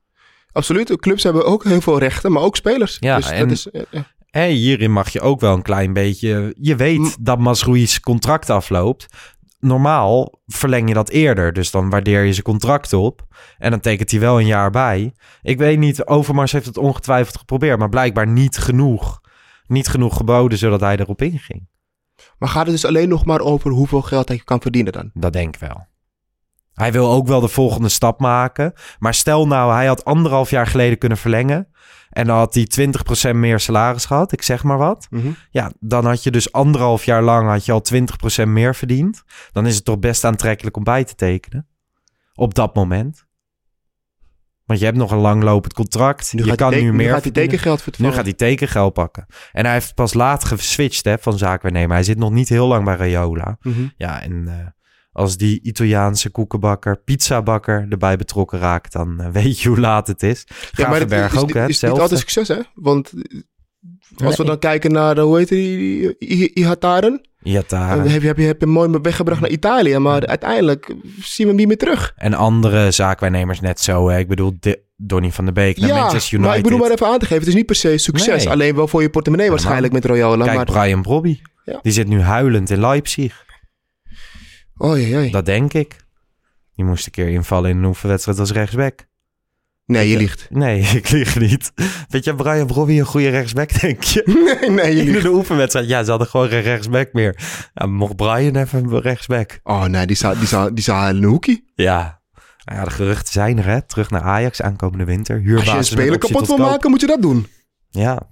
Absoluut. 0.53 0.87
De 0.87 0.97
clubs 0.97 1.23
hebben 1.23 1.47
ook 1.47 1.65
heel 1.65 1.81
veel 1.81 1.99
rechten, 1.99 2.33
maar 2.33 2.43
ook 2.43 2.57
spelers. 2.57 2.97
Ja, 3.01 3.17
dus 3.17 3.31
en- 3.31 3.39
dat 3.39 3.51
is, 3.51 3.71
eh, 3.71 3.83
eh, 3.91 4.01
Hey, 4.31 4.51
hierin 4.53 4.93
mag 4.93 5.09
je 5.09 5.21
ook 5.21 5.41
wel 5.41 5.55
een 5.55 5.63
klein 5.63 5.93
beetje. 5.93 6.55
Je 6.59 6.77
weet 6.77 6.99
M- 6.99 7.15
dat 7.21 7.39
Masroui's 7.39 8.01
contract 8.01 8.51
afloopt. 8.51 9.07
Normaal 9.61 10.41
verleng 10.47 10.89
je 10.89 10.95
dat 10.95 11.09
eerder. 11.09 11.53
Dus 11.53 11.71
dan 11.71 11.91
waardeer 11.91 12.23
je 12.25 12.33
zijn 12.33 12.45
contract 12.45 12.93
op. 12.93 13.27
En 13.59 13.71
dan 13.71 13.81
tekent 13.81 14.11
hij 14.11 14.21
wel 14.21 14.41
een 14.41 14.47
jaar 14.47 14.71
bij. 14.71 15.13
Ik 15.43 15.59
weet 15.59 15.79
niet, 15.79 16.07
Overmars 16.07 16.53
heeft 16.53 16.67
het 16.67 16.77
ongetwijfeld 16.77 17.39
geprobeerd. 17.39 17.79
Maar 17.79 17.89
blijkbaar 17.89 18.27
niet 18.27 18.59
genoeg. 18.59 19.21
Niet 19.67 19.89
genoeg 19.89 20.17
geboden 20.17 20.59
zodat 20.59 20.81
hij 20.81 20.97
erop 20.99 21.23
inging. 21.23 21.69
maar 22.39 22.49
gaat 22.49 22.63
het 22.67 22.75
dus 22.75 22.85
alleen 22.85 23.09
nog 23.09 23.25
maar 23.25 23.41
over 23.41 23.71
hoeveel 23.71 24.03
geld 24.03 24.29
hij 24.29 24.41
kan 24.45 24.61
verdienen 24.61 24.93
dan? 24.93 25.11
Dat 25.15 25.33
denk 25.33 25.55
ik 25.55 25.61
wel. 25.61 25.87
Hij 26.79 26.93
wil 26.93 27.11
ook 27.11 27.27
wel 27.27 27.41
de 27.41 27.49
volgende 27.49 27.89
stap 27.89 28.21
maken. 28.21 28.73
Maar 28.99 29.15
stel 29.15 29.47
nou, 29.47 29.73
hij 29.73 29.87
had 29.87 30.05
anderhalf 30.05 30.51
jaar 30.51 30.67
geleden 30.67 30.99
kunnen 30.99 31.19
verlengen. 31.19 31.69
En 32.11 32.27
dan 32.27 32.37
had 32.37 32.55
hij 32.55 32.67
20% 33.33 33.35
meer 33.35 33.61
salaris 33.61 34.05
gehad. 34.05 34.33
Ik 34.33 34.43
zeg 34.43 34.63
maar 34.63 34.79
wat. 34.79 35.07
Mhm. 35.11 35.29
Ja, 35.51 35.73
dan 35.81 36.07
had 36.07 36.23
je 36.23 36.31
dus 36.31 36.53
anderhalf 36.53 37.05
jaar 37.05 37.23
lang 37.23 37.49
had 37.49 37.65
je 37.65 37.73
al 37.73 37.83
20% 38.43 38.49
meer 38.49 38.75
verdiend. 38.75 39.23
Dan 39.53 39.67
is 39.67 39.75
het 39.75 39.85
toch 39.85 39.99
best 39.99 40.25
aantrekkelijk 40.25 40.77
om 40.77 40.85
bij 40.85 41.05
te 41.05 41.15
tekenen. 41.15 41.69
Op 42.35 42.55
dat 42.55 42.75
moment. 42.75 43.27
Want 44.65 44.81
je 44.81 44.87
hebt 44.87 44.99
nog 44.99 45.11
een 45.11 45.19
langlopend 45.19 45.73
contract. 45.75 46.33
Nu 46.33 46.45
je 46.45 46.55
kan 46.55 46.71
nu 46.73 46.93
meer 46.93 47.07
Nu 47.07 47.13
gaat 47.13 47.23
hij 47.23 47.33
tekengeld 47.33 47.99
Nu 47.99 48.13
gaat 48.13 48.25
hij 48.25 48.33
tekengeld 48.33 48.93
pakken. 48.93 49.27
En 49.53 49.65
hij 49.65 49.75
heeft 49.75 49.95
pas 49.95 50.15
laat 50.15 50.45
geswitcht 50.45 51.05
hè, 51.05 51.19
van 51.19 51.39
zaakwaarnemer. 51.39 51.95
Hij 51.95 52.03
zit 52.03 52.19
nog 52.19 52.31
niet 52.31 52.49
heel 52.49 52.67
lang 52.67 52.85
bij 52.85 52.97
Rayola. 52.97 53.57
Mhm. 53.61 53.87
Ja, 53.97 54.23
en 54.23 54.49
eh, 54.49 54.67
als 55.19 55.37
die 55.37 55.61
Italiaanse 55.63 56.31
koekenbakker, 56.31 56.97
pizzabakker 57.05 57.87
erbij 57.89 58.17
betrokken 58.17 58.59
raakt, 58.59 58.93
dan 58.93 59.21
eh, 59.21 59.31
weet 59.43 59.61
je 59.61 59.69
hoe 59.69 59.81
laat 59.81 60.07
het 60.07 60.23
is. 60.23 60.47
Ja, 60.73 60.89
maar 60.89 61.01
het 61.01 61.13
is, 61.13 61.19
ook, 61.19 61.33
hè? 61.33 61.37
is, 61.37 61.43
is 61.43 61.53
niet 61.53 61.67
hetzelfde. 61.67 62.01
altijd 62.01 62.21
succes, 62.21 62.49
hè? 62.49 62.59
Want 62.75 63.13
eh, 64.17 64.27
als 64.27 64.37
we 64.37 64.45
dan 64.45 64.59
kijken 64.59 64.93
naar, 64.93 65.15
de- 65.15 65.21
hoe 65.21 65.39
heet 65.39 65.49
die, 65.49 66.19
Ihataren, 66.55 67.29
Ja, 67.39 67.63
dan 67.69 67.81
heb 67.81 68.21
je, 68.21 68.27
heb, 68.27 68.37
je, 68.37 68.43
heb 68.45 68.61
je 68.61 68.65
hem 68.65 68.75
mooi 68.75 68.99
weggebracht 69.03 69.41
naar 69.41 69.51
Italië, 69.51 69.99
maar 69.99 70.27
uiteindelijk 70.27 70.87
zien 71.21 71.47
we 71.47 71.47
hem 71.47 71.57
niet 71.57 71.67
meer 71.67 71.79
terug. 71.79 72.13
En 72.17 72.35
andere 72.35 72.91
zaakwaarnemers 72.91 73.61
net 73.61 73.81
zo. 73.81 74.09
Hè? 74.09 74.19
Ik 74.19 74.29
bedoel, 74.29 74.57
de, 74.61 74.83
Donny 74.97 75.31
van 75.33 75.45
der 75.45 75.55
Beek 75.55 75.79
naar 75.79 75.89
ja, 75.89 75.95
Manchester 76.01 76.33
United. 76.33 76.49
maar 76.49 76.57
ik 76.57 76.63
bedoel 76.63 76.79
maar 76.79 76.91
even 76.91 77.07
aan 77.07 77.19
te 77.19 77.25
geven, 77.25 77.39
het 77.39 77.49
is 77.49 77.55
niet 77.55 77.67
per 77.67 77.75
se 77.75 77.99
succes, 77.99 78.45
Nee. 78.45 78.51
alleen 78.53 78.75
wel 78.75 78.89
voor 78.89 79.03
je 79.03 79.11
portemonnee 79.11 79.51
waarschijnlijk 79.51 79.93
met 79.93 80.05
Royale. 80.05 80.45
Kijk, 80.45 80.57
Maar, 80.57 80.65
Brian 80.65 81.03
Brobby. 81.03 81.41
Ja. 81.65 81.79
Die 81.83 81.93
zit 81.93 82.09
nu 82.09 82.21
huilend 82.21 82.71
in 82.71 82.81
Leipzig. 82.81 83.47
Jee, 84.79 85.09
jee. 85.09 85.31
Dat 85.31 85.47
denk 85.47 85.73
ik. 85.73 85.97
Die 86.75 86.85
moest 86.85 87.07
een 87.07 87.13
keer 87.13 87.29
invallen 87.29 87.71
in 87.71 87.77
een 87.77 87.85
oefenwedstrijd 87.85 88.39
als 88.39 88.53
rechtsback. 88.53 89.07
Nee, 89.87 90.09
je 90.09 90.17
liegt. 90.17 90.47
Nee, 90.51 90.81
ik 91.01 91.09
lieg 91.11 91.39
niet. 91.39 91.73
Weet 92.09 92.25
je, 92.25 92.35
Brian 92.35 92.67
Brobby 92.67 92.99
een 92.99 93.05
goede 93.07 93.29
rechtsback, 93.29 93.81
denk 93.81 94.03
je? 94.03 94.23
nee, 94.61 94.71
nee, 94.71 94.97
je 94.97 95.03
In 95.03 95.11
liegt. 95.11 95.23
de 95.23 95.31
oefenwedstrijd. 95.33 95.89
Ja, 95.89 96.05
ze 96.05 96.11
hadden 96.11 96.29
gewoon 96.29 96.49
geen 96.49 96.61
rechtsback 96.63 97.13
meer. 97.13 97.41
Mocht 97.75 98.17
Brian 98.17 98.57
even 98.57 98.85
een 98.85 99.01
rechtsback. 99.01 99.61
Oh 99.63 99.85
nee, 99.85 100.07
die 100.07 100.17
zou, 100.17 100.39
die 100.39 100.47
zou, 100.47 100.75
die 100.75 100.85
zou 100.85 101.09
in 101.09 101.17
een 101.17 101.25
hoekie. 101.25 101.71
Ja. 101.75 102.21
Nou 102.65 102.79
ja, 102.79 102.85
de 102.85 102.91
geruchten 102.91 103.33
zijn 103.33 103.59
er, 103.59 103.65
hè. 103.65 103.83
Terug 103.83 104.11
naar 104.11 104.23
Ajax 104.23 104.63
aankomende 104.63 105.05
winter. 105.05 105.35
Als 105.37 105.45
je 105.45 105.51
Huurbasis 105.51 105.75
een 105.77 105.85
speler 105.99 106.19
kapot 106.19 106.47
wil 106.47 106.57
maken, 106.57 106.91
moet 106.91 107.01
je 107.01 107.07
dat 107.07 107.23
doen. 107.23 107.47
Ja, 107.91 108.29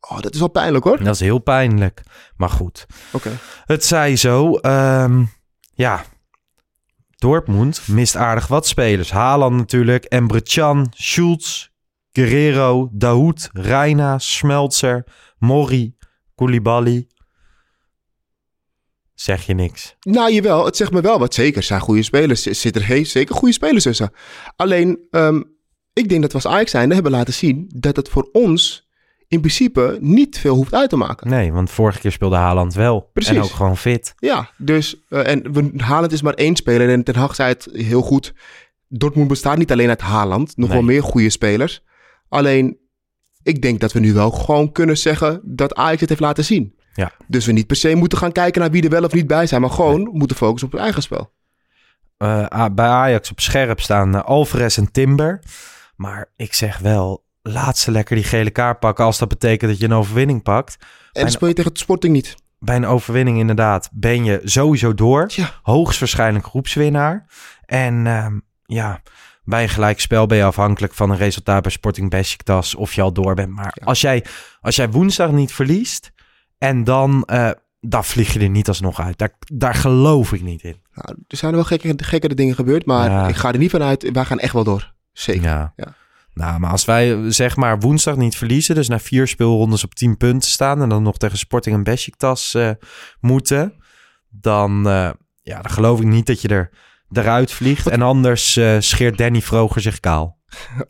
Oh, 0.00 0.20
dat 0.20 0.32
is 0.34 0.38
wel 0.38 0.48
pijnlijk 0.50 0.84
hoor. 0.84 1.04
dat 1.04 1.14
is 1.14 1.20
heel 1.20 1.38
pijnlijk. 1.38 2.02
Maar 2.36 2.48
goed. 2.50 2.86
Oké. 3.12 3.30
Het 3.64 3.84
zij 3.84 4.16
zo. 4.16 4.54
ehm, 4.54 5.24
ja. 5.78 6.04
Dortmund 7.16 7.88
mist 7.88 8.16
aardig 8.16 8.46
wat 8.46 8.66
spelers. 8.66 9.10
Haaland 9.10 9.56
natuurlijk. 9.56 10.04
Emre 10.04 10.42
Can, 10.42 10.92
Schultz, 10.96 11.68
Guerrero, 12.12 12.88
Dahoud, 12.92 13.50
Reina, 13.52 14.18
Smeltzer, 14.18 15.04
Mori, 15.38 15.94
Koulibaly. 16.34 17.06
Zeg 19.14 19.46
je 19.46 19.54
niks. 19.54 19.96
Nou, 20.00 20.32
jawel, 20.32 20.64
het 20.64 20.76
zegt 20.76 20.92
me 20.92 21.00
wel 21.00 21.18
wat. 21.18 21.34
Zeker, 21.34 21.62
zijn 21.62 21.80
goede 21.80 22.02
spelers. 22.02 22.46
Er 22.46 22.54
zitten 22.54 22.82
er 22.82 23.06
zeker 23.06 23.34
goede 23.34 23.54
spelers 23.54 23.84
tussen. 23.84 24.10
Alleen, 24.56 24.98
ehm, 25.10 25.42
ik 25.92 26.08
denk 26.08 26.22
dat 26.22 26.32
we 26.32 26.38
als 26.38 26.52
Ajax 26.52 26.70
zijn 26.70 26.92
hebben 26.92 27.12
laten 27.12 27.34
zien 27.34 27.70
dat 27.74 27.96
het 27.96 28.08
voor 28.08 28.28
ons 28.32 28.87
in 29.28 29.40
principe 29.40 29.98
niet 30.00 30.38
veel 30.38 30.54
hoeft 30.54 30.74
uit 30.74 30.90
te 30.90 30.96
maken. 30.96 31.28
Nee, 31.28 31.52
want 31.52 31.70
vorige 31.70 31.98
keer 31.98 32.12
speelde 32.12 32.36
Haaland 32.36 32.74
wel. 32.74 33.10
Precies. 33.12 33.36
En 33.36 33.42
ook 33.42 33.50
gewoon 33.50 33.76
fit. 33.76 34.14
Ja, 34.16 34.50
dus, 34.56 34.96
eh, 35.08 35.26
en 35.26 35.52
we, 35.52 35.72
Haaland 35.76 36.12
is 36.12 36.22
maar 36.22 36.34
één 36.34 36.56
speler 36.56 36.88
en 36.90 37.02
Ten 37.04 37.16
Hag 37.16 37.34
zei 37.34 37.48
het 37.48 37.68
heel 37.72 38.02
goed. 38.02 38.34
Dortmund 38.88 39.28
bestaat 39.28 39.56
niet 39.58 39.72
alleen 39.72 39.88
uit 39.88 40.00
Haaland, 40.00 40.56
nog 40.56 40.70
wel 40.70 40.82
meer 40.82 41.02
goede 41.02 41.30
spelers. 41.30 41.84
Alleen, 42.28 42.78
ik 43.42 43.62
denk 43.62 43.80
dat 43.80 43.92
we 43.92 44.00
nu 44.00 44.12
wel 44.12 44.30
gewoon 44.30 44.72
kunnen 44.72 44.98
zeggen 44.98 45.40
dat 45.44 45.74
Ajax 45.74 46.00
het 46.00 46.08
heeft 46.08 46.20
laten 46.20 46.44
zien. 46.44 46.76
Ja. 46.94 47.12
Dus 47.26 47.46
we 47.46 47.52
niet 47.52 47.66
per 47.66 47.76
se 47.76 47.94
moeten 47.94 48.18
gaan 48.18 48.32
kijken 48.32 48.60
naar 48.60 48.70
wie 48.70 48.82
er 48.82 48.90
wel 48.90 49.04
of 49.04 49.12
niet 49.12 49.26
bij 49.26 49.46
zijn, 49.46 49.60
maar 49.60 49.70
gewoon 49.70 50.10
moeten 50.12 50.36
focussen 50.36 50.66
op 50.68 50.72
het 50.72 50.82
eigen 50.82 51.02
spel. 51.02 51.32
eh, 52.18 52.64
bij 52.72 52.86
Ajax 52.86 53.30
op 53.30 53.40
scherp 53.40 53.80
staan 53.80 54.14
eh, 54.14 54.22
Alvarez 54.24 54.78
en 54.78 54.92
Timber. 54.92 55.42
Maar 55.96 56.32
ik 56.36 56.54
zeg 56.54 56.78
wel, 56.78 57.24
laat 57.52 57.78
ze 57.78 57.90
lekker 57.90 58.16
die 58.16 58.24
gele 58.24 58.50
kaart 58.50 58.78
pakken 58.78 59.04
als 59.04 59.18
dat 59.18 59.28
betekent 59.28 59.70
dat 59.70 59.80
je 59.80 59.86
een 59.86 59.92
overwinning 59.92 60.42
pakt. 60.42 60.76
En 61.12 61.22
dan 61.22 61.30
speel 61.30 61.48
je 61.48 61.54
tegen 61.54 61.70
het 61.70 61.80
Sporting 61.80 62.12
niet. 62.12 62.34
Bij 62.58 62.76
een 62.76 62.86
overwinning 62.86 63.38
inderdaad 63.38 63.88
ben 63.92 64.24
je 64.24 64.40
sowieso 64.44 64.94
door. 64.94 65.30
Hoogstwaarschijnlijk 65.62 66.44
groepswinnaar. 66.44 67.26
En 67.64 68.06
ehm, 68.06 68.38
ja, 68.64 69.02
bij 69.44 69.62
een 69.62 69.68
gelijk 69.68 70.00
spel 70.00 70.26
ben 70.26 70.36
je 70.38 70.44
afhankelijk 70.44 70.94
van 70.94 71.10
een 71.10 71.16
resultaat 71.16 71.62
bij 71.62 71.70
Sporting 71.70 72.10
Besiktas 72.10 72.74
of 72.74 72.92
je 72.92 73.02
al 73.02 73.12
door 73.12 73.34
bent. 73.34 73.54
Maar 73.54 73.76
als, 73.84 74.00
jij, 74.00 74.24
als 74.60 74.76
jij 74.76 74.90
woensdag 74.90 75.30
niet 75.30 75.52
verliest 75.52 76.12
en 76.58 76.84
dan, 76.84 77.24
eh, 77.24 77.50
dan 77.80 78.04
vlieg 78.04 78.32
je 78.32 78.40
er 78.40 78.48
niet 78.48 78.68
alsnog 78.68 79.00
uit. 79.00 79.18
Daar, 79.18 79.32
daar 79.52 79.74
geloof 79.74 80.32
ik 80.32 80.42
niet 80.42 80.62
in. 80.62 80.76
Nou, 80.94 81.18
er 81.28 81.36
zijn 81.36 81.54
wel 81.54 81.64
gekke, 81.64 81.94
gekkere 81.96 82.34
dingen 82.34 82.54
gebeurd, 82.54 82.86
maar 82.86 83.10
Ja. 83.10 83.28
ik 83.28 83.36
ga 83.36 83.52
er 83.52 83.58
niet 83.58 83.70
vanuit. 83.70 84.10
Wij 84.12 84.24
gaan 84.24 84.38
echt 84.38 84.52
wel 84.52 84.64
door. 84.64 84.92
Zeker. 85.12 85.42
Ja. 85.42 85.74
Nou, 86.38 86.58
maar 86.60 86.70
als 86.70 86.84
wij 86.84 87.16
zeg 87.28 87.56
maar 87.56 87.78
woensdag 87.78 88.16
niet 88.16 88.36
verliezen, 88.36 88.74
dus 88.74 88.88
na 88.88 88.98
vier 88.98 89.26
speelrondes 89.28 89.84
op 89.84 89.94
10 89.94 90.16
punten 90.16 90.50
staan 90.50 90.82
en 90.82 90.88
dan 90.88 91.02
nog 91.02 91.16
tegen 91.16 91.38
Sporting 91.38 91.76
en 91.76 91.82
Besiktas 91.82 92.54
eh, 92.54 92.70
moeten, 93.20 93.72
dan, 94.30 94.88
eh, 94.88 95.10
ja, 95.42 95.60
dan 95.62 95.70
geloof 95.70 96.00
ik 96.00 96.06
niet 96.06 96.26
dat 96.26 96.40
je 96.40 96.48
er 96.48 96.70
eruit 97.12 97.52
vliegt. 97.52 97.86
En 97.88 98.02
anders 98.02 98.56
eh, 98.56 98.76
scheert 98.78 99.18
Danny 99.18 99.40
Vroger 99.40 99.80
zich 99.80 100.00
kaal. 100.00 100.38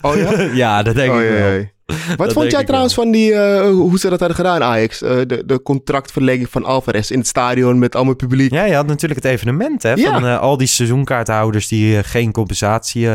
Oh 0.00 0.16
ja? 0.16 0.40
ja, 0.64 0.82
dat 0.82 0.94
denk 0.94 1.12
Oh, 1.12 1.22
ik 1.22 1.28
wel. 1.28 1.38
jee. 1.38 1.72
Wat 1.86 2.18
Dat 2.18 2.32
vond 2.32 2.50
jij 2.50 2.64
trouwens 2.64 2.94
van 2.94 3.10
die, 3.10 3.38
hoe 3.68 3.98
ze 3.98 4.08
dat 4.08 4.18
hadden 4.18 4.36
gedaan, 4.36 4.62
Ajax? 4.62 4.98
De, 4.98 5.42
de 5.46 5.62
contractverlenging 5.62 6.50
van 6.50 6.64
Alvarez 6.64 7.10
in 7.10 7.18
het 7.18 7.26
stadion 7.26 7.78
met 7.78 7.94
allemaal 7.94 8.14
publiek. 8.16 8.50
Ja, 8.52 8.64
je 8.64 8.74
had 8.74 8.86
natuurlijk 8.86 9.22
het 9.22 9.32
evenement 9.32 9.82
hè, 9.82 9.92
Ja. 9.92 10.12
van 10.12 10.40
al 10.40 10.56
die 10.56 10.66
seizoenkaarthouders 10.66 11.68
die 11.68 12.02
geen 12.02 12.32
compensatie 12.32 13.08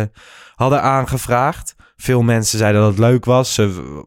hadden 0.56 0.82
aangevraagd. 0.82 1.76
Veel 1.96 2.22
mensen 2.22 2.58
zeiden 2.58 2.82
dat 2.82 2.90
het 2.90 3.00
leuk 3.00 3.26
was. 3.26 3.62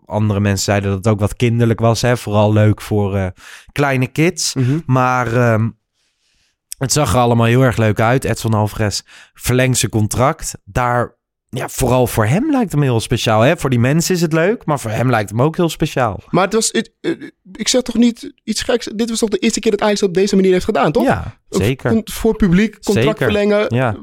Andere 0.04 0.40
mensen 0.40 0.64
zeiden 0.64 0.88
dat 0.88 0.98
het 0.98 1.08
ook 1.08 1.20
wat 1.20 1.36
kinderlijk 1.36 1.80
was. 1.80 2.02
Hè? 2.02 2.16
Vooral 2.16 2.52
leuk 2.52 2.80
voor 2.80 3.16
eh, 3.16 3.26
kleine 3.72 4.06
kids. 4.06 4.54
Mhm. 4.54 4.78
Maar 4.86 5.36
ehm, 5.36 5.68
het 6.78 6.92
zag 6.92 7.12
er 7.12 7.18
allemaal 7.18 7.46
heel 7.46 7.62
erg 7.62 7.76
leuk 7.76 8.00
uit. 8.00 8.24
Edson 8.24 8.54
Alvarez 8.54 9.00
verlengt 9.34 9.78
zijn 9.78 9.90
contract. 9.90 10.54
Daar, 10.64 11.16
ja, 11.48 11.68
vooral 11.68 12.06
voor 12.06 12.26
hem 12.26 12.50
lijkt 12.50 12.72
hem 12.72 12.82
heel 12.82 13.00
speciaal. 13.00 13.40
Hè? 13.40 13.56
Voor 13.56 13.70
die 13.70 13.78
mensen 13.78 14.14
is 14.14 14.20
het 14.20 14.32
leuk, 14.32 14.64
maar 14.64 14.80
voor 14.80 14.90
hem 14.90 15.10
lijkt 15.10 15.30
hem 15.30 15.42
ook 15.42 15.56
heel 15.56 15.68
speciaal. 15.68 16.20
Maar 16.30 16.44
het 16.44 16.54
was, 16.54 16.68
het, 16.72 16.92
eh, 17.00 17.12
ik 17.52 17.68
zeg 17.68 17.82
toch 17.82 17.94
niet 17.94 18.32
iets 18.44 18.62
geks. 18.62 18.86
Dit 18.94 19.08
was 19.08 19.18
toch 19.18 19.28
de 19.28 19.38
eerste 19.38 19.60
keer 19.60 19.70
dat 19.70 19.80
Ajax 19.80 20.02
op 20.02 20.14
deze 20.14 20.36
manier 20.36 20.52
heeft 20.52 20.64
gedaan, 20.64 20.92
toch? 20.92 21.04
Ja, 21.04 21.38
zeker. 21.48 22.00
Voor 22.04 22.36
publiek, 22.36 22.72
contract 22.84 23.18
Zeker. 23.18 23.32
verlengen. 23.32 23.74
Ja. 23.74 23.96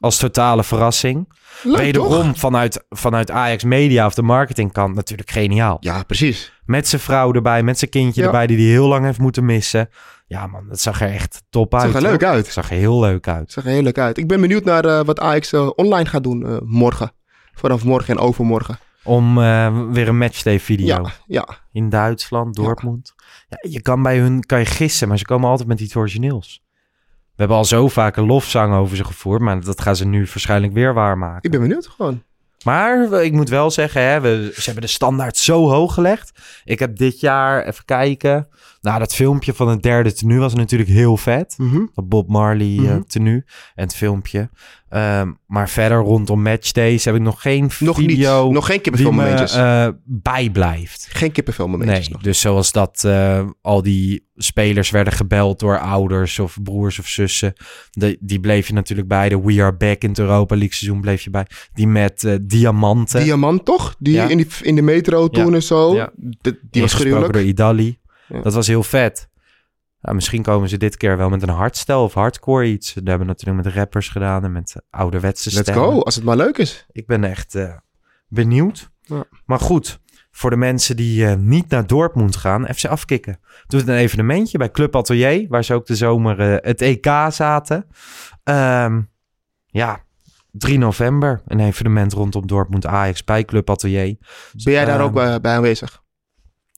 Als 0.00 0.16
totale 0.16 0.64
verrassing. 0.64 1.32
Leuk, 1.62 1.76
Wederom 1.76 2.26
toch? 2.32 2.38
vanuit, 2.38 2.84
vanuit 2.90 3.30
Ajax 3.30 3.64
Media 3.64 4.06
of 4.06 4.14
de 4.14 4.22
marketingkant 4.22 4.94
natuurlijk 4.94 5.30
geniaal. 5.30 5.76
Ja, 5.80 6.02
precies. 6.02 6.52
Met 6.64 6.88
zijn 6.88 7.00
vrouw 7.00 7.32
erbij, 7.32 7.62
met 7.62 7.78
zijn 7.78 7.90
kindje 7.90 8.20
Ja. 8.20 8.26
erbij 8.26 8.46
die 8.46 8.56
hij 8.56 8.66
heel 8.66 8.88
lang 8.88 9.04
heeft 9.04 9.18
moeten 9.18 9.44
missen. 9.44 9.88
Ja 10.26 10.46
man, 10.46 10.68
dat 10.68 10.80
zag 10.80 11.00
er 11.00 11.10
echt 11.12 11.42
top 11.50 11.74
uit. 11.74 11.82
zag 11.82 11.94
er 11.94 12.00
hoor. 12.00 12.10
leuk 12.10 12.24
uit. 12.24 12.44
Het 12.44 12.54
zag 12.54 12.70
er 12.70 12.76
heel 12.76 13.00
leuk 13.00 13.28
uit. 13.28 13.52
Zag 13.52 13.64
er 13.64 13.70
heel 13.70 13.82
leuk 13.82 13.98
uit. 13.98 14.18
Ik 14.18 14.28
ben 14.28 14.40
benieuwd 14.40 14.64
naar 14.64 14.84
eh, 14.84 15.04
wat 15.04 15.20
Ajax 15.20 15.52
eh, 15.52 15.70
online 15.76 16.08
gaat 16.08 16.22
doen 16.22 16.46
eh, 16.46 16.56
morgen. 16.64 17.12
Vanaf 17.54 17.84
morgen 17.84 18.16
en 18.16 18.20
overmorgen. 18.22 18.78
Om 19.04 19.38
eh, 19.38 19.80
weer 19.90 20.08
een 20.08 20.18
matchday 20.18 20.60
video. 20.60 20.86
Ja, 20.86 21.10
ja. 21.26 21.48
In 21.72 21.88
Duitsland, 21.88 22.54
Dortmund. 22.54 23.14
Ja. 23.48 23.56
je 23.70 23.82
kan 23.82 24.02
bij 24.02 24.18
hun 24.18 24.40
kan 24.46 24.58
je 24.58 24.64
gissen, 24.66 25.08
maar 25.08 25.18
ze 25.18 25.24
komen 25.24 25.48
altijd 25.50 25.68
met 25.68 25.80
iets 25.80 25.96
origineels. 25.96 26.62
We 27.34 27.40
hebben 27.40 27.56
al 27.56 27.64
zo 27.64 27.88
vaak 27.88 28.16
een 28.16 28.26
lofzang 28.26 28.74
over 28.74 28.96
ze 28.96 29.04
gevoerd, 29.04 29.40
maar 29.40 29.60
dat 29.60 29.80
gaan 29.80 29.96
ze 29.96 30.06
nu 30.06 30.18
waarschijnlijk 30.18 30.72
weer 30.72 30.94
waarmaken. 30.94 31.42
Ik 31.42 31.50
ben 31.50 31.60
benieuwd 31.60 31.86
gewoon. 31.86 32.22
Maar 32.64 33.12
ik 33.12 33.32
moet 33.32 33.48
wel 33.48 33.70
zeggen, 33.70 34.02
hè, 34.02 34.20
we, 34.20 34.50
ze 34.54 34.62
hebben 34.64 34.82
de 34.82 34.88
standaard 34.88 35.36
zo 35.36 35.68
hoog 35.68 35.94
gelegd. 35.94 36.32
Ik 36.64 36.78
heb 36.78 36.96
dit 36.96 37.20
jaar, 37.20 37.64
even 37.64 37.84
kijken. 37.84 38.48
Nou, 38.84 38.98
dat 38.98 39.14
filmpje 39.14 39.54
van 39.54 39.68
het 39.68 39.82
derde 39.82 40.12
tenue 40.12 40.38
was 40.38 40.54
natuurlijk 40.54 40.90
heel 40.90 41.16
vet. 41.16 41.54
Mhm. 41.58 41.80
Dat 41.94 42.08
Bob 42.08 42.28
Marley 42.28 42.76
eh, 42.78 42.82
Mhm. 42.82 43.02
tenue 43.06 43.44
en 43.74 43.84
het 43.84 43.94
filmpje. 43.96 44.50
Ehm, 44.88 45.32
maar 45.46 45.68
verder 45.68 45.98
rondom 45.98 46.42
matchdays 46.42 47.04
heb 47.04 47.14
ik 47.14 47.20
nog 47.20 47.42
geen 47.42 47.70
Nog 47.78 47.98
niet. 47.98 48.10
video 48.10 48.50
Nog 48.50 48.66
geen 48.66 48.78
die 48.82 48.92
me 48.92 48.98
kippenfilmmomentjes. 48.98 49.54
eh, 49.54 49.88
bijblijft. 50.04 51.06
Geen 51.10 51.32
kippenfilmmomentjes 51.32 51.98
Nee, 52.00 52.08
nog. 52.12 52.22
dus 52.22 52.40
zoals 52.40 52.72
dat 52.72 53.04
eh, 53.04 53.46
al 53.62 53.82
die 53.82 54.26
spelers 54.36 54.90
werden 54.90 55.12
gebeld 55.12 55.58
door 55.60 55.78
ouders 55.78 56.38
of 56.38 56.56
broers 56.62 56.98
of 56.98 57.06
zussen. 57.06 57.52
De, 57.90 58.16
die 58.20 58.40
bleef 58.40 58.66
je 58.66 58.72
natuurlijk 58.72 59.08
bij. 59.08 59.28
De 59.28 59.40
We 59.42 59.62
Are 59.62 59.76
Back 59.76 60.02
in 60.02 60.08
het 60.08 60.18
Europa 60.18 60.54
League 60.56 60.74
seizoen 60.74 61.00
bleef 61.00 61.22
je 61.22 61.30
bij. 61.30 61.46
Die 61.74 61.86
met 61.88 62.38
diamanten. 62.42 63.22
Diamant 63.24 63.64
toch? 63.64 63.94
Die 63.98 64.14
Ja. 64.14 64.28
in, 64.28 64.36
die, 64.36 64.46
in 64.62 64.74
de 64.74 64.82
metro 64.82 65.28
toen 65.28 65.48
Ja. 65.48 65.54
en 65.54 65.62
zo. 65.62 65.94
Ja. 65.94 66.10
De- 66.16 66.58
die 66.70 66.82
was 66.82 66.92
gruwelijk. 66.92 67.32
door 67.32 67.42
Idali. 67.42 67.98
Ja. 68.28 68.40
Dat 68.40 68.54
was 68.54 68.66
heel 68.66 68.82
vet. 68.82 69.28
Nou, 70.00 70.14
misschien 70.16 70.42
komen 70.42 70.68
ze 70.68 70.76
dit 70.76 70.96
keer 70.96 71.16
wel 71.16 71.28
met 71.28 71.42
een 71.42 71.48
hardstyle 71.48 71.96
of 71.98 72.14
hardcore 72.14 72.66
iets. 72.66 72.94
Dat 72.94 73.06
hebben 73.06 73.26
we 73.26 73.32
natuurlijk 73.32 73.64
met 73.64 73.74
rappers 73.74 74.08
gedaan 74.08 74.44
en 74.44 74.52
met 74.52 74.74
ouderwetse 74.90 75.50
Let's 75.50 75.60
stemmen. 75.70 75.92
go, 75.92 76.00
als 76.00 76.14
het 76.14 76.24
maar 76.24 76.36
leuk 76.36 76.58
is. 76.58 76.86
Ik 76.92 77.06
ben 77.06 77.24
echt 77.24 77.54
eh, 77.54 77.76
benieuwd. 78.28 78.90
Ja. 79.00 79.24
Maar 79.46 79.60
goed, 79.60 80.00
voor 80.30 80.50
de 80.50 80.56
mensen 80.56 80.96
die 80.96 81.26
eh, 81.26 81.34
niet 81.36 81.68
naar 81.68 81.86
Dortmund 81.86 82.36
gaan, 82.36 82.64
even 82.66 82.90
afkicken. 82.90 83.40
Doet 83.66 83.88
een 83.88 83.94
evenementje 83.96 84.58
bij 84.58 84.70
Club 84.70 84.96
Atelier, 84.96 85.46
waar 85.48 85.64
ze 85.64 85.74
ook 85.74 85.86
de 85.86 85.96
zomer 85.96 86.40
eh, 86.40 86.56
het 86.70 86.80
EK 86.80 87.06
zaten. 87.28 87.86
Ehm, 88.42 89.00
ja, 89.66 90.02
3 90.50 90.78
november, 90.78 91.42
een 91.46 91.60
evenement 91.60 92.12
rondom 92.12 92.46
Dortmund 92.46 92.86
Ajax 92.86 93.24
bij 93.24 93.44
Club 93.44 93.70
Atelier. 93.70 94.16
Ben 94.64 94.72
jij 94.72 94.84
daar 94.84 94.98
Ehm, 95.00 95.04
ook 95.04 95.42
bij 95.42 95.52
aanwezig? 95.54 96.02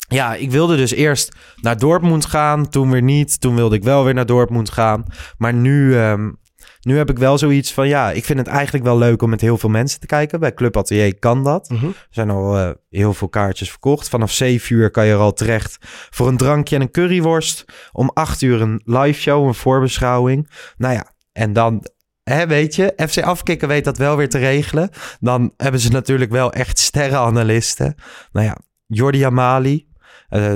Ja, 0.08 0.34
ik 0.34 0.50
wilde 0.50 0.76
dus 0.76 0.90
eerst 0.90 1.36
naar 1.60 1.78
Dortmund 1.78 2.26
gaan, 2.26 2.68
toen 2.68 2.90
weer 2.90 3.02
niet. 3.02 3.40
Toen 3.40 3.54
wilde 3.54 3.76
ik 3.76 3.82
wel 3.82 4.04
weer 4.04 4.14
naar 4.14 4.26
Dortmund 4.26 4.70
gaan. 4.70 5.04
Maar 5.38 5.54
nu, 5.54 5.96
ehm, 5.96 6.30
nu 6.80 6.96
heb 6.96 7.10
ik 7.10 7.18
wel 7.18 7.38
zoiets 7.38 7.72
van, 7.72 7.88
ja, 7.88 8.10
ik 8.10 8.24
vind 8.24 8.38
het 8.38 8.48
eigenlijk 8.48 8.84
wel 8.84 8.98
leuk 8.98 9.22
om 9.22 9.30
met 9.30 9.40
heel 9.40 9.58
veel 9.58 9.68
mensen 9.68 10.00
te 10.00 10.06
kijken. 10.06 10.40
Bij 10.40 10.54
Club 10.54 10.76
Atelier 10.76 11.18
kan 11.18 11.44
dat. 11.44 11.70
Mhm. 11.70 11.86
Er 11.86 12.06
zijn 12.10 12.30
al 12.30 12.58
eh, 12.58 12.70
heel 12.90 13.14
veel 13.14 13.28
kaartjes 13.28 13.70
verkocht. 13.70 14.08
Vanaf 14.08 14.32
7 14.32 14.76
uur 14.76 14.90
kan 14.90 15.06
je 15.06 15.12
er 15.12 15.18
al 15.18 15.32
terecht 15.32 15.76
voor 16.10 16.28
een 16.28 16.36
drankje 16.36 16.76
en 16.76 16.82
een 16.82 16.90
curryworst. 16.90 17.64
Om 17.92 18.10
8 18.14 18.42
uur 18.42 18.60
een 18.60 18.80
live 18.84 19.20
show, 19.20 19.46
een 19.46 19.54
voorbeschouwing. 19.54 20.50
Nou 20.76 20.94
ja, 20.94 21.06
en 21.32 21.52
dan... 21.52 21.84
Hè, 22.22 22.46
weet 22.46 22.74
je, 22.74 22.92
FC 23.08 23.22
Afkikken 23.22 23.68
weet 23.68 23.84
dat 23.84 23.98
wel 23.98 24.16
weer 24.16 24.28
te 24.28 24.38
regelen. 24.38 24.90
Dan 25.20 25.52
hebben 25.56 25.80
ze 25.80 25.90
natuurlijk 25.90 26.30
wel 26.30 26.52
echt 26.52 26.78
sterrenanalisten. 26.78 27.94
Nou 28.32 28.46
ja, 28.46 28.56
Jordi 28.86 29.22
Amali, 29.22 29.86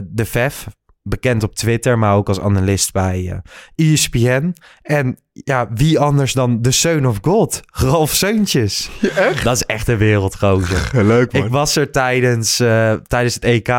de 0.04 0.24
VEF, 0.24 0.66
bekend 1.02 1.42
op 1.42 1.54
Twitter, 1.54 1.98
maar 1.98 2.14
ook 2.14 2.28
als 2.28 2.40
analist 2.40 2.92
bij 2.92 3.42
eh 3.76 3.92
ESPN. 3.92 4.54
En 4.82 5.18
ja, 5.32 5.68
wie 5.74 5.98
anders 5.98 6.32
dan 6.32 6.62
de 6.62 6.70
Son 6.70 7.06
of 7.06 7.18
God, 7.22 7.60
Ralf 7.70 8.14
Seuntjes. 8.14 8.90
echt? 9.16 9.44
Dat 9.44 9.56
is 9.56 9.64
echt 9.64 9.88
een 9.88 9.96
wereldgozer. 9.96 11.04
Leuk 11.04 11.32
Ik 11.32 11.48
was 11.48 11.76
er 11.76 11.90
tijdens, 11.90 12.60
eh, 12.60 12.92
tijdens 12.92 13.34
het 13.34 13.44
EK 13.44 13.72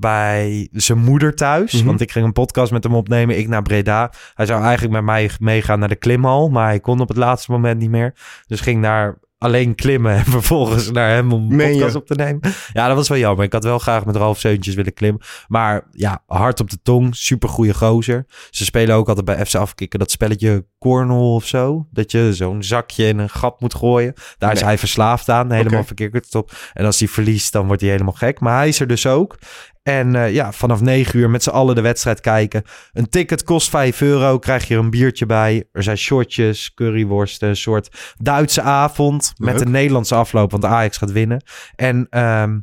bij 0.00 0.68
zijn 0.72 0.98
moeder 0.98 1.34
thuis. 1.34 1.72
Mhm. 1.72 1.84
Want 1.84 2.00
ik 2.00 2.12
ging 2.12 2.24
een 2.24 2.32
podcast 2.32 2.72
met 2.72 2.84
hem 2.84 2.94
opnemen. 2.94 3.38
Ik 3.38 3.48
naar 3.48 3.62
Breda. 3.62 4.12
Hij 4.34 4.46
zou 4.46 4.62
eigenlijk 4.62 4.92
met 4.92 5.04
mij 5.04 5.30
meegaan 5.38 5.78
naar 5.78 5.88
de 5.88 5.96
klimhal. 5.96 6.48
Maar 6.48 6.66
hij 6.66 6.80
kon 6.80 7.00
op 7.00 7.08
het 7.08 7.16
laatste 7.16 7.50
moment 7.50 7.78
niet 7.80 7.90
meer. 7.90 8.14
Dus 8.46 8.60
ging 8.60 8.82
daar 8.82 9.18
alleen 9.40 9.74
klimmen. 9.74 10.16
En 10.16 10.24
vervolgens 10.40 10.90
naar 10.90 11.10
hem 11.10 11.32
om 11.32 11.60
je? 11.60 11.68
podcast 11.70 11.94
op 11.94 12.06
te 12.06 12.14
nemen. 12.14 12.40
Ja, 12.72 12.86
dat 12.86 12.96
was 12.96 13.08
wel 13.08 13.18
jammer. 13.18 13.44
Ik 13.44 13.52
had 13.52 13.64
wel 13.64 13.78
graag 13.78 14.04
met 14.04 14.16
Ralf 14.16 14.38
Seuntjes 14.38 14.74
willen 14.74 14.92
klimmen. 14.92 15.22
Maar 15.48 15.86
ja, 15.92 16.22
hard 16.26 16.60
op 16.60 16.70
de 16.70 16.78
tong. 16.82 17.16
Super 17.16 17.48
goede 17.48 17.74
gozer. 17.74 18.26
Ze 18.50 18.64
spelen 18.64 18.94
ook 18.96 19.08
altijd 19.08 19.26
bij 19.26 19.46
FC 19.46 19.54
Afkikken. 19.54 19.98
Dat 19.98 20.10
spelletje 20.10 20.66
Cornhole 20.80 21.34
of 21.34 21.46
zo. 21.46 21.86
Dat 21.90 22.10
je 22.10 22.34
zo'n 22.34 22.62
zakje 22.62 23.06
in 23.06 23.18
een 23.18 23.30
gat 23.30 23.60
moet 23.60 23.74
gooien. 23.74 24.14
Daar 24.38 24.52
is 24.52 24.60
hij 24.60 24.78
verslaafd 24.78 25.28
aan. 25.28 25.50
Helemaal 25.50 25.78
Oké. 25.78 25.86
verkeerd 25.86 26.34
op. 26.34 26.52
En 26.72 26.84
als 26.84 26.98
hij 26.98 27.08
verliest, 27.08 27.52
dan 27.52 27.66
wordt 27.66 27.80
hij 27.80 27.90
helemaal 27.90 28.12
gek. 28.12 28.40
Maar 28.40 28.56
hij 28.56 28.68
is 28.68 28.80
er 28.80 28.86
dus 28.86 29.06
ook. 29.06 29.38
En 29.82 30.14
eh, 30.14 30.32
ja, 30.32 30.52
vanaf 30.52 30.80
9 30.80 31.18
uur 31.18 31.30
met 31.30 31.42
z'n 31.42 31.50
allen 31.50 31.74
de 31.74 31.80
wedstrijd 31.80 32.20
kijken. 32.20 32.62
Een 32.92 33.08
ticket 33.08 33.44
kost 33.44 33.68
5 33.68 34.00
euro. 34.00 34.38
Krijg 34.38 34.68
je 34.68 34.74
er 34.74 34.80
een 34.80 34.90
biertje 34.90 35.26
bij. 35.26 35.64
Er 35.72 35.82
zijn 35.82 35.98
shortjes, 35.98 36.74
curryworsten. 36.74 37.48
Een 37.48 37.56
soort 37.56 38.14
Duitse 38.18 38.62
avond. 38.62 39.32
Met 39.36 39.60
een 39.60 39.70
Nederlandse 39.70 40.14
afloop. 40.14 40.50
Want 40.50 40.64
Ajax 40.64 40.96
gaat 40.96 41.12
winnen. 41.12 41.44
En 41.76 42.06
ehm, 42.10 42.58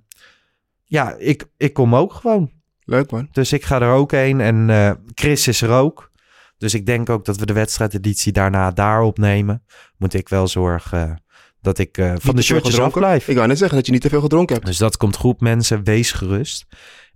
ja, 0.83 1.15
ik, 1.17 1.45
ik 1.57 1.73
kom 1.73 1.95
ook 1.95 2.13
gewoon. 2.13 2.51
Leuk 2.83 3.11
man. 3.11 3.27
Dus 3.31 3.53
ik 3.53 3.65
ga 3.65 3.81
er 3.81 3.91
ook 3.91 4.11
heen. 4.11 4.41
En 4.41 4.69
eh, 4.69 4.91
Chris 5.13 5.47
is 5.47 5.61
er 5.61 5.71
ook. 5.71 6.06
Dus 6.57 6.73
ik 6.73 6.85
denk 6.85 7.09
ook 7.09 7.25
dat 7.25 7.37
we 7.37 7.45
de 7.45 7.53
wedstrijdeditie 7.53 8.31
daarna 8.31 8.71
daar 8.71 9.01
opnemen. 9.01 9.63
Moet 9.97 10.13
ik 10.13 10.29
wel 10.29 10.47
zorgen 10.47 11.09
eh, 11.09 11.15
dat 11.61 11.77
ik 11.77 11.97
eh, 11.97 12.13
van 12.17 12.35
de 12.35 12.41
shirtjes 12.41 12.79
af 12.79 12.93
blijf. 12.93 13.27
Ik 13.27 13.35
wou 13.35 13.47
net 13.47 13.57
zeggen 13.57 13.77
dat 13.77 13.85
je 13.85 13.91
niet 13.91 14.01
te 14.01 14.09
veel 14.09 14.21
gedronken 14.21 14.55
hebt. 14.55 14.67
Dus 14.67 14.77
dat 14.77 14.97
komt 14.97 15.15
goed, 15.15 15.41
mensen. 15.41 15.83
Wees 15.83 16.11
gerust. 16.11 16.65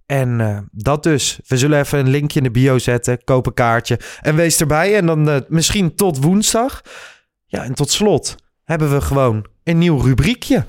En 0.05 0.41
eh, 0.41 0.57
dat 0.71 1.03
dus. 1.03 1.39
We 1.47 1.57
zullen 1.57 1.79
even 1.79 1.99
een 1.99 2.09
linkje 2.09 2.37
in 2.37 2.45
de 2.45 2.51
bio 2.51 2.77
zetten. 2.77 3.23
Koop 3.23 3.45
een 3.45 3.53
kaartje. 3.53 3.99
En 4.21 4.35
wees 4.35 4.59
erbij. 4.59 4.95
En 4.95 5.05
dan 5.05 5.45
misschien 5.47 5.95
tot 5.95 6.23
woensdag. 6.23 6.81
Ja, 7.45 7.63
en 7.63 7.73
tot 7.73 7.91
slot 7.91 8.35
hebben 8.63 8.91
we 8.91 9.01
gewoon 9.01 9.45
een 9.63 9.77
nieuw 9.77 9.97
rubriekje. 9.97 10.63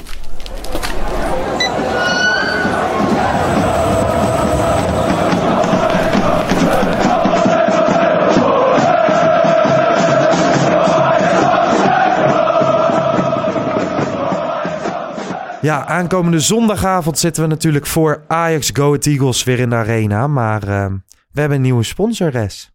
Ja, 15.63 15.87
aankomende 15.87 16.41
zondagavond 16.41 17.19
zitten 17.19 17.43
we 17.43 17.49
natuurlijk 17.49 17.87
voor 17.87 18.25
Ajax 18.29 18.71
Go 18.73 18.87
Ahead 18.87 19.07
Eagles 19.07 19.45
weer 19.45 19.59
in 19.59 19.71
de 19.71 19.77
arena. 19.77 20.27
Maar 20.27 20.69
uh, 20.69 20.87
we 21.31 21.41
hebben 21.41 21.57
een 21.57 21.63
nieuwe 21.63 21.83
sponsores. 21.83 22.73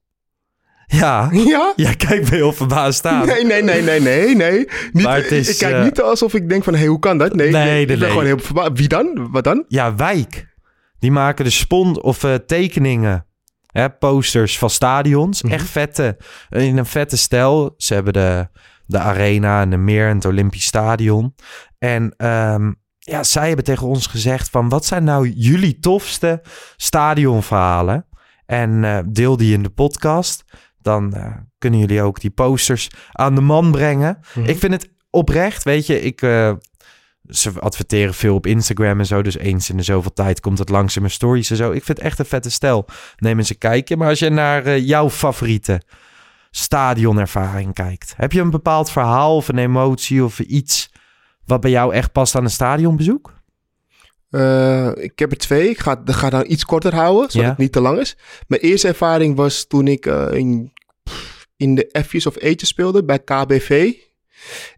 Ja. 0.87 1.29
Ja? 1.31 1.73
Ja, 1.75 1.93
kijk 1.93 2.29
me 2.29 2.35
heel 2.35 2.53
verbaasd 2.53 3.05
aan. 3.05 3.25
Nee, 3.25 3.45
nee, 3.45 3.63
nee, 3.63 3.81
nee, 3.81 3.99
nee, 3.99 4.35
nee. 4.35 4.67
Niet, 4.91 5.03
Maar 5.03 5.15
het 5.15 5.31
is, 5.31 5.49
ik 5.49 5.57
kijk 5.57 5.75
eh, 5.75 5.83
niet 5.83 6.01
alsof 6.01 6.33
ik 6.33 6.49
denk 6.49 6.63
van, 6.63 6.73
hé, 6.73 6.79
hey, 6.79 6.87
hoe 6.87 6.99
kan 6.99 7.17
dat? 7.17 7.35
Nee, 7.35 7.51
Nee, 7.51 7.63
nee, 7.65 7.81
ik 7.81 7.87
ben 7.87 7.99
nee. 7.99 8.09
gewoon 8.09 8.25
heel 8.25 8.39
verbaasd. 8.39 8.71
Wie 8.73 8.87
dan? 8.87 9.27
Wat 9.31 9.43
dan? 9.43 9.65
Ja, 9.67 9.95
Wijk. 9.95 10.55
Die 10.99 11.11
maken 11.11 11.45
de 11.45 11.51
spon 11.51 12.01
of 12.01 12.23
eh, 12.23 12.33
tekeningen. 12.33 13.25
Hè, 13.71 13.89
posters 13.89 14.57
van 14.57 14.69
stadions. 14.69 15.41
Mhm. 15.41 15.53
Echt 15.53 15.69
vette. 15.69 16.17
In 16.49 16.77
een 16.77 16.85
vette 16.85 17.17
stijl. 17.17 17.73
Ze 17.77 17.93
hebben 17.93 18.13
de, 18.13 18.47
de 18.87 18.99
arena 18.99 19.61
en 19.61 19.69
de 19.69 19.77
meer 19.77 20.07
en 20.09 20.15
het 20.15 20.25
Olympisch 20.25 20.65
Stadion. 20.65 21.35
En 21.77 22.13
ehm, 22.17 22.71
ja, 22.99 23.23
zij 23.23 23.47
hebben 23.47 23.65
tegen 23.65 23.87
ons 23.87 24.07
gezegd 24.07 24.49
van... 24.49 24.69
wat 24.69 24.85
zijn 24.85 25.03
nou 25.03 25.29
jullie 25.29 25.79
tofste 25.79 26.41
stadionverhalen? 26.75 28.05
En 28.45 28.83
eh, 28.83 28.99
deel 29.05 29.37
die 29.37 29.53
in 29.53 29.63
de 29.63 29.69
podcast. 29.69 30.43
Dan 30.81 31.13
eh, 31.13 31.33
kunnen 31.57 31.79
jullie 31.79 32.01
ook 32.01 32.21
die 32.21 32.29
posters 32.29 32.87
aan 33.11 33.35
de 33.35 33.41
man 33.41 33.71
brengen. 33.71 34.19
Mhm. 34.33 34.49
Ik 34.49 34.57
vind 34.57 34.73
het 34.73 34.89
oprecht, 35.09 35.63
weet 35.63 35.85
je, 35.85 36.01
ik... 36.01 36.21
eh, 36.21 36.53
ze 37.27 37.51
adverteren 37.59 38.13
veel 38.13 38.35
op 38.35 38.45
Instagram 38.45 38.99
en 38.99 39.05
zo. 39.05 39.21
Dus 39.21 39.37
eens 39.37 39.69
in 39.69 39.77
de 39.77 39.83
zoveel 39.83 40.13
tijd 40.13 40.39
komt 40.39 40.57
het 40.57 40.69
langs 40.69 40.95
in 40.95 41.01
mijn 41.01 41.13
stories 41.13 41.49
en 41.49 41.55
zo. 41.55 41.71
Ik 41.71 41.83
vind 41.83 41.97
het 41.97 42.07
echt 42.07 42.19
een 42.19 42.25
vette 42.25 42.49
stijl. 42.49 42.85
Neem 43.17 43.37
eens 43.37 43.49
een 43.49 43.57
kijkje. 43.57 43.97
Maar 43.97 44.09
als 44.09 44.19
je 44.19 44.29
naar 44.29 44.79
jouw 44.79 45.09
favoriete 45.09 45.81
stadionervaring 46.57 47.73
kijkt. 47.73 48.13
Heb 48.17 48.31
je 48.31 48.41
een 48.41 48.49
bepaald 48.49 48.91
verhaal 48.91 49.35
of 49.35 49.47
een 49.47 49.57
emotie 49.57 50.23
of 50.23 50.39
iets... 50.39 50.89
wat 51.45 51.61
bij 51.61 51.71
jou 51.71 51.93
echt 51.93 52.11
past 52.11 52.35
aan 52.35 52.43
een 52.43 52.49
stadionbezoek? 52.49 53.35
Eh, 54.29 54.91
ik 54.95 55.19
heb 55.19 55.31
er 55.31 55.37
twee. 55.37 55.69
Ik 55.69 55.79
ga, 55.79 56.01
ga 56.05 56.29
dan 56.29 56.43
iets 56.47 56.65
korter 56.65 56.95
houden, 56.95 57.31
zodat 57.31 57.41
Ja. 57.45 57.49
het 57.49 57.57
niet 57.57 57.71
te 57.71 57.81
lang 57.81 57.99
is. 57.99 58.17
Mijn 58.47 58.61
eerste 58.61 58.87
ervaring 58.87 59.35
was 59.35 59.65
toen 59.67 59.87
ik 59.87 60.05
eh, 60.05 60.27
in, 60.33 60.73
in 61.57 61.75
de 61.75 62.01
F's 62.07 62.25
of 62.25 62.35
E'tjes 62.35 62.69
speelde 62.69 63.03
bij 63.03 63.19
KBV. 63.19 63.93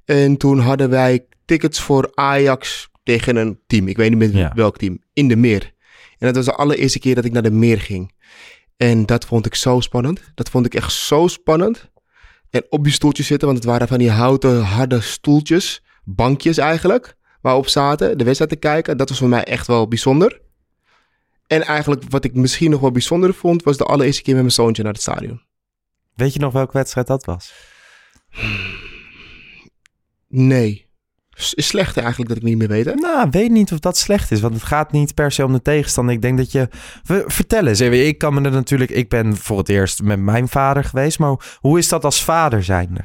En 0.05 0.37
toen 0.37 0.59
hadden 0.59 0.89
wij 0.89 1.25
tickets 1.45 1.79
voor 1.81 2.11
Ajax 2.13 2.89
tegen 3.03 3.35
een 3.35 3.59
team. 3.67 3.87
Ik 3.87 3.97
weet 3.97 4.09
niet 4.09 4.19
meer 4.19 4.35
Ja. 4.35 4.51
welk 4.55 4.77
team. 4.77 4.99
In 5.13 5.27
de 5.27 5.35
Meer. 5.35 5.73
En 6.17 6.27
dat 6.27 6.35
was 6.35 6.45
de 6.45 6.53
allereerste 6.55 6.99
keer 6.99 7.15
dat 7.15 7.25
ik 7.25 7.31
naar 7.31 7.43
de 7.43 7.51
Meer 7.51 7.79
ging. 7.81 8.13
En 8.79 9.05
dat 9.05 9.25
vond 9.25 9.45
ik 9.45 9.55
zo 9.55 9.79
spannend. 9.79 10.21
Dat 10.35 10.49
vond 10.49 10.65
ik 10.65 10.73
echt 10.73 10.91
zo 10.91 11.27
spannend. 11.27 11.89
En 12.49 12.65
op 12.69 12.83
die 12.83 12.93
stoeltjes 12.93 13.27
zitten, 13.27 13.47
want 13.47 13.59
het 13.59 13.67
waren 13.67 13.87
van 13.87 13.97
die 13.97 14.09
houten 14.09 14.61
harde 14.61 15.01
stoeltjes. 15.01 15.83
Bankjes 16.03 16.57
eigenlijk 16.57 17.15
waarop 17.41 17.67
zaten, 17.67 18.17
de 18.17 18.23
wedstrijd 18.23 18.51
te 18.51 18.57
kijken. 18.57 18.97
Dat 18.97 19.09
was 19.09 19.17
voor 19.17 19.27
mij 19.27 19.43
echt 19.43 19.67
wel 19.67 19.87
bijzonder. 19.87 20.41
En 21.47 21.61
eigenlijk 21.61 22.03
wat 22.09 22.23
ik 22.23 22.33
misschien 22.33 22.71
nog 22.71 22.79
wel 22.79 22.91
bijzonder 22.91 23.33
vond, 23.33 23.63
was 23.63 23.77
de 23.77 23.83
allereerste 23.83 24.21
keer 24.21 24.33
met 24.33 24.43
mijn 24.43 24.55
zoontje 24.55 24.83
naar 24.83 24.93
het 24.93 25.01
stadion. 25.01 25.41
Weet 26.15 26.33
je 26.33 26.39
nog 26.39 26.53
welke 26.53 26.77
wedstrijd 26.77 27.07
dat 27.07 27.25
was? 27.25 27.53
Nee. 30.27 30.88
Is 31.53 31.67
slechter 31.67 32.01
eigenlijk 32.01 32.29
dat 32.33 32.37
ik 32.37 32.43
niet 32.47 32.57
meer 32.57 32.67
weet, 32.67 32.85
hè? 32.85 32.93
Nou, 32.93 33.27
weet 33.31 33.51
niet 33.51 33.71
of 33.71 33.79
dat 33.79 33.97
slecht 33.97 34.31
is, 34.31 34.39
want 34.41 34.53
het 34.53 34.63
gaat 34.63 34.91
niet 34.91 35.13
per 35.13 35.31
se 35.31 35.45
om 35.45 35.53
de 35.53 35.61
tegenstander. 35.61 36.15
Ik 36.15 36.21
denk 36.21 36.37
dat 36.37 36.51
je... 36.51 36.67
V- 37.03 37.21
Vertel 37.25 37.67
eens, 37.67 37.79
even, 37.79 38.07
ik 38.07 38.17
kan 38.17 38.33
me 38.33 38.41
er 38.41 38.51
natuurlijk... 38.51 38.91
Ik 38.91 39.09
ben 39.09 39.37
voor 39.37 39.57
het 39.57 39.69
eerst 39.69 40.01
met 40.01 40.19
mijn 40.19 40.47
vader 40.47 40.83
geweest, 40.83 41.19
maar 41.19 41.35
hoe 41.59 41.77
is 41.77 41.87
dat 41.89 42.03
als 42.05 42.23
vader 42.23 42.63
zijnde? 42.63 43.01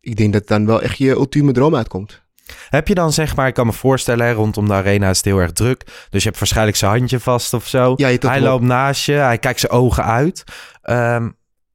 Ik 0.00 0.16
denk 0.16 0.32
dat 0.32 0.46
dan 0.46 0.66
wel 0.66 0.82
echt 0.82 0.98
je 0.98 1.10
ultieme 1.10 1.52
droom 1.52 1.74
uitkomt. 1.74 2.22
Heb 2.68 2.88
je 2.88 2.94
dan 2.94 3.12
zeg 3.12 3.36
maar, 3.36 3.46
ik 3.46 3.54
kan 3.54 3.66
me 3.66 3.72
voorstellen, 3.72 4.26
hè, 4.26 4.32
rondom 4.32 4.68
de 4.68 4.74
arena 4.74 5.10
is 5.10 5.16
het 5.16 5.24
heel 5.26 5.38
erg 5.38 5.52
druk. 5.52 5.84
Dus 6.10 6.22
je 6.22 6.28
hebt 6.28 6.38
waarschijnlijk 6.38 6.76
zijn 6.76 6.90
handje 6.90 7.20
vast 7.20 7.54
of 7.54 7.66
zo. 7.66 7.92
Ja, 7.96 8.06
hij 8.06 8.38
op. 8.38 8.44
loopt 8.44 8.64
naast 8.64 9.04
je, 9.04 9.12
hij 9.12 9.38
kijkt 9.38 9.60
zijn 9.60 9.72
ogen 9.72 10.04
uit. 10.04 10.44
Ehm, 10.82 11.30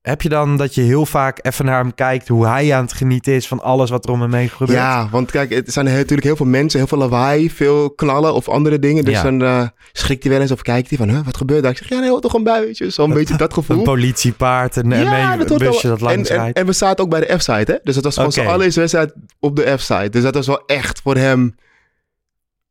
heb 0.07 0.21
je 0.21 0.29
dan 0.29 0.57
dat 0.57 0.75
je 0.75 0.81
heel 0.81 1.05
vaak 1.05 1.39
even 1.41 1.65
naar 1.65 1.79
hem 1.81 1.95
kijkt, 1.95 2.27
hoe 2.27 2.47
hij 2.47 2.73
aan 2.73 2.83
het 2.83 2.93
genieten 2.93 3.33
is 3.33 3.47
van 3.47 3.61
alles 3.61 3.89
wat 3.89 4.05
er 4.05 4.11
om 4.11 4.21
hem 4.21 4.33
heen 4.33 4.49
gebeurt? 4.49 4.71
Ja, 4.79 5.07
want 5.11 5.31
kijk, 5.31 5.49
het 5.53 5.73
zijn 5.73 5.85
natuurlijk 5.85 6.23
heel 6.23 6.35
veel 6.35 6.45
mensen, 6.45 6.79
heel 6.79 6.87
veel 6.87 6.97
lawaai, 6.97 7.51
veel 7.51 7.89
knallen 7.89 8.33
of 8.33 8.49
andere 8.49 8.79
dingen. 8.79 9.05
Dus 9.05 9.13
Ja. 9.13 9.23
dan 9.23 9.43
eh, 9.43 9.67
schrikt 9.93 10.23
hij 10.23 10.31
wel 10.31 10.41
eens 10.41 10.51
of 10.51 10.61
kijkt 10.61 10.89
hij 10.89 10.97
van, 10.97 11.09
huh, 11.09 11.25
wat 11.25 11.37
gebeurt 11.37 11.61
daar? 11.63 11.71
Ik 11.71 11.77
zeg, 11.77 11.89
ja, 11.89 11.99
nee, 11.99 12.19
toch 12.19 12.33
een 12.33 12.43
buitje. 12.43 12.89
Zo'n 12.89 13.13
beetje 13.13 13.37
dat 13.37 13.53
gevoel. 13.53 13.77
Een 13.77 13.83
politiepaard 13.83 14.77
en, 14.77 14.91
en 14.91 15.03
Ja, 15.03 15.31
een 15.33 15.39
dat 15.39 15.49
hoort 15.49 15.63
busje 15.63 15.87
dat 15.87 16.01
langs 16.01 16.29
en, 16.29 16.53
en, 16.53 16.65
we 16.65 16.73
zaten 16.73 17.03
ook 17.03 17.09
bij 17.09 17.19
de 17.19 17.37
F-site, 17.37 17.71
hè? 17.71 17.77
Dus 17.83 17.95
dat 17.95 18.03
was 18.03 18.13
gewoon 18.13 18.29
Oké. 18.29 18.39
zijn 18.39 18.53
allereerste 18.53 18.79
wedstrijd 18.79 19.13
op 19.39 19.55
de 19.55 19.77
F-site. 19.77 20.09
Dus 20.09 20.23
dat 20.23 20.33
was 20.33 20.47
wel 20.47 20.65
echt 20.65 21.01
voor 21.01 21.15
hem 21.15 21.55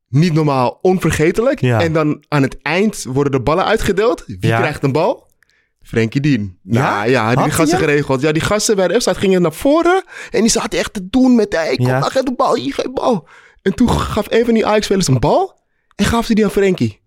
niet 0.09 0.33
normaal 0.33 0.79
onvergetelijk. 0.83 1.61
Ja. 1.61 1.81
En 1.81 1.93
dan 1.93 2.25
aan 2.29 2.43
het 2.43 2.57
eind 2.63 3.05
worden 3.09 3.33
de 3.33 3.41
ballen 3.41 3.65
uitgedeeld. 3.65 4.25
Wie 4.27 4.37
Ja. 4.41 4.59
krijgt 4.59 4.83
een 4.83 4.93
bal? 4.93 5.26
Frenkie 5.87 6.21
Dien. 6.21 6.59
Ja? 6.63 6.97
Nou 6.99 7.11
ja, 7.11 7.35
die 7.35 7.51
gasten 7.51 7.79
geregeld. 7.79 8.21
Ja, 8.21 8.33
die 8.33 8.43
gasten 8.43 8.77
bij 8.77 8.89
de 8.89 9.01
F-site 9.01 9.19
gingen 9.19 9.43
naar 9.43 9.53
voren. 9.53 10.05
En 10.31 10.41
die 10.41 10.51
zaten 10.51 10.79
echt 10.79 10.93
te 10.93 11.09
doen 11.11 11.35
met, 11.35 11.53
hey, 11.53 11.77
kom 11.77 11.87
Ja. 11.87 11.99
nou, 11.99 12.11
geef 12.13 12.23
de 12.23 12.35
bal, 12.35 12.55
hier, 12.55 12.75
geef 12.75 12.85
de 12.85 12.91
bal. 12.93 13.29
En 13.63 13.75
toen 13.75 13.91
gaf 13.91 14.27
een 14.29 14.45
van 14.45 14.55
die 14.55 14.67
Ajax-spelers 14.67 15.07
een 15.09 15.19
bal. 15.19 15.61
En 15.95 16.05
gaf 16.05 16.27
ze 16.27 16.35
die 16.35 16.45
aan 16.45 16.51
Frenkie. 16.51 17.01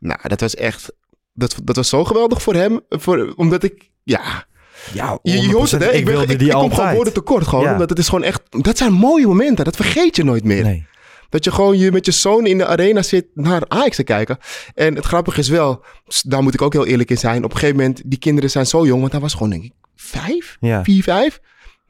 Nou, 0.00 0.18
dat 0.22 0.40
was 0.40 0.54
echt... 0.54 0.92
Dat, 1.32 1.56
dat 1.62 1.76
was 1.76 1.88
zo 1.88 2.04
geweldig 2.04 2.42
voor 2.42 2.54
hem. 2.54 2.80
Voor, 2.88 3.32
omdat 3.36 3.62
ik... 3.62 3.90
Ja, 4.02 4.46
Ja, 4.92 5.18
je, 5.22 5.40
je 5.40 5.52
hoort 5.54 5.70
het, 5.70 5.82
hè? 5.82 5.90
100%. 5.90 5.94
Ik, 5.94 6.04
ben- 6.04 6.14
wilde 6.14 6.32
ik, 6.32 6.38
die 6.38 6.48
ik 6.48 6.52
kom 6.54 6.62
altijd. 6.62 6.80
gewoon 6.80 6.94
woorden 6.94 7.12
tekort. 7.12 7.46
Gewoon, 7.46 7.64
Ja. 7.64 7.72
omdat 7.72 7.88
het 7.90 7.98
is 7.98 8.08
gewoon 8.08 8.24
echt... 8.24 8.40
Dat 8.50 8.78
zijn 8.78 8.92
mooie 8.92 9.26
momenten. 9.26 9.64
Dat 9.64 9.76
vergeet 9.76 10.16
je 10.16 10.24
nooit 10.24 10.44
meer. 10.44 10.62
Nee. 10.62 10.86
Dat 11.34 11.44
je 11.44 11.50
gewoon 11.52 11.78
je, 11.78 11.92
met 11.92 12.06
je 12.06 12.12
zoon 12.12 12.46
in 12.46 12.58
de 12.58 12.66
arena 12.66 13.02
zit 13.02 13.26
naar 13.34 13.62
Ajax 13.68 13.96
te 13.96 14.02
kijken. 14.04 14.38
En 14.74 14.94
het 14.94 15.04
grappige 15.04 15.40
is 15.40 15.48
wel... 15.48 15.84
Daar 16.26 16.42
moet 16.42 16.54
ik 16.54 16.62
ook 16.62 16.72
heel 16.72 16.86
eerlijk 16.86 17.10
in 17.10 17.18
zijn. 17.18 17.44
Op 17.44 17.50
een 17.50 17.56
gegeven 17.58 17.76
moment... 17.76 18.02
Die 18.04 18.18
kinderen 18.18 18.50
zijn 18.50 18.66
zo 18.66 18.86
jong. 18.86 19.00
Want 19.00 19.12
hij 19.12 19.20
was 19.20 19.32
gewoon, 19.32 19.50
denk 19.50 19.62
ik, 19.64 19.72
vijf? 19.96 20.56
Ja. 20.60 20.84
Vier, 20.84 21.02
vijf? 21.02 21.40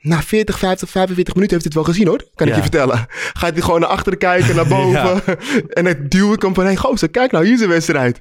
Na 0.01 0.23
40, 0.23 0.59
50, 0.59 0.89
45 0.91 1.35
minuten 1.35 1.57
heeft 1.57 1.73
hij 1.75 1.83
het 1.83 1.87
wel 1.87 1.95
gezien, 1.95 2.07
hoor. 2.07 2.29
Kan 2.35 2.47
ik 2.47 2.53
Ja. 2.53 2.57
je 2.59 2.63
vertellen. 2.63 3.07
Gaat 3.41 3.53
hij 3.53 3.63
gewoon 3.63 3.81
naar 3.81 3.89
achteren 3.89 4.19
kijken, 4.19 4.57
naar 4.57 4.69
boven. 4.79 5.23
En 5.79 5.85
dan 5.85 5.95
duw 6.09 6.33
ik 6.33 6.43
hem 6.43 6.55
van... 6.55 6.65
Hey, 6.65 6.77
gozer, 6.77 7.11
kijk 7.11 7.31
nou, 7.33 7.45
hier 7.45 7.55
is 7.55 7.61
de 7.61 7.67
wedstrijd. 7.67 8.21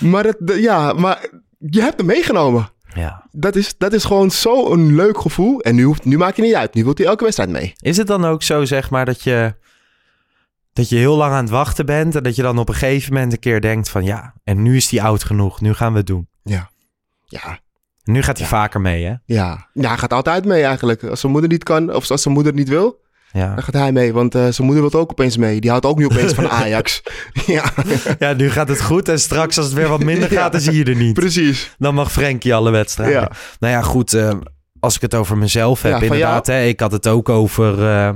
Maar, 0.00 0.24
het, 0.24 0.36
de- 0.40 0.60
ja, 0.60 0.92
maar 0.92 1.26
je 1.70 1.80
hebt 1.80 1.96
hem 1.96 2.06
meegenomen. 2.06 2.68
Ja. 2.94 3.28
Dat 3.32 3.56
is, 3.56 3.74
dat 3.78 3.92
is 3.92 4.04
gewoon 4.04 4.30
zo'n 4.30 4.94
leuk 4.94 5.18
gevoel. 5.20 5.60
En 5.60 5.74
nu, 5.74 5.82
hoeft, 5.82 6.04
nu 6.04 6.16
maakt 6.18 6.36
hij 6.36 6.46
niet 6.46 6.54
uit. 6.54 6.74
Nu 6.74 6.84
wilt 6.84 6.98
hij 6.98 7.06
elke 7.06 7.22
wedstrijd 7.24 7.50
mee. 7.50 7.72
Is 7.80 7.96
het 7.96 8.06
dan 8.06 8.24
ook 8.24 8.42
zo, 8.42 8.64
zeg 8.64 8.90
maar, 8.90 9.04
dat 9.04 9.22
je, 9.22 9.54
dat 10.76 10.88
je 10.88 10.96
heel 10.96 11.16
lang 11.16 11.32
aan 11.32 11.42
het 11.42 11.50
wachten 11.50 11.86
bent... 11.86 12.14
en 12.16 12.22
dat 12.22 12.36
je 12.36 12.42
dan 12.42 12.58
op 12.58 12.68
een 12.68 12.74
gegeven 12.74 13.12
moment 13.12 13.32
een 13.32 13.38
keer 13.38 13.60
denkt 13.60 13.88
van... 13.88 14.04
ja, 14.04 14.34
en 14.44 14.62
nu 14.62 14.76
is 14.76 14.90
hij 14.90 15.02
oud 15.02 15.24
genoeg, 15.24 15.60
nu 15.60 15.74
gaan 15.74 15.92
we 15.92 15.98
het 15.98 16.06
doen. 16.06 16.28
Ja. 16.42 16.70
Ja. 17.24 17.58
En 18.04 18.12
nu 18.12 18.22
gaat 18.22 18.38
hij 18.38 18.46
vaker 18.46 18.80
mee, 18.80 19.04
hè? 19.04 19.14
Ja. 19.24 19.68
ja, 19.72 19.88
hij 19.88 19.98
gaat 19.98 20.12
altijd 20.12 20.44
mee 20.44 20.62
eigenlijk. 20.62 21.04
Als 21.04 21.20
zijn 21.20 21.32
moeder 21.32 21.50
niet 21.50 21.64
kan, 21.64 21.94
of 21.94 22.10
als 22.10 22.22
zijn 22.22 22.34
moeder 22.34 22.52
niet 22.52 22.68
wil, 22.68 23.00
Ja, 23.32 23.54
dan 23.54 23.62
gaat 23.62 23.74
hij 23.74 23.92
mee. 23.92 24.12
Want 24.12 24.34
eh, 24.34 24.40
zijn 24.48 24.66
moeder 24.66 24.90
wil 24.90 25.00
ook 25.00 25.10
opeens 25.10 25.36
mee. 25.36 25.60
Die 25.60 25.70
houdt 25.70 25.86
ook 25.86 25.98
nu 25.98 26.04
opeens 26.04 26.32
van 26.32 26.48
Ajax. 26.60 27.02
ja, 27.46 27.64
ja 28.18 28.32
nu 28.32 28.50
gaat 28.50 28.68
het 28.68 28.82
goed 28.82 29.08
en 29.08 29.20
straks 29.20 29.56
als 29.56 29.66
het 29.66 29.74
weer 29.74 29.88
wat 29.88 30.04
minder 30.04 30.32
Ja. 30.32 30.40
gaat... 30.40 30.52
dan 30.52 30.60
zie 30.60 30.76
je 30.76 30.84
er 30.84 30.96
niet. 30.96 31.14
precies. 31.14 31.74
Dan 31.78 31.94
mag 31.94 32.12
Frenkie 32.12 32.54
alle 32.54 32.70
wedstrijden. 32.70 33.20
Ja. 33.20 33.30
Nou 33.58 33.72
ja, 33.72 33.82
goed. 33.82 34.12
eh, 34.14 34.30
als 34.80 34.94
ik 34.94 35.00
het 35.00 35.14
over 35.14 35.38
mezelf 35.38 35.82
heb, 35.82 36.02
inderdaad. 36.02 36.46
Hè, 36.46 36.62
ik 36.62 36.80
had 36.80 36.92
het 36.92 37.06
ook 37.06 37.28
over... 37.28 37.88
eh, 37.88 38.10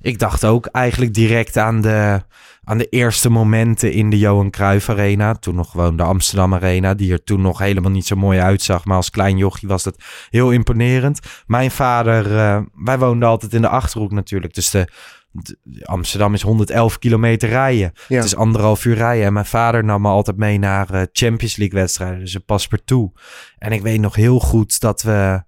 ik 0.00 0.18
dacht 0.18 0.44
ook 0.44 0.66
eigenlijk 0.66 1.14
direct 1.14 1.56
aan 1.56 1.80
de, 1.80 2.22
aan 2.64 2.78
de 2.78 2.88
eerste 2.88 3.30
momenten 3.30 3.92
in 3.92 4.10
de 4.10 4.18
Johan 4.18 4.50
Cruijff 4.50 4.88
Arena. 4.88 5.34
Toen 5.34 5.54
nog 5.54 5.70
gewoon 5.70 5.96
de 5.96 6.02
Amsterdam 6.02 6.54
Arena, 6.54 6.94
die 6.94 7.12
er 7.12 7.24
toen 7.24 7.40
nog 7.40 7.58
helemaal 7.58 7.90
niet 7.90 8.06
zo 8.06 8.16
mooi 8.16 8.40
uitzag. 8.40 8.84
Maar 8.84 8.96
als 8.96 9.10
klein 9.10 9.36
jochie 9.36 9.68
was 9.68 9.82
dat 9.82 10.02
heel 10.30 10.50
imponerend. 10.50 11.20
Mijn 11.46 11.70
vader, 11.70 12.36
eh, 12.38 12.60
wij 12.74 12.98
woonden 12.98 13.28
altijd 13.28 13.54
in 13.54 13.60
de 13.62 13.68
Achterhoek 13.68 14.12
natuurlijk. 14.12 14.54
Dus 14.54 14.70
de, 14.70 14.88
de- 15.30 15.86
Amsterdam 15.86 16.34
is 16.34 16.42
111 16.42 16.98
kilometer 16.98 17.48
rijden. 17.48 17.92
Ja. 18.08 18.16
Het 18.16 18.24
is 18.24 18.36
anderhalf 18.36 18.84
uur 18.84 18.96
rijden. 18.96 19.26
En 19.26 19.32
mijn 19.32 19.46
vader 19.46 19.84
nam 19.84 20.02
me 20.02 20.08
altijd 20.08 20.36
mee 20.36 20.58
naar 20.58 20.90
eh, 20.90 21.02
Champions 21.12 21.56
League 21.56 21.80
wedstrijden. 21.80 22.18
Dus 22.18 22.34
een 22.34 22.44
paspartout. 22.44 23.20
En 23.58 23.72
ik 23.72 23.82
weet 23.82 24.00
nog 24.00 24.14
heel 24.14 24.40
goed 24.40 24.80
dat 24.80 25.02
we 25.02 25.42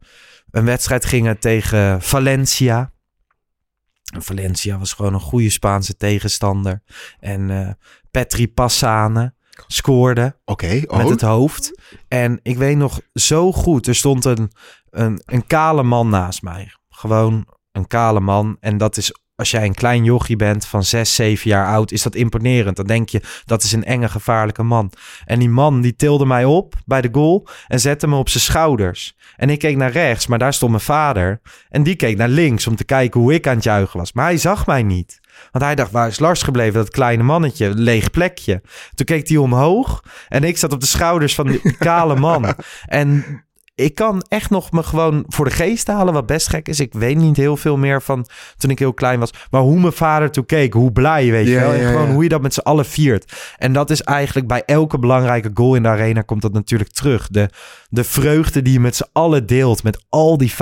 een 0.50 0.64
wedstrijd 0.64 1.04
gingen 1.04 1.38
tegen 1.38 2.02
Valencia. 2.02 2.92
En 4.10 4.22
Valencia 4.22 4.78
was 4.78 4.92
gewoon 4.92 5.14
een 5.14 5.20
goede 5.20 5.50
Spaanse 5.50 5.96
tegenstander. 5.96 6.82
En 7.18 7.50
eh 7.50 7.70
Petri 8.10 8.48
Passane 8.48 9.34
scoorde 9.66 10.36
Oké, 10.44 10.82
oh. 10.86 10.96
met 10.96 11.08
het 11.08 11.20
hoofd. 11.20 11.80
En 12.08 12.40
ik 12.42 12.56
weet 12.56 12.76
nog 12.76 13.00
zo 13.14 13.52
goed, 13.52 13.86
er 13.86 13.94
stond 13.94 14.24
een, 14.24 14.50
een, 14.90 15.22
een 15.24 15.46
kale 15.46 15.82
man 15.82 16.08
naast 16.08 16.42
mij. 16.42 16.72
Gewoon 16.88 17.46
een 17.72 17.86
kale 17.86 18.20
man. 18.20 18.56
En 18.60 18.78
dat 18.78 18.96
is, 18.96 19.14
als 19.34 19.50
jij 19.50 19.64
een 19.64 19.74
klein 19.74 20.04
jochie 20.04 20.36
bent 20.36 20.66
van 20.66 20.84
6, 20.84 21.14
7 21.14 21.50
jaar 21.50 21.66
oud, 21.66 21.92
is 21.92 22.02
dat 22.02 22.14
imponerend. 22.14 22.76
Dan 22.76 22.86
denk 22.86 23.08
je, 23.08 23.22
dat 23.44 23.62
is 23.62 23.72
een 23.72 23.84
enge, 23.84 24.08
gevaarlijke 24.08 24.62
man. 24.62 24.92
En 25.24 25.38
die 25.38 25.48
man 25.48 25.80
die 25.80 25.96
tilde 25.96 26.26
mij 26.26 26.44
op 26.44 26.74
bij 26.86 27.00
de 27.00 27.08
goal 27.12 27.46
en 27.66 27.80
zette 27.80 28.06
me 28.06 28.16
op 28.16 28.28
zijn 28.28 28.42
schouders. 28.42 29.16
En 29.40 29.50
ik 29.50 29.58
keek 29.58 29.76
naar 29.76 29.90
rechts, 29.90 30.26
maar 30.26 30.38
daar 30.38 30.52
stond 30.52 30.70
mijn 30.70 30.82
vader. 30.82 31.40
En 31.68 31.82
die 31.82 31.96
keek 31.96 32.16
naar 32.16 32.28
links 32.28 32.66
om 32.66 32.76
te 32.76 32.84
kijken 32.84 33.20
hoe 33.20 33.34
ik 33.34 33.46
aan 33.46 33.54
het 33.54 33.64
juichen 33.64 33.98
was. 33.98 34.12
Maar 34.12 34.24
hij 34.24 34.36
zag 34.36 34.66
mij 34.66 34.82
niet. 34.82 35.20
Want 35.50 35.64
hij 35.64 35.74
dacht, 35.74 35.90
waar 35.90 36.08
is 36.08 36.18
Lars 36.18 36.42
gebleven? 36.42 36.74
Dat 36.74 36.90
kleine 36.90 37.22
mannetje, 37.22 37.74
leeg 37.74 38.10
plekje. 38.10 38.62
Toen 38.94 39.06
keek 39.06 39.28
hij 39.28 39.36
omhoog 39.36 40.02
en 40.28 40.44
ik 40.44 40.58
zat 40.58 40.72
op 40.72 40.80
de 40.80 40.86
schouders 40.86 41.34
van 41.34 41.46
die 41.46 41.76
kale 41.76 42.16
man. 42.16 42.46
En 42.86 43.24
ik 43.80 43.94
kan 43.94 44.22
echt 44.28 44.50
nog 44.50 44.72
me 44.72 44.82
gewoon 44.82 45.24
voor 45.28 45.44
de 45.44 45.50
geest 45.50 45.86
halen, 45.86 46.14
wat 46.14 46.26
best 46.26 46.48
gek 46.48 46.68
is. 46.68 46.80
Ik 46.80 46.92
weet 46.92 47.16
niet 47.16 47.36
heel 47.36 47.56
veel 47.56 47.76
meer 47.76 48.02
van 48.02 48.26
toen 48.56 48.70
ik 48.70 48.78
heel 48.78 48.94
klein 48.94 49.18
was. 49.18 49.32
Maar 49.50 49.60
hoe 49.60 49.80
mijn 49.80 49.92
vader 49.92 50.30
toen 50.30 50.46
keek, 50.46 50.72
hoe 50.72 50.92
blij, 50.92 51.30
weet 51.30 51.46
je 51.46 51.52
Ja, 51.52 51.60
wel. 51.60 51.72
En 51.72 51.80
ja, 51.80 51.88
gewoon 51.88 52.06
ja. 52.06 52.12
hoe 52.12 52.22
je 52.22 52.28
dat 52.28 52.42
met 52.42 52.54
z'n 52.54 52.60
allen 52.60 52.86
viert. 52.86 53.54
En 53.56 53.72
dat 53.72 53.90
is 53.90 54.02
eigenlijk 54.02 54.46
bij 54.46 54.62
elke 54.64 54.98
belangrijke 54.98 55.50
goal 55.54 55.74
in 55.74 55.82
de 55.82 55.88
arena 55.88 56.22
komt 56.22 56.42
dat 56.42 56.52
natuurlijk 56.52 56.90
terug. 56.90 57.28
De, 57.28 57.48
de 57.88 58.04
vreugde 58.04 58.62
die 58.62 58.72
je 58.72 58.80
met 58.80 58.96
z'n 58.96 59.08
allen 59.12 59.46
deelt, 59.46 59.82
met 59.82 60.04
al 60.08 60.36
die 60.36 60.52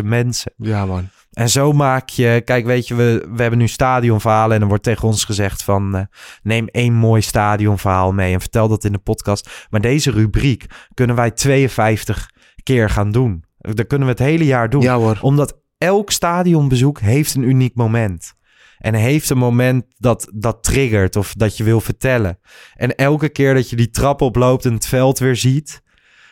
50.000 0.00 0.04
mensen. 0.04 0.52
Ja, 0.56 0.86
man. 0.86 1.08
En 1.30 1.48
zo 1.48 1.72
maak 1.72 2.08
je, 2.08 2.42
kijk, 2.44 2.66
weet 2.66 2.88
je, 2.88 2.94
we, 2.94 3.26
we 3.32 3.42
hebben 3.42 3.58
nu 3.58 3.68
stadionverhalen 3.68 4.56
en 4.56 4.62
er 4.62 4.68
wordt 4.68 4.82
tegen 4.82 5.08
ons 5.08 5.24
gezegd 5.24 5.62
van 5.62 5.96
eh, 5.96 6.02
neem 6.42 6.66
één 6.66 6.94
mooi 6.94 7.22
stadionverhaal 7.22 8.12
mee 8.12 8.32
en 8.32 8.40
vertel 8.40 8.68
dat 8.68 8.84
in 8.84 8.92
de 8.92 8.98
podcast. 8.98 9.66
Maar 9.70 9.80
deze 9.80 10.10
rubriek 10.10 10.66
kunnen 10.94 11.16
wij 11.16 11.30
52 11.30 12.30
keer 12.74 12.90
gaan 12.90 13.10
doen. 13.10 13.44
Dat 13.58 13.86
kunnen 13.86 14.06
we 14.06 14.12
het 14.12 14.22
hele 14.22 14.44
jaar 14.44 14.70
doen. 14.70 14.82
Ja, 14.82 14.96
hoor. 14.96 15.18
Omdat 15.20 15.58
elk 15.78 16.10
stadionbezoek 16.10 17.00
heeft 17.00 17.34
een 17.34 17.42
uniek 17.42 17.74
moment. 17.74 18.34
En 18.78 18.94
heeft 18.94 19.30
een 19.30 19.38
moment 19.38 19.84
dat, 19.98 20.30
dat 20.34 20.62
triggert 20.62 21.16
of 21.16 21.34
dat 21.34 21.56
je 21.56 21.64
wil 21.64 21.80
vertellen. 21.80 22.38
En 22.74 22.94
elke 22.94 23.28
keer 23.28 23.54
dat 23.54 23.70
je 23.70 23.76
die 23.76 23.90
trap 23.90 24.20
oploopt 24.20 24.64
en 24.64 24.72
het 24.72 24.86
veld 24.86 25.18
weer 25.18 25.36
ziet, 25.36 25.82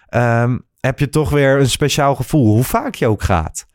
ehm, 0.09 0.59
heb 0.81 0.99
je 0.99 1.09
toch 1.09 1.31
weer 1.31 1.59
een 1.59 1.71
speciaal 1.71 2.15
gevoel. 2.15 2.55
Hoe 2.55 2.65
vaak 2.65 2.95
je 2.95 3.07
ook 3.07 3.23
gaat. 3.23 3.67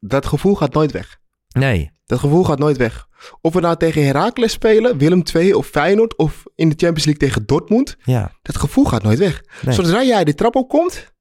Dat 0.00 0.26
gevoel 0.26 0.54
gaat 0.54 0.72
nooit 0.72 0.92
weg. 0.92 1.18
Nee. 1.48 1.90
Dat 2.06 2.18
gevoel 2.18 2.44
gaat 2.44 2.58
nooit 2.58 2.76
weg. 2.76 3.06
Of 3.40 3.52
we 3.52 3.60
nou 3.60 3.76
tegen 3.76 4.04
Heracles 4.04 4.52
spelen, 4.52 4.98
Willem 4.98 5.22
II 5.34 5.54
of 5.54 5.66
Feyenoord... 5.66 6.16
of 6.16 6.42
in 6.54 6.68
de 6.68 6.74
Champions 6.76 7.04
League 7.04 7.28
tegen 7.28 7.46
Dortmund. 7.46 7.96
Ja. 8.04 8.32
Dat 8.42 8.56
gevoel 8.56 8.84
gaat 8.84 9.02
nooit 9.02 9.18
weg. 9.18 9.42
Nee. 9.62 9.74
Zodra 9.74 10.02
jij 10.02 10.24
de 10.24 10.34
trap 10.34 10.56
opkomt... 10.56 11.11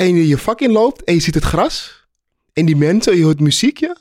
en 0.00 0.14
je 0.14 0.28
je 0.28 0.38
vak 0.38 0.60
inloopt 0.60 1.04
en 1.04 1.14
je 1.14 1.20
ziet 1.20 1.34
het 1.34 1.44
gras... 1.44 2.06
en 2.52 2.66
die 2.66 2.76
mensen, 2.76 3.16
je 3.16 3.24
hoort 3.24 3.40
muziekje... 3.40 3.96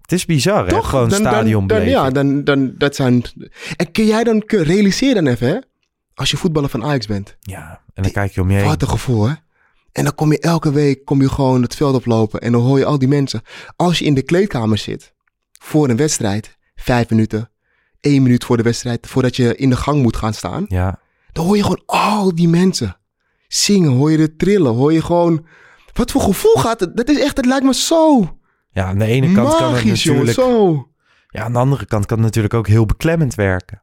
Het 0.00 0.12
is 0.12 0.24
bizar, 0.24 0.64
hè? 0.64 0.70
Toch? 0.70 0.88
Gewoon 0.88 1.08
dan, 1.08 1.22
dan, 1.22 1.32
dan, 1.32 1.32
stadionbeleving. 1.32 1.90
Ja, 1.90 2.10
dan, 2.10 2.44
dan, 2.44 2.74
dat 2.78 2.94
zijn... 2.94 3.22
En 3.76 3.92
kun 3.92 4.06
jij 4.06 4.24
dan... 4.24 4.42
dan 4.46 5.26
even, 5.26 5.48
hè? 5.48 5.58
Als 6.14 6.30
je 6.30 6.36
voetballer 6.36 6.68
van 6.68 6.84
Ajax 6.84 7.06
bent. 7.06 7.36
Ja, 7.40 7.80
en 7.94 8.02
dan 8.02 8.12
kijk 8.12 8.32
je 8.32 8.40
om 8.40 8.50
je 8.50 8.56
heen. 8.56 8.66
Wat 8.66 8.82
een 8.82 8.88
gevoel, 8.88 9.28
hè? 9.28 9.34
En 9.92 10.04
dan 10.04 10.14
kom 10.14 10.32
je 10.32 10.38
elke 10.38 10.72
week 10.72 11.04
kom 11.04 11.20
je 11.20 11.28
gewoon 11.28 11.62
het 11.62 11.74
veld 11.74 11.94
oplopen 11.94 12.40
en 12.40 12.52
dan 12.52 12.60
hoor 12.60 12.78
je 12.78 12.84
al 12.84 12.98
die 12.98 13.08
mensen. 13.08 13.42
Als 13.76 13.98
je 13.98 14.04
in 14.04 14.14
de 14.14 14.22
kleedkamer 14.22 14.78
zit 14.78 15.14
voor 15.60 15.88
een 15.88 15.96
wedstrijd, 15.96 16.56
vijf 16.74 17.10
minuten, 17.10 17.50
één 18.00 18.22
minuut 18.22 18.44
voor 18.44 18.56
de 18.56 18.62
wedstrijd, 18.62 19.06
voordat 19.06 19.36
je 19.36 19.56
in 19.56 19.70
de 19.70 19.76
gang 19.76 20.02
moet 20.02 20.16
gaan 20.16 20.34
staan, 20.34 20.64
Ja, 20.68 20.98
dan 21.32 21.44
hoor 21.44 21.56
je 21.56 21.62
gewoon 21.62 21.82
al 21.86 22.34
die 22.34 22.48
mensen 22.48 22.96
zingen, 23.54 23.92
hoor 23.92 24.10
je 24.10 24.18
het 24.18 24.38
trillen, 24.38 24.74
hoor 24.74 24.92
je 24.92 25.02
gewoon. 25.02 25.46
Wat 25.92 26.10
voor 26.10 26.20
gevoel 26.20 26.54
gaat 26.54 26.80
het? 26.80 26.96
Dat 26.96 27.08
is 27.08 27.20
echt, 27.20 27.36
het 27.36 27.46
lijkt 27.46 27.64
me 27.64 27.74
zo 27.74 28.28
ja, 28.74 28.84
aan 28.84 28.98
de 28.98 29.04
ene 29.04 29.32
kant 29.32 29.56
kan 29.56 29.62
het 29.62 29.72
magisch, 29.72 30.02
jongen, 30.02 30.24
natuurlijk... 30.24 30.56
zo. 30.56 30.88
Ja, 31.28 31.42
aan 31.42 31.52
de 31.52 31.58
andere 31.58 31.86
kant 31.86 32.06
kan 32.06 32.16
het 32.16 32.26
natuurlijk 32.26 32.54
ook 32.54 32.66
heel 32.66 32.86
beklemmend 32.86 33.34
werken. 33.34 33.82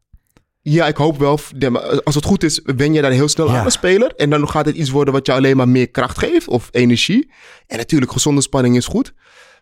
Ja, 0.61 0.87
ik 0.87 0.95
hoop 0.95 1.17
wel. 1.17 1.39
maar 1.69 2.03
Als 2.03 2.15
het 2.15 2.25
goed 2.25 2.43
is, 2.43 2.59
wen 2.63 2.93
je 2.93 3.01
daar 3.01 3.11
heel 3.11 3.27
snel 3.27 3.47
Ja. 3.47 3.57
aan 3.57 3.63
als 3.63 3.73
speler. 3.73 4.15
En 4.15 4.29
dan 4.29 4.49
gaat 4.49 4.65
het 4.65 4.75
iets 4.75 4.89
worden 4.89 5.13
wat 5.13 5.25
je 5.25 5.33
alleen 5.33 5.57
maar 5.57 5.69
meer 5.69 5.89
kracht 5.89 6.17
geeft 6.17 6.47
of 6.47 6.67
energie. 6.71 7.31
En 7.67 7.77
natuurlijk, 7.77 8.11
gezonde 8.11 8.41
spanning 8.41 8.75
is 8.75 8.85
goed. 8.85 9.13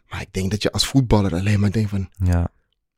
Maar 0.08 0.22
ik 0.22 0.34
denk 0.34 0.52
dat 0.52 0.64
je 0.64 0.72
als 0.72 0.88
voetballer 0.88 1.34
alleen 1.34 1.60
maar 1.60 1.72
denkt 1.72 1.90
van... 1.90 2.10
Ja. 2.24 2.48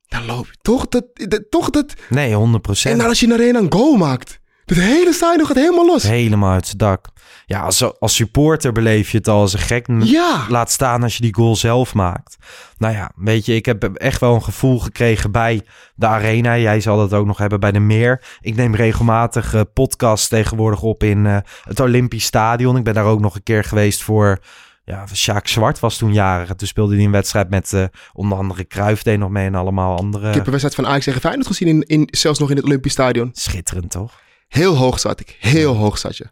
Dan 0.07 0.25
loop 0.25 0.45
je 0.45 0.57
toch 0.61 0.87
dat... 0.87 1.05
dat 1.13 1.43
toch 1.49 1.69
dat 1.69 1.93
Nee, 2.09 2.33
100% 2.33 2.37
en 2.83 2.97
dan 2.97 3.07
als 3.07 3.19
je 3.19 3.27
naar 3.27 3.39
een 3.39 3.55
een 3.55 3.71
goal 3.73 3.97
maakt. 3.97 4.39
Het 4.71 4.79
hele 4.79 5.13
stadion 5.13 5.47
gaat 5.47 5.55
helemaal 5.55 5.85
los. 5.85 6.03
Helemaal 6.03 6.51
uit 6.51 6.65
zijn 6.65 6.77
dak. 6.77 7.07
Ja, 7.45 7.61
als, 7.61 7.99
als 7.99 8.15
supporter 8.15 8.71
beleef 8.71 9.11
je 9.11 9.17
het 9.17 9.27
al 9.27 9.39
als 9.39 9.53
een 9.53 9.59
gek. 9.59 9.87
Ja. 9.99 10.45
Laat 10.49 10.71
staan 10.71 11.03
als 11.03 11.15
je 11.15 11.21
die 11.21 11.33
goal 11.33 11.55
zelf 11.55 11.93
maakt. 11.93 12.37
Nou 12.77 12.93
ja, 12.93 13.11
weet 13.15 13.45
je, 13.45 13.55
ik 13.55 13.65
heb 13.65 13.83
echt 13.83 14.19
wel 14.19 14.35
een 14.35 14.43
gevoel 14.43 14.79
gekregen 14.79 15.31
bij 15.31 15.61
de 15.95 16.05
arena. 16.05 16.57
Jij 16.57 16.79
zal 16.79 16.97
dat 16.97 17.13
ook 17.13 17.25
nog 17.25 17.37
hebben 17.37 17.59
bij 17.59 17.71
de 17.71 17.79
meer. 17.79 18.23
Ik 18.41 18.55
neem 18.55 18.75
regelmatig 18.75 19.53
eh, 19.53 19.61
podcasts 19.73 20.27
tegenwoordig 20.27 20.81
op 20.81 21.03
in 21.03 21.25
eh, 21.25 21.37
het 21.63 21.79
Olympisch 21.79 22.25
Stadion. 22.25 22.77
Ik 22.77 22.83
ben 22.83 22.93
daar 22.93 23.05
ook 23.05 23.19
nog 23.19 23.35
een 23.35 23.43
keer 23.43 23.63
geweest 23.63 24.03
voor... 24.03 24.39
Ja, 24.83 25.05
Sjaak 25.13 25.47
Zwart 25.47 25.79
was 25.79 25.97
toen 25.97 26.13
jarig. 26.13 26.49
En 26.49 26.57
Toen 26.57 26.67
speelde 26.67 26.95
hij 26.95 27.05
een 27.05 27.11
wedstrijd 27.11 27.49
met 27.49 27.73
eh, 27.73 27.83
onder 28.13 28.37
andere 28.37 28.67
Cruijff 28.67 29.03
deed 29.03 29.19
nog 29.19 29.29
mee 29.29 29.45
en 29.45 29.55
allemaal 29.55 29.97
andere... 29.97 30.27
Ik 30.27 30.33
heb 30.33 30.45
een 30.45 30.51
wedstrijd 30.51 30.75
van 30.75 30.87
Ajax 30.87 31.05
tegen 31.05 31.21
Feyenoord 31.21 31.47
gezien, 31.47 31.67
in, 31.67 31.81
in, 31.81 32.07
zelfs 32.11 32.39
nog 32.39 32.49
in 32.49 32.55
het 32.55 32.65
Olympisch 32.65 32.91
Stadion. 32.91 33.29
Schitterend, 33.33 33.91
toch? 33.91 34.13
Heel 34.51 34.75
hoog 34.75 34.99
zat 34.99 35.19
ik. 35.19 35.37
Heel 35.39 35.75
hoog 35.75 35.97
zat 35.97 36.17
je. 36.17 36.27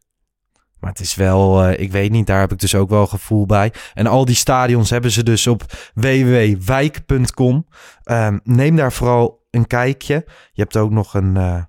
Maar 0.80 0.90
het 0.90 1.00
is 1.00 1.16
wel, 1.16 1.64
eh, 1.64 1.80
ik 1.80 1.92
weet 1.92 2.12
niet, 2.12 2.28
daar 2.28 2.40
heb 2.40 2.52
ik 2.52 2.60
dus 2.60 2.76
ook 2.76 2.90
wel 2.90 3.08
gevoel 3.08 3.46
bij. 3.46 3.74
En 3.94 4.08
al 4.08 4.26
die 4.26 4.36
stadions 4.36 4.90
hebben 4.90 5.12
ze 5.12 5.24
dus 5.24 5.48
op 5.48 5.64
www.wijk.com. 5.94 7.68
Ehm, 8.04 8.38
neem 8.44 8.76
daar 8.76 8.94
vooral 8.94 9.48
een 9.50 9.68
kijkje. 9.68 10.24
Je 10.52 10.62
hebt 10.62 10.78
ook 10.78 10.92
nog 10.92 11.14
een 11.14 11.38
eh 11.38 11.64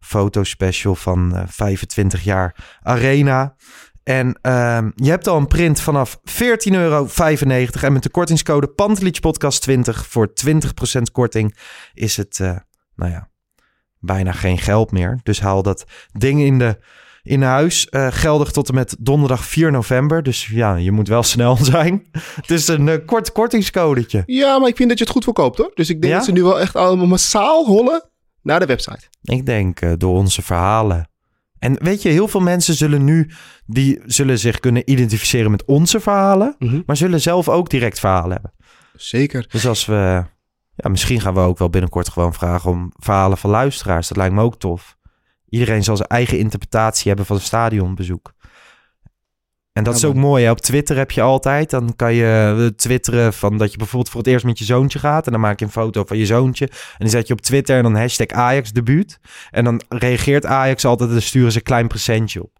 fotospecial 0.00 0.94
van 0.94 1.36
eh, 1.36 1.42
25 1.46 2.22
jaar 2.22 2.78
Arena. 2.82 3.54
En 4.02 4.38
ehm, 4.40 4.90
je 4.94 5.10
hebt 5.10 5.26
al 5.26 5.36
een 5.36 5.46
print 5.46 5.80
vanaf 5.80 6.20
14,95 6.24 6.72
euro. 6.72 7.08
En 7.80 7.92
met 7.92 8.02
de 8.02 8.10
kortingscode 8.10 8.68
PantelichPodcast20 8.68 10.08
voor 10.08 10.32
20% 10.44 11.02
korting 11.12 11.58
is 11.94 12.16
het, 12.16 12.38
nou 12.94 13.10
ja, 13.10 13.31
bijna 14.02 14.32
geen 14.32 14.58
geld 14.58 14.92
meer. 14.92 15.20
Dus 15.22 15.40
haal 15.40 15.62
dat 15.62 15.84
ding 16.12 16.40
in 16.40 16.58
de 16.58 16.78
in 17.22 17.42
huis. 17.42 17.88
eh, 17.88 18.06
geldig 18.10 18.50
tot 18.50 18.68
en 18.68 18.74
met 18.74 18.96
donderdag 18.98 19.44
4 19.44 19.70
november. 19.70 20.22
Dus 20.22 20.46
ja, 20.46 20.74
je 20.74 20.92
moet 20.92 21.08
wel 21.08 21.22
snel 21.34 21.56
zijn. 21.56 22.06
Het 22.34 22.50
is 22.50 22.68
een 22.68 22.88
eh, 22.88 23.06
kort 23.06 23.32
kortingscodetje. 23.32 24.22
Ja, 24.26 24.58
maar 24.58 24.68
ik 24.68 24.76
vind 24.76 24.88
dat 24.88 24.98
je 24.98 25.04
het 25.04 25.12
goed 25.12 25.24
verkoopt 25.24 25.58
hoor. 25.58 25.70
Dus 25.74 25.90
ik 25.90 26.00
denk 26.00 26.12
Ja? 26.12 26.18
dat 26.18 26.26
ze 26.28 26.32
nu 26.32 26.42
wel 26.42 26.60
echt 26.60 26.76
allemaal 26.76 27.06
massaal 27.06 27.64
hollen 27.64 28.08
naar 28.42 28.60
de 28.60 28.66
website. 28.66 29.08
Ik 29.22 29.46
denk 29.46 29.80
eh, 29.80 29.92
door 29.98 30.16
onze 30.16 30.42
verhalen. 30.42 31.10
En 31.58 31.76
weet 31.82 32.02
je, 32.02 32.08
heel 32.08 32.28
veel 32.28 32.40
mensen 32.40 32.74
zullen 32.74 33.04
nu... 33.04 33.30
die 33.66 34.00
zullen 34.04 34.38
zich 34.38 34.60
kunnen 34.60 34.90
identificeren 34.90 35.50
met 35.50 35.64
onze 35.64 36.00
verhalen... 36.00 36.56
maar 36.86 36.96
zullen 36.96 37.20
zelf 37.20 37.48
ook 37.48 37.70
direct 37.70 37.98
verhalen 38.00 38.32
hebben. 38.32 38.52
Zeker. 38.96 39.46
Dus 39.48 39.66
als 39.66 39.86
we... 39.86 40.24
Ja, 40.74 40.90
misschien 40.90 41.20
gaan 41.20 41.34
we 41.34 41.40
ook 41.40 41.58
wel 41.58 41.70
binnenkort 41.70 42.08
gewoon 42.08 42.34
vragen 42.34 42.70
om 42.70 42.92
verhalen 42.96 43.38
van 43.38 43.50
luisteraars. 43.50 44.08
Dat 44.08 44.16
lijkt 44.16 44.34
me 44.34 44.42
ook 44.42 44.56
tof. 44.58 44.96
Iedereen 45.48 45.84
zal 45.84 45.96
zijn 45.96 46.08
eigen 46.08 46.38
interpretatie 46.38 47.08
hebben 47.08 47.26
van 47.26 47.36
een 47.36 47.42
stadionbezoek. 47.42 48.32
En 49.72 49.84
dat 49.84 49.92
Ja, 49.92 49.98
is 49.98 50.04
ook 50.14 50.20
mooi. 50.20 50.44
Hè? 50.44 50.50
Op 50.50 50.60
Twitter 50.60 50.96
heb 50.96 51.10
je 51.10 51.20
altijd. 51.20 51.70
Dan 51.70 51.96
kan 51.96 52.14
je 52.14 52.54
eh, 52.58 52.66
twitteren 52.66 53.32
van 53.32 53.58
dat 53.58 53.70
je 53.70 53.76
bijvoorbeeld 53.78 54.10
voor 54.10 54.20
het 54.20 54.30
eerst 54.30 54.44
met 54.44 54.58
je 54.58 54.64
zoontje 54.64 54.98
gaat. 54.98 55.26
En 55.26 55.32
dan 55.32 55.40
maak 55.40 55.58
je 55.58 55.64
een 55.64 55.70
foto 55.70 56.04
van 56.04 56.16
je 56.18 56.26
zoontje. 56.26 56.66
En 56.66 56.98
die 56.98 57.08
zet 57.08 57.26
je 57.26 57.32
op 57.32 57.40
Twitter 57.40 57.76
en 57.76 57.82
dan 57.82 57.96
hashtag 57.96 58.26
Ajax 58.26 58.72
debuut. 58.72 59.18
En 59.50 59.64
dan 59.64 59.82
reageert 59.88 60.46
Ajax 60.46 60.84
altijd 60.84 61.08
en 61.08 61.14
dan 61.14 61.24
sturen 61.24 61.52
ze 61.52 61.58
een 61.58 61.64
klein 61.64 61.86
presentje 61.88 62.42
op. 62.42 62.50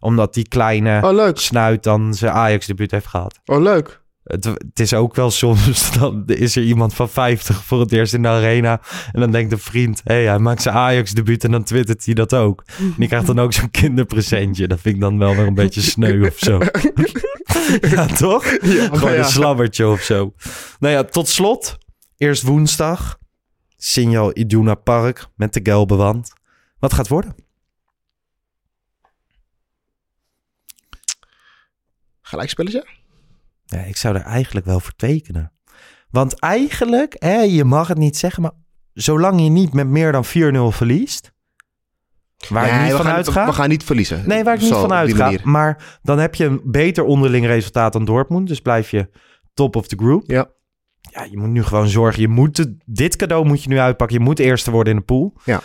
Omdat 0.00 0.34
die 0.34 0.48
kleine 0.48 1.00
Oh, 1.04 1.12
leuk. 1.14 1.38
snuit 1.38 1.82
dan 1.82 2.14
zijn 2.14 2.32
Ajax 2.32 2.66
debuut 2.66 2.90
heeft 2.90 3.06
gehad. 3.06 3.40
Oh, 3.44 3.60
leuk. 3.60 4.00
Het, 4.28 4.44
het 4.44 4.80
is 4.80 4.94
ook 4.94 5.14
wel 5.14 5.30
soms, 5.30 5.90
dan 5.98 6.22
is 6.26 6.56
er 6.56 6.62
iemand 6.62 6.94
van 6.94 7.08
50 7.08 7.64
voor 7.64 7.80
het 7.80 7.92
eerst 7.92 8.14
in 8.14 8.22
de 8.22 8.28
arena. 8.28 8.80
En 9.12 9.20
dan 9.20 9.30
denkt 9.30 9.52
een 9.52 9.58
vriend, 9.58 10.00
hé, 10.04 10.14
hey, 10.14 10.24
hij 10.24 10.38
maakt 10.38 10.62
zijn 10.62 10.74
Ajax 10.74 11.12
debuut 11.12 11.44
en 11.44 11.50
dan 11.50 11.62
twittert 11.62 12.04
hij 12.04 12.14
dat 12.14 12.34
ook. 12.34 12.62
En 12.78 12.94
die 12.96 13.08
krijgt 13.08 13.26
dan 13.26 13.38
ook 13.38 13.52
zo'n 13.52 13.70
kinderpresentje. 13.70 14.68
Dat 14.68 14.80
vind 14.80 14.94
ik 14.94 15.00
dan 15.00 15.18
wel 15.18 15.34
weer 15.34 15.46
een 15.46 15.54
beetje 15.54 15.80
sneu 15.80 16.26
of 16.26 16.38
zo. 16.38 16.58
ja, 17.94 18.06
toch? 18.06 18.44
Ja, 18.44 18.86
Gewoon 18.86 19.12
ja. 19.12 19.18
een 19.18 19.24
slabbertje 19.24 19.88
of 19.88 20.00
zo. 20.00 20.32
Nou 20.78 20.94
ja, 20.94 21.04
tot 21.04 21.28
slot. 21.28 21.78
Eerst 22.16 22.42
woensdag. 22.42 23.18
Signal 23.76 24.36
Iduna 24.38 24.74
Park 24.74 25.26
met 25.36 25.52
de 25.52 25.60
gelbe 25.62 25.94
wand. 25.94 26.32
Wat 26.78 26.92
gaat 26.92 27.08
worden? 27.08 27.34
Gelijkspelletje? 32.20 32.97
Ja, 33.70 33.78
ik 33.78 33.96
zou 33.96 34.14
er 34.16 34.22
eigenlijk 34.22 34.66
wel 34.66 34.80
voor 34.80 34.92
tekenen. 34.96 35.52
Want 36.10 36.38
eigenlijk, 36.40 37.16
hè, 37.18 37.40
je 37.40 37.64
mag 37.64 37.88
het 37.88 37.98
niet 37.98 38.16
zeggen, 38.16 38.42
maar 38.42 38.52
zolang 38.92 39.40
je 39.42 39.48
niet 39.50 39.72
met 39.72 39.86
meer 39.88 40.12
dan 40.12 40.24
4-0 40.24 40.28
verliest, 40.76 41.32
waar 42.48 42.62
Nee, 42.66 42.72
ik 42.74 42.80
niet 42.80 42.90
we 42.90 42.96
van 42.96 43.06
gaan, 43.06 43.14
uitga. 43.14 43.46
We 43.46 43.52
gaan 43.52 43.68
niet 43.68 43.84
verliezen. 43.84 44.28
Nee, 44.28 44.44
waar 44.44 44.54
ik 44.54 44.60
niet 44.60 44.68
van 44.80 44.92
uitga. 44.92 45.30
Maar 45.44 45.98
dan 46.02 46.18
heb 46.18 46.34
je 46.34 46.44
een 46.44 46.60
beter 46.64 47.04
onderling 47.04 47.46
resultaat 47.46 47.92
dan 47.92 48.04
Dortmund. 48.04 48.48
Dus 48.48 48.60
blijf 48.60 48.90
je 48.90 49.10
top 49.54 49.76
of 49.76 49.86
the 49.88 49.96
group. 49.96 50.22
Ja. 50.30 50.46
Ja, 51.10 51.24
je 51.30 51.36
moet 51.38 51.48
nu 51.48 51.62
gewoon 51.62 51.88
zorgen. 51.88 52.20
Je 52.20 52.28
moet 52.28 52.56
het- 52.56 52.74
dit 52.84 53.16
cadeau 53.16 53.46
moet 53.46 53.62
je 53.62 53.68
nu 53.68 53.78
uitpakken. 53.78 54.18
Je 54.18 54.24
moet 54.24 54.38
eerste 54.38 54.70
worden 54.70 54.92
in 54.92 54.98
de 54.98 55.04
pool. 55.04 55.36
Ja. 55.44 55.60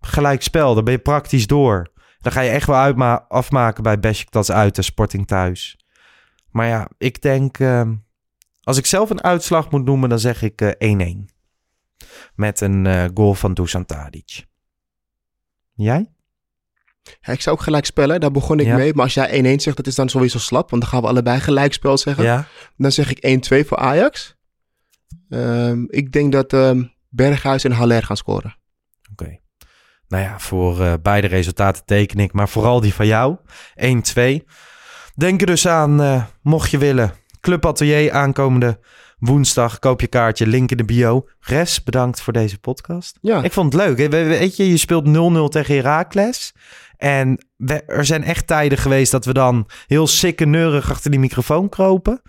Gelijk 0.00 0.42
spel, 0.42 0.74
dan 0.74 0.84
ben 0.84 0.92
je 0.92 0.98
praktisch 0.98 1.46
door. 1.46 1.92
Dan 2.18 2.32
ga 2.32 2.40
je 2.40 2.50
echt 2.50 2.66
wel 2.66 2.76
uitma- 2.76 3.24
afmaken 3.28 3.82
bij 3.82 3.98
Besiktas 3.98 4.50
uit 4.50 4.76
en 4.76 4.84
Sporting 4.84 5.26
thuis. 5.26 5.76
Maar 6.50 6.66
ja, 6.66 6.88
ik 6.98 7.22
denk... 7.22 7.58
ehm, 7.58 7.94
als 8.62 8.76
ik 8.76 8.86
zelf 8.86 9.10
een 9.10 9.22
uitslag 9.22 9.70
moet 9.70 9.84
noemen, 9.84 10.08
dan 10.08 10.18
zeg 10.18 10.42
ik 10.42 10.60
eh, 10.60 11.16
1-1. 11.16 11.24
Met 12.34 12.60
een 12.60 12.86
eh, 12.86 13.04
goal 13.14 13.34
van 13.34 13.54
Dusan 13.54 13.84
Tadic. 13.84 14.46
Jij? 15.74 16.10
Ja, 17.20 17.32
ik 17.32 17.40
zou 17.40 17.56
ook 17.56 17.62
gelijk 17.62 17.84
spellen, 17.84 18.20
daar 18.20 18.30
begon 18.30 18.60
ik 18.60 18.66
Ja. 18.66 18.76
mee. 18.76 18.94
Maar 18.94 19.04
als 19.04 19.14
jij 19.14 19.56
1-1 19.58 19.60
zegt, 19.62 19.76
dat 19.76 19.86
is 19.86 19.94
dan 19.94 20.08
sowieso 20.08 20.38
slap. 20.38 20.70
Want 20.70 20.82
dan 20.82 20.90
gaan 20.90 21.00
we 21.02 21.08
allebei 21.08 21.40
gelijkspel 21.40 21.98
zeggen. 21.98 22.24
Ja? 22.24 22.46
Dan 22.76 22.92
zeg 22.92 23.10
ik 23.10 23.20
1-2 23.20 23.66
voor 23.66 23.76
Ajax. 23.78 24.36
Ehm, 25.28 25.84
ik 25.86 26.12
denk 26.12 26.32
dat 26.32 26.52
ehm, 26.52 26.84
Berghuis 27.08 27.64
en 27.64 27.72
Haller 27.72 28.02
gaan 28.02 28.16
scoren. 28.16 28.56
Oké. 29.12 29.38
Nou 30.08 30.22
ja, 30.22 30.38
voor 30.40 30.80
eh, 30.80 30.94
beide 31.02 31.26
resultaten 31.26 31.84
teken 31.84 32.18
ik, 32.18 32.32
maar 32.32 32.48
vooral 32.48 32.80
die 32.80 32.94
van 32.94 33.06
jou. 33.06 33.36
1-2. 33.74 34.44
Denk 35.18 35.40
er 35.40 35.46
dus 35.46 35.66
aan, 35.68 36.00
eh, 36.02 36.24
mocht 36.42 36.70
je 36.70 36.78
willen, 36.78 37.12
Club 37.40 37.66
Atelier 37.66 38.12
aankomende 38.12 38.80
woensdag. 39.18 39.78
Koop 39.78 40.00
je 40.00 40.06
kaartje, 40.06 40.46
link 40.46 40.70
in 40.70 40.76
de 40.76 40.84
bio. 40.84 41.28
Res, 41.40 41.82
bedankt 41.82 42.20
voor 42.20 42.32
deze 42.32 42.58
podcast. 42.58 43.18
Ja. 43.20 43.42
Ik 43.42 43.52
vond 43.52 43.72
het 43.72 43.82
leuk. 43.82 44.10
Weet 44.10 44.56
je, 44.56 44.68
je 44.68 44.76
speelt 44.76 45.06
0-0 45.06 45.48
tegen 45.48 45.74
Heracles. 45.74 46.52
En 46.96 47.46
we- 47.56 47.82
er 47.86 48.04
zijn 48.04 48.24
echt 48.24 48.46
tijden 48.46 48.78
geweest 48.78 49.10
dat 49.12 49.24
we 49.24 49.32
dan 49.32 49.68
heel 49.86 50.06
sikke 50.06 50.44
neurig 50.44 50.90
achter 50.90 51.10
die 51.10 51.20
microfoon 51.20 51.68
kropen. 51.68 52.22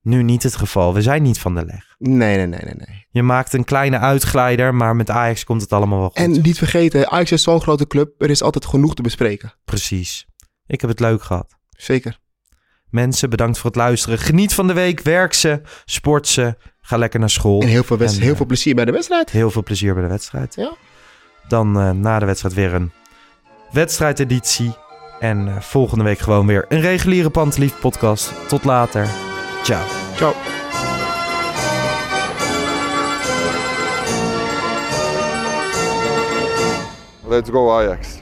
Nu 0.00 0.22
niet 0.22 0.42
het 0.42 0.56
geval. 0.56 0.94
We 0.94 1.02
zijn 1.02 1.22
niet 1.22 1.38
van 1.38 1.54
de 1.54 1.64
leg. 1.64 1.94
Nee, 1.98 2.36
nee, 2.36 2.46
nee, 2.46 2.60
nee, 2.64 2.74
nee. 2.74 3.06
Je 3.10 3.22
maakt 3.22 3.52
een 3.52 3.64
kleine 3.64 3.98
uitglijder, 3.98 4.74
maar 4.74 4.96
met 4.96 5.10
Ajax 5.10 5.44
komt 5.44 5.60
het 5.60 5.72
allemaal 5.72 5.98
wel 5.98 6.08
goed. 6.08 6.16
En 6.16 6.30
niet 6.42 6.58
vergeten, 6.58 7.08
Ajax 7.10 7.32
is 7.32 7.42
zo'n 7.42 7.60
grote 7.60 7.86
club. 7.86 8.22
Er 8.22 8.30
is 8.30 8.42
altijd 8.42 8.66
genoeg 8.66 8.94
te 8.94 9.02
bespreken. 9.02 9.52
Precies. 9.64 10.26
Ik 10.66 10.80
heb 10.80 10.90
het 10.90 11.00
leuk 11.00 11.22
gehad. 11.22 11.56
Zeker. 11.70 12.20
Mensen, 12.92 13.30
bedankt 13.30 13.58
voor 13.58 13.70
het 13.70 13.78
luisteren. 13.78 14.18
Geniet 14.18 14.54
van 14.54 14.66
de 14.66 14.72
week. 14.72 15.00
Werk 15.00 15.32
ze. 15.34 15.60
Sport 15.84 16.28
ze. 16.28 16.56
Ga 16.80 16.96
lekker 16.96 17.20
naar 17.20 17.30
school. 17.30 17.60
En 17.60 17.68
heel 17.68 17.82
veel, 17.84 17.96
wed- 17.96 18.14
En, 18.14 18.20
heel 18.20 18.30
eh, 18.30 18.36
veel 18.36 18.46
plezier 18.46 18.74
bij 18.74 18.84
de 18.84 18.92
wedstrijd. 18.92 19.30
Heel 19.30 19.50
veel 19.50 19.62
plezier 19.62 19.94
bij 19.94 20.02
de 20.02 20.08
wedstrijd. 20.08 20.54
Ja. 20.54 20.72
Dan 21.48 21.80
eh, 21.80 21.90
na 21.90 22.18
de 22.18 22.26
wedstrijd 22.26 22.54
weer 22.54 22.74
een 22.74 22.92
wedstrijdeditie. 23.70 24.74
En 25.20 25.48
eh, 25.48 25.60
volgende 25.60 26.04
week 26.04 26.18
gewoon 26.18 26.46
weer 26.46 26.64
een 26.68 26.80
reguliere 26.80 27.30
Pantelief 27.30 27.80
podcast. 27.80 28.32
Tot 28.48 28.64
later. 28.64 29.06
Ciao. 29.62 29.82
Ciao. 30.16 30.34
Let's 37.24 37.50
go 37.50 37.70
Ajax. 37.70 38.21